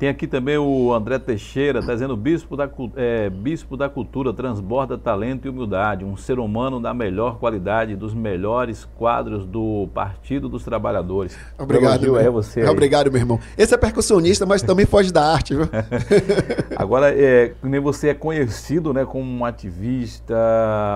[0.00, 2.66] Tem aqui também o André Teixeira, está dizendo bispo da,
[2.96, 8.14] é, bispo da cultura transborda talento e humildade, um ser humano da melhor qualidade, dos
[8.14, 11.36] melhores quadros do Partido dos Trabalhadores.
[11.58, 12.02] Obrigado.
[12.02, 12.62] Elogio é você.
[12.62, 12.68] aí.
[12.68, 13.38] Obrigado, meu irmão.
[13.58, 15.68] Esse é percussionista, mas também foge da arte, viu?
[16.76, 20.34] Agora, é, nem você é conhecido né, como um ativista,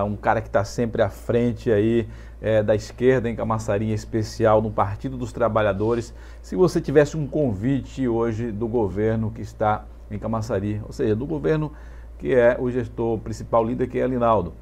[0.07, 2.07] um cara que está sempre à frente aí
[2.41, 6.13] é, da esquerda em Camaçari, em especial no Partido dos Trabalhadores.
[6.41, 11.25] Se você tivesse um convite hoje do governo que está em Camaçari, ou seja, do
[11.25, 11.71] governo
[12.19, 14.53] que é o gestor principal líder, que é Linaldo,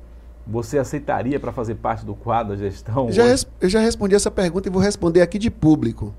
[0.45, 3.11] você aceitaria para fazer parte do quadro da gestão?
[3.11, 6.13] Já res- eu já respondi essa pergunta e vou responder aqui de público.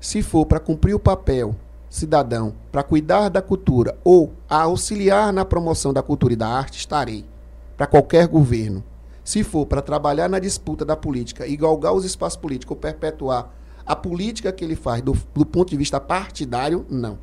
[0.00, 1.54] Se for para cumprir o papel
[1.88, 7.24] cidadão, para cuidar da cultura ou auxiliar na promoção da cultura e da arte, estarei.
[7.76, 8.82] Para qualquer governo.
[9.24, 13.50] Se for para trabalhar na disputa da política e galgar os espaços políticos ou perpetuar
[13.86, 17.18] a política que ele faz do, do ponto de vista partidário, não.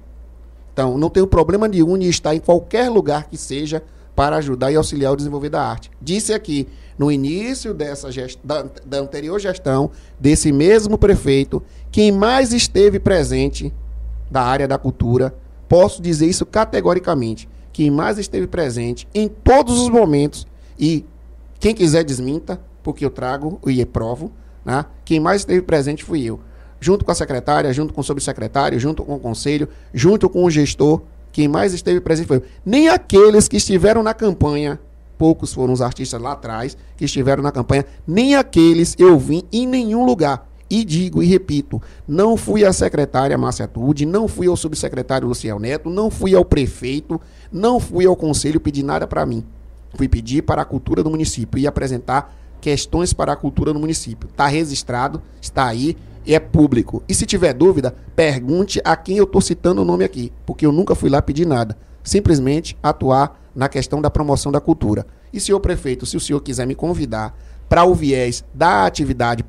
[0.73, 3.83] Então, não tenho problema nenhum em estar em qualquer lugar que seja
[4.15, 5.91] para ajudar e auxiliar o desenvolver da arte.
[6.01, 6.67] Disse aqui,
[6.97, 8.39] no início dessa gest...
[8.43, 11.61] da, da anterior gestão, desse mesmo prefeito,
[11.91, 13.73] quem mais esteve presente
[14.29, 15.35] da área da cultura,
[15.67, 20.45] posso dizer isso categoricamente, quem mais esteve presente em todos os momentos,
[20.77, 21.05] e
[21.61, 24.33] quem quiser desminta, porque eu trago e provo,
[24.65, 24.83] né?
[25.05, 26.41] quem mais esteve presente fui eu
[26.81, 30.49] junto com a secretária, junto com o subsecretário, junto com o conselho, junto com o
[30.49, 31.01] gestor,
[31.31, 32.43] quem mais esteve presente foi eu.
[32.65, 34.79] Nem aqueles que estiveram na campanha,
[35.17, 39.67] poucos foram os artistas lá atrás que estiveram na campanha, nem aqueles eu vim em
[39.67, 40.49] nenhum lugar.
[40.69, 45.59] E digo e repito, não fui à secretária Márcia Tude, não fui ao subsecretário Luciel
[45.59, 47.19] Neto, não fui ao prefeito,
[47.51, 49.43] não fui ao conselho pedir nada para mim.
[49.95, 54.30] Fui pedir para a cultura do município e apresentar questões para a cultura do município.
[54.30, 57.03] Está registrado, está aí e é público.
[57.09, 60.72] E se tiver dúvida, pergunte a quem eu estou citando o nome aqui, porque eu
[60.72, 61.77] nunca fui lá pedir nada.
[62.03, 65.05] Simplesmente atuar na questão da promoção da cultura.
[65.34, 67.38] E senhor prefeito, se o senhor quiser me convidar
[67.68, 69.45] para o viés da atividade,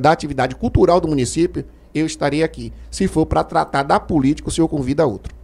[0.00, 1.64] da atividade cultural do município,
[1.94, 2.72] eu estarei aqui.
[2.90, 5.39] Se for para tratar da política, o senhor convida outro.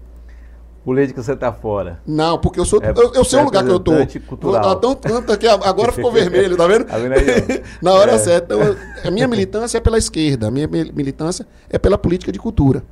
[0.86, 1.98] Política você está fora.
[2.06, 2.80] Não, porque eu sou.
[2.80, 3.90] É, eu, eu sei o lugar que eu tô.
[4.24, 4.76] Cultural.
[4.76, 6.84] Tão tanto aqui, agora ficou vermelho, tá vendo?
[6.84, 8.18] Tá vendo aí, Na hora é.
[8.18, 8.54] certa.
[8.54, 12.84] Então, a minha militância é pela esquerda, a minha militância é pela política de cultura.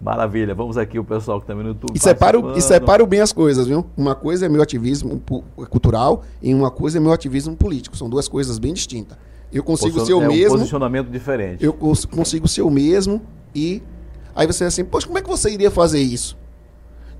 [0.00, 1.96] Maravilha, vamos aqui o pessoal que também tá no YouTube.
[1.96, 3.84] E separo, e separo bem as coisas, viu?
[3.96, 5.20] Uma coisa é meu ativismo
[5.70, 7.96] cultural e uma coisa é meu ativismo político.
[7.96, 9.18] São duas coisas bem distintas.
[9.52, 10.20] Eu consigo Posicion...
[10.20, 10.54] ser o é mesmo.
[10.54, 11.64] Um posicionamento diferente.
[11.64, 13.20] Eu cons consigo ser o mesmo
[13.52, 13.82] e.
[14.36, 16.40] Aí você é assim, poxa, como é que você iria fazer isso?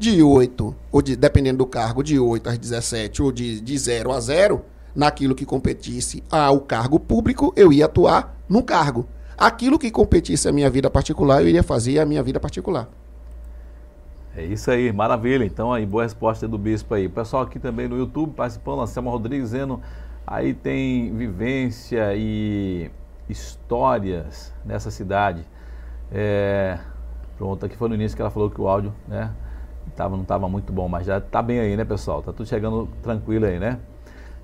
[0.03, 4.11] De 8, ou de, dependendo do cargo, de 8 às 17, ou de, de 0
[4.11, 4.61] a 0,
[4.97, 9.07] naquilo que competisse ao cargo público, eu ia atuar no cargo.
[9.39, 12.89] Aquilo que competisse a minha vida particular, eu iria fazer a minha vida particular.
[14.37, 15.45] É isso aí, maravilha.
[15.45, 17.09] Então, aí, boa resposta do Bispo aí.
[17.09, 19.81] Pessoal aqui também no YouTube participando, Anselmo Rodrigues dizendo,
[20.27, 22.91] aí tem vivência e
[23.29, 25.45] histórias nessa cidade.
[26.11, 26.77] É,
[27.39, 29.31] pronto, aqui foi no início que ela falou que o áudio, né?
[29.97, 32.23] Tava, não estava muito bom, mas já está bem aí, né, pessoal?
[32.23, 33.79] Tá tudo chegando tranquilo aí, né?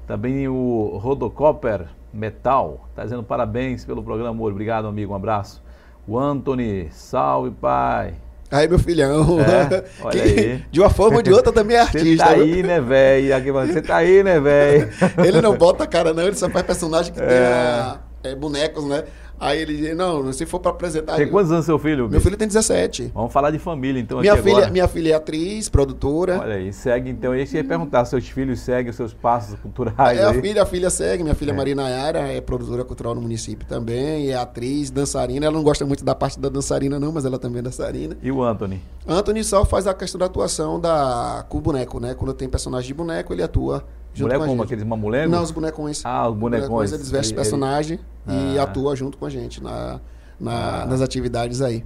[0.06, 4.42] Também o Rodocopper Metal está dizendo parabéns pelo programa.
[4.42, 5.12] Obrigado, amigo.
[5.12, 5.62] Um abraço.
[6.06, 8.14] O Anthony, salve, pai.
[8.50, 9.38] Aí, meu filhão.
[9.40, 10.64] É, olha aí.
[10.70, 12.04] De uma forma ou de outra também é artista.
[12.04, 13.52] Você tá aí, né, velho?
[13.66, 14.88] Você tá aí, né, velho?
[15.22, 16.22] ele não bota a cara, não.
[16.22, 17.26] Ele só faz personagem que é.
[17.26, 19.04] tem a, é, bonecos, né?
[19.40, 21.16] Aí ele diz, não, se for para apresentar...
[21.16, 22.08] Tem quantos anos seu filho?
[22.08, 23.12] Meu filho tem 17.
[23.14, 24.70] Vamos falar de família, então, minha filha, agora.
[24.70, 26.38] Minha filha é atriz, produtora.
[26.40, 30.24] Olha aí, segue, então, eu ia perguntar, seus filhos seguem os seus passos culturais É,
[30.24, 31.54] a filha, a filha segue, minha filha é.
[31.54, 36.04] Marina Yara é produtora cultural no município também, é atriz, dançarina, ela não gosta muito
[36.04, 38.16] da parte da dançarina não, mas ela também é dançarina.
[38.22, 38.82] E o Anthony?
[39.06, 42.14] Anthony só faz a questão da atuação da, com o boneco, né?
[42.14, 43.84] Quando tem personagem de boneco, ele atua
[44.22, 44.62] Boneco como?
[44.62, 45.30] Aqueles mamulegos?
[45.30, 46.02] Não, os bonecões.
[46.04, 46.92] Ah, os bonecões.
[46.92, 48.54] Eles vestem personagem ele...
[48.54, 48.64] e ah.
[48.64, 50.00] atua junto com a gente na,
[50.38, 50.86] na ah.
[50.86, 51.84] nas atividades aí.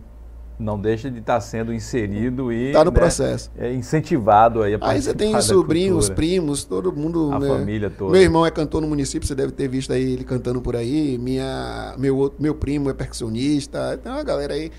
[0.59, 2.69] Não deixa de estar tá sendo inserido e.
[2.69, 3.51] Está no né, processo.
[3.57, 7.33] É incentivado aí a Aí você tem os sobrinhos, os primos, todo mundo.
[7.33, 8.13] A meu, família toda.
[8.13, 11.19] Meu irmão é cantor no município, você deve ter visto aí ele cantando por aí.
[11.19, 13.99] Minha, meu, meu primo é percussionista.
[14.03, 14.71] Tem uma galera aí.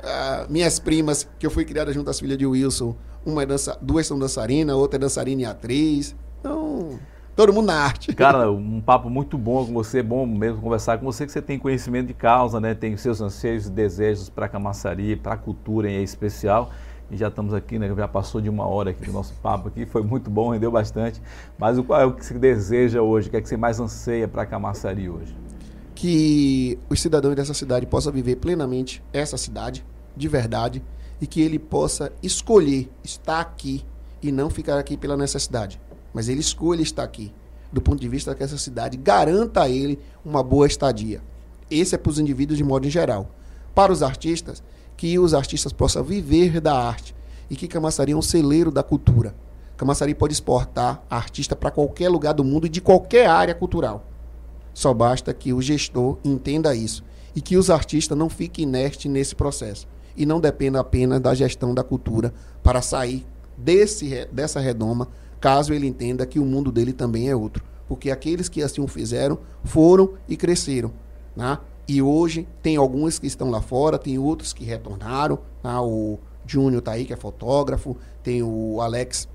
[0.00, 2.94] Uh, minhas primas, que eu fui criada junto às filhas de Wilson,
[3.24, 6.14] uma é dança, duas são dançarinas, outra é dançarina e atriz.
[6.40, 6.98] Então,
[7.34, 8.14] todo mundo na arte.
[8.14, 11.58] Cara, um papo muito bom com você, bom mesmo conversar com você, que você tem
[11.58, 12.74] conhecimento de causa, né?
[12.74, 16.70] Tem seus anseios e desejos para a camaçaria, para a cultura em especial.
[17.10, 17.92] E já estamos aqui, né?
[17.94, 21.20] Já passou de uma hora aqui do nosso papo aqui, foi muito bom, rendeu bastante.
[21.58, 23.28] Mas o qual é o que você deseja hoje?
[23.28, 25.34] O que é que você mais anseia para a camaçaria hoje?
[25.94, 29.84] Que os cidadãos dessa cidade possam viver plenamente essa cidade,
[30.16, 30.82] de verdade,
[31.20, 33.84] e que ele possa escolher estar aqui
[34.22, 35.80] e não ficar aqui pela necessidade
[36.12, 37.32] mas ele escolhe estar aqui,
[37.72, 41.22] do ponto de vista que essa cidade garanta a ele uma boa estadia.
[41.70, 43.30] Esse é para os indivíduos de modo geral.
[43.74, 44.62] Para os artistas,
[44.96, 47.14] que os artistas possam viver da arte
[47.48, 49.34] e que Camaçari é um celeiro da cultura.
[49.76, 54.06] Camaçari pode exportar artista para qualquer lugar do mundo e de qualquer área cultural.
[54.74, 57.02] Só basta que o gestor entenda isso
[57.34, 61.74] e que os artistas não fiquem inertes nesse processo e não dependa apenas da gestão
[61.74, 62.32] da cultura
[62.62, 63.26] para sair
[63.56, 65.08] desse, dessa redoma
[65.42, 67.64] caso ele entenda que o mundo dele também é outro.
[67.88, 70.92] Porque aqueles que assim o fizeram foram e cresceram.
[71.36, 71.58] Né?
[71.86, 75.40] E hoje tem alguns que estão lá fora, tem outros que retornaram.
[75.62, 75.76] Né?
[75.80, 79.28] O Júnior está aí, que é fotógrafo, tem o Alex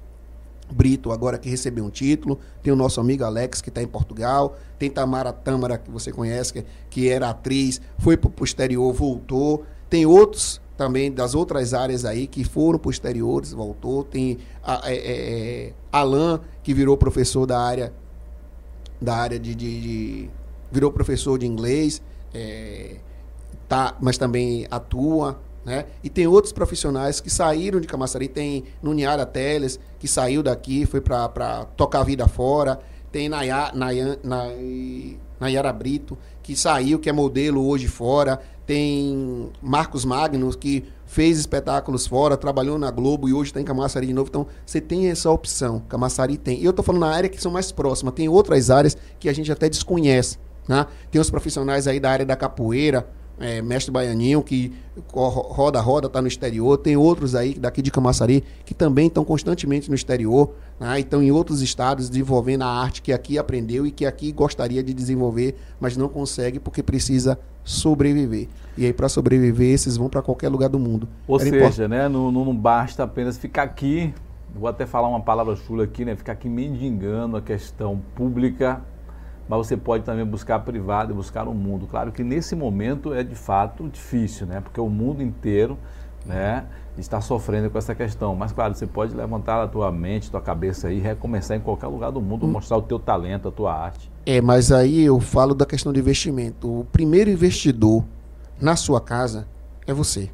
[0.72, 4.58] Brito, agora que recebeu um título, tem o nosso amigo Alex, que está em Portugal,
[4.80, 9.66] tem Tamara Tâmara, que você conhece, que, que era atriz, foi para o exterior, voltou.
[9.90, 14.04] Tem outros também das outras áreas aí que foram posteriores, voltou.
[14.04, 17.92] Tem a, é, é, é, Alan, que virou professor da área
[19.00, 20.30] da área de, de, de
[20.72, 22.02] virou professor de inglês,
[22.34, 22.98] é,
[23.68, 25.86] tá, mas também atua, né?
[26.04, 31.02] E tem outros profissionais que saíram de Camaçari, tem Nuniara Teles, que saiu daqui, foi
[31.02, 32.80] para tocar a vida fora,
[33.12, 33.74] tem Nayara
[35.74, 42.36] Brito, que saiu, que é modelo hoje fora, tem Marcos Magnus, que fez espetáculos fora,
[42.36, 44.28] trabalhou na Globo e hoje está em Camaçari de novo.
[44.30, 45.82] Então, você tem essa opção.
[45.88, 46.62] Camaçari tem.
[46.62, 48.14] Eu estou falando na área que são mais próximas.
[48.14, 50.38] Tem outras áreas que a gente até desconhece.
[50.68, 50.86] Né?
[51.10, 53.08] Tem os profissionais aí da área da capoeira,
[53.40, 54.74] é, Mestre Baianinho, que
[55.14, 56.78] roda roda, está no exterior.
[56.78, 60.54] Tem outros aí daqui de Camaçari que também estão constantemente no exterior.
[60.78, 61.00] Né?
[61.00, 64.94] Estão em outros estados desenvolvendo a arte que aqui aprendeu e que aqui gostaria de
[64.94, 68.48] desenvolver, mas não consegue porque precisa sobreviver.
[68.78, 71.08] E aí, para sobreviver, esses vão para qualquer lugar do mundo.
[71.28, 74.14] Ou Era seja, né, não, não basta apenas ficar aqui,
[74.56, 78.82] vou até falar uma palavra chula aqui, né, ficar aqui mendigando a questão pública
[79.48, 81.88] mas você pode também buscar privado e buscar o um mundo.
[81.88, 84.60] Claro que nesse momento é de fato difícil, né?
[84.60, 85.78] Porque o mundo inteiro,
[86.26, 86.66] né,
[86.98, 88.36] está sofrendo com essa questão.
[88.36, 92.12] Mas claro, você pode levantar a tua mente, tua cabeça e recomeçar em qualquer lugar
[92.12, 92.50] do mundo, hum.
[92.50, 94.12] mostrar o teu talento, a tua arte.
[94.30, 96.82] É, mas aí eu falo da questão de investimento.
[96.82, 98.04] O primeiro investidor
[98.60, 99.48] na sua casa
[99.86, 100.30] é você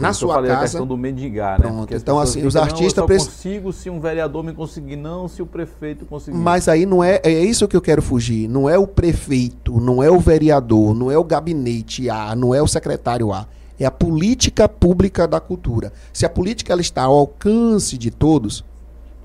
[0.00, 0.60] na sua falei casa.
[0.60, 1.66] a questão do mendigar, né?
[1.68, 1.94] Pronto.
[1.94, 2.96] Então, assim, os artistas.
[2.96, 6.36] Não, eu consigo se um vereador me conseguir, não se o prefeito conseguir.
[6.36, 7.20] Mas aí não é.
[7.22, 8.48] É isso que eu quero fugir.
[8.48, 12.62] Não é o prefeito, não é o vereador, não é o gabinete A, não é
[12.62, 13.46] o secretário A.
[13.78, 15.92] É a política pública da cultura.
[16.12, 18.64] Se a política ela está ao alcance de todos,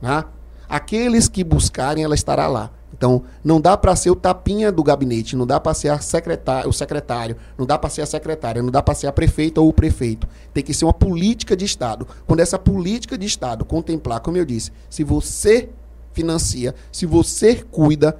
[0.01, 0.23] né?
[0.69, 2.71] aqueles que buscarem, ela estará lá.
[2.97, 6.73] Então, não dá para ser o tapinha do gabinete, não dá para ser secretário, o
[6.73, 9.73] secretário, não dá para ser a secretária, não dá para ser a prefeita ou o
[9.73, 10.27] prefeito.
[10.53, 12.07] Tem que ser uma política de Estado.
[12.25, 15.69] Quando essa política de Estado contemplar, como eu disse, se você
[16.13, 18.17] financia, se você cuida,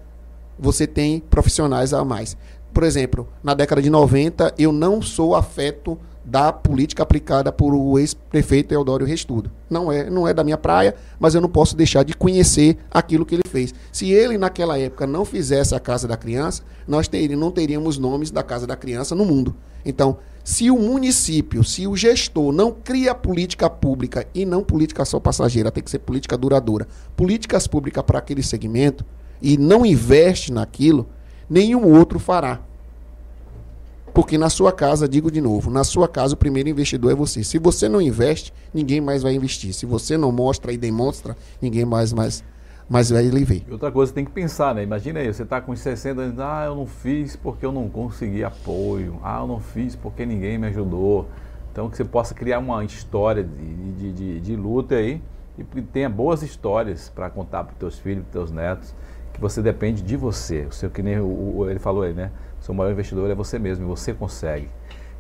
[0.60, 2.36] você tem profissionais a mais.
[2.74, 8.00] Por exemplo, na década de 90, eu não sou afeto da política aplicada por o
[8.00, 9.52] ex-prefeito Eudório Restudo.
[9.70, 13.26] Não é, não é da minha praia, mas eu não posso deixar de conhecer aquilo
[13.26, 13.74] que ele fez.
[13.92, 18.32] Se ele naquela época não fizesse a Casa da Criança, nós ter, não teríamos nomes
[18.32, 19.56] da Casa da Criança no mundo.
[19.86, 25.20] Então, se o município, se o gestor não cria política pública e não política só
[25.20, 29.06] passageira, tem que ser política duradoura, políticas públicas para aquele segmento
[29.42, 31.08] e não investe naquilo,
[31.50, 32.62] nenhum outro fará.
[34.16, 37.44] Porque na sua casa, digo de novo, na sua casa o primeiro investidor é você.
[37.44, 39.74] Se você não investe, ninguém mais vai investir.
[39.74, 42.42] Se você não mostra e demonstra, ninguém mais, mais,
[42.90, 43.66] mais vai lhe ver.
[43.70, 44.84] Outra coisa, você tem que pensar, né?
[44.84, 48.42] Imagina aí, você está com 60 anos, ah, eu não fiz porque eu não consegui
[48.42, 51.28] apoio, ah, eu não fiz porque ninguém me ajudou.
[51.74, 55.22] Então que você possa criar uma história de, de, de, de luta aí
[55.58, 58.96] e tenha boas histórias para contar para os teus filhos, para os teus netos,
[59.34, 60.62] que você depende de você.
[60.62, 62.32] O seu que nem o, o, ele falou aí, né?
[62.66, 64.68] Seu maior investidor é você mesmo e você consegue.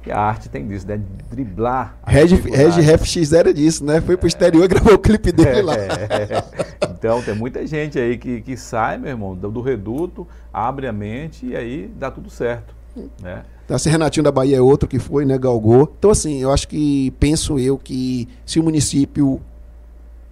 [0.03, 0.99] E a arte tem disso, né?
[1.29, 1.95] Driblar.
[2.03, 4.01] Reg, Reg FX era disso, né?
[4.01, 4.29] Foi pro é.
[4.29, 5.75] exterior e gravou o clipe dele é, lá.
[5.75, 6.65] É.
[6.97, 10.93] Então tem muita gente aí que, que sai, meu irmão, do, do reduto, abre a
[10.93, 12.73] mente e aí dá tudo certo.
[13.21, 13.43] Né?
[13.63, 15.37] Então, assim, Renatinho da Bahia é outro que foi, né?
[15.37, 15.93] Galgou.
[15.99, 19.39] Então, assim, eu acho que, penso eu, que se o município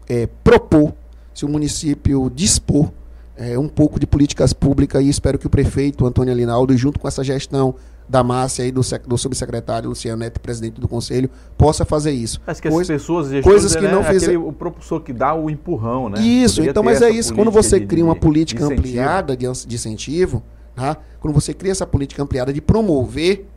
[0.10, 0.94] é, propor,
[1.32, 2.90] se o município dispor
[3.36, 7.08] é, um pouco de políticas públicas e espero que o prefeito Antônio Alinaldo, junto com
[7.08, 7.76] essa gestão
[8.08, 12.42] da Márcia e do, do subsecretário Luciano Neto, presidente do conselho, possa fazer isso.
[12.46, 14.48] Acho que as pessoas coisas que né, não fizeram.
[14.48, 16.22] o propulsor que dá o empurrão, né?
[16.22, 17.34] Isso, Poderia então, mas é isso.
[17.34, 20.44] Quando você de, cria uma política de ampliada de, de incentivo,
[20.76, 20.98] tá?
[21.20, 23.48] quando você cria essa política ampliada de promover,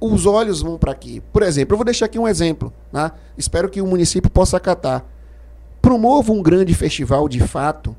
[0.00, 1.22] os olhos vão para aqui.
[1.32, 2.72] Por exemplo, eu vou deixar aqui um exemplo.
[2.90, 3.12] Tá?
[3.36, 5.04] Espero que o município possa acatar.
[5.80, 7.94] Promova um grande festival de fato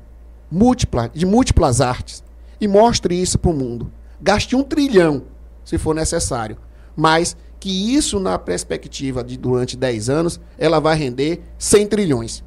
[0.50, 2.22] múltipla, de múltiplas artes
[2.60, 3.90] e mostre isso para o mundo.
[4.20, 5.22] Gaste um trilhão,
[5.64, 6.56] se for necessário,
[6.96, 12.44] mas que isso, na perspectiva de durante 10 anos, ela vai render 100 trilhões.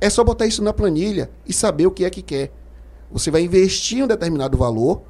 [0.00, 2.52] É só botar isso na planilha e saber o que é que quer.
[3.10, 5.02] Você vai investir um determinado valor,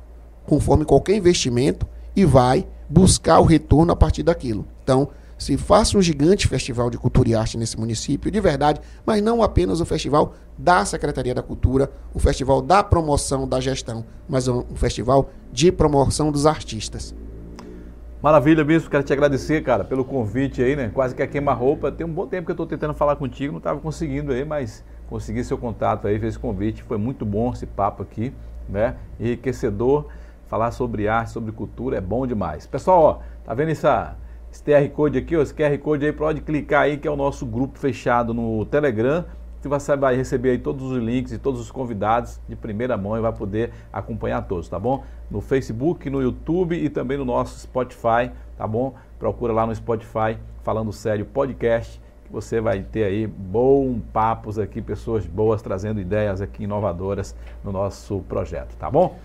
[0.47, 4.67] conforme qualquer investimento, e vai buscar o retorno a partir daquilo.
[4.83, 5.09] Então,
[5.43, 9.43] se faça um gigante festival de cultura e arte nesse município, de verdade, mas não
[9.43, 14.63] apenas o festival da Secretaria da Cultura, o festival da promoção da gestão, mas um,
[14.77, 17.13] festival de promoção dos artistas.
[18.23, 18.89] Maravilha, Bispo.
[18.89, 20.93] Quero te agradecer, cara, pelo convite aí, né?
[20.95, 21.91] Quase que a queima-roupa.
[21.91, 24.85] Tem um bom tempo que eu estou tentando falar contigo, não estava conseguindo aí, mas
[25.09, 26.85] consegui seu contato aí, fez esse convite.
[26.85, 28.33] Foi muito bom esse papo aqui,
[28.69, 28.95] né?
[29.19, 30.07] Enriquecedor.
[30.47, 32.65] Falar sobre arte, sobre cultura é bom demais.
[32.65, 34.15] Pessoal, ó, tá vendo essa
[34.53, 37.17] esse QR Code aqui, ó, esse QR Code aí, pode clicar aí, que é o
[37.17, 39.25] nosso grupo fechado no Telegram.
[39.63, 43.21] Você vai receber aí todos os links e todos os convidados de primeira mão e
[43.21, 45.05] vai poder acompanhar todos, tá bom?
[45.31, 48.95] No Facebook, no YouTube e também no nosso Spotify, tá bom?
[49.19, 54.83] Procura lá no Spotify, Falando Sério Podcast, que você vai ter aí bons papos aqui,
[54.83, 57.35] pessoas boas trazendo ideias aqui inovadoras
[57.65, 59.17] no nosso projeto, tá bom?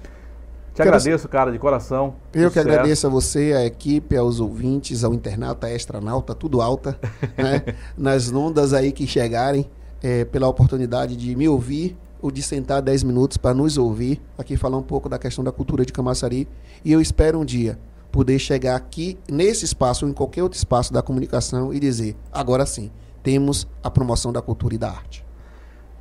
[0.78, 0.96] Te Quero...
[0.96, 2.14] agradeço, cara, de coração.
[2.32, 7.00] Eu que agradeço a você, a equipe, aos ouvintes, ao internauta, a extranauta, tudo alta,
[7.36, 7.74] né?
[7.98, 9.68] nas ondas aí que chegarem,
[10.04, 14.56] é, pela oportunidade de me ouvir ou de sentar 10 minutos para nos ouvir, aqui
[14.56, 16.48] falar um pouco da questão da cultura de Camaçari.
[16.86, 17.80] E eu espero um dia
[18.12, 22.68] poder chegar aqui nesse espaço ou em qualquer outro espaço da comunicação e dizer: agora
[22.68, 22.92] sim,
[23.24, 25.27] temos a promoção da cultura e da arte.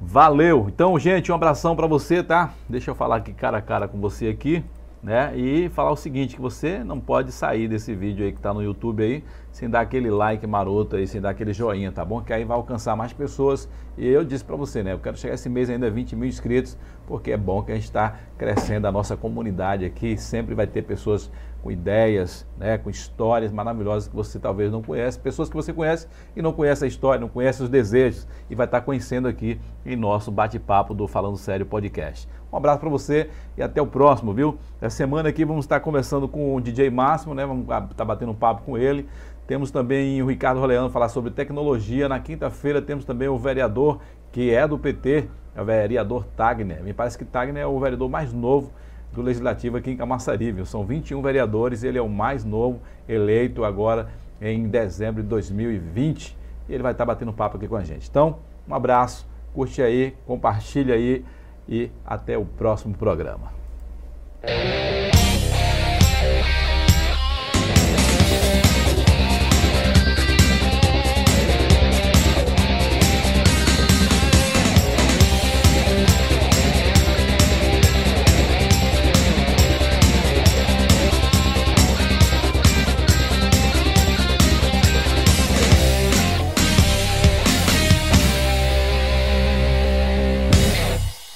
[0.00, 0.66] Valeu!
[0.68, 2.52] Então, gente, um abração para você, tá?
[2.68, 4.62] Deixa eu falar aqui cara a cara com você aqui
[5.06, 5.32] né?
[5.36, 8.60] E falar o seguinte, que você não pode sair desse vídeo aí que está no
[8.60, 12.20] YouTube aí sem dar aquele like maroto aí, sem dar aquele joinha, tá bom?
[12.20, 13.68] Que aí vai alcançar mais pessoas.
[13.96, 14.92] E eu disse para você, né?
[14.92, 17.76] Eu quero chegar esse mês ainda a 20 mil inscritos, porque é bom que a
[17.76, 20.16] gente está crescendo a nossa comunidade aqui.
[20.16, 21.30] Sempre vai ter pessoas
[21.66, 26.06] com ideias, né, com histórias maravilhosas que você talvez não conhece, pessoas que você conhece
[26.36, 29.96] e não conhece a história, não conhece os desejos e vai estar conhecendo aqui em
[29.96, 32.28] nosso bate-papo do Falando Sério Podcast.
[32.52, 34.56] Um abraço para você e até o próximo, viu?
[34.80, 37.44] Essa semana aqui vamos estar conversando com o DJ Máximo, né?
[37.44, 39.08] Vamos estar tá batendo um papo com ele.
[39.48, 42.08] Temos também o Ricardo Roleano falar sobre tecnologia.
[42.08, 43.98] Na quinta-feira temos também o vereador
[44.30, 46.80] que é do PT, é o vereador Tagner.
[46.84, 48.70] Me parece que Tagner é o vereador mais novo
[49.12, 50.66] do Legislativo aqui em Camaçari, viu?
[50.66, 54.08] São 21 vereadores, ele é o mais novo eleito agora
[54.40, 56.36] em dezembro de 2020
[56.68, 58.08] e ele vai estar batendo papo aqui com a gente.
[58.08, 58.38] Então,
[58.68, 61.24] um abraço, curte aí, compartilha aí
[61.68, 63.52] e até o próximo programa.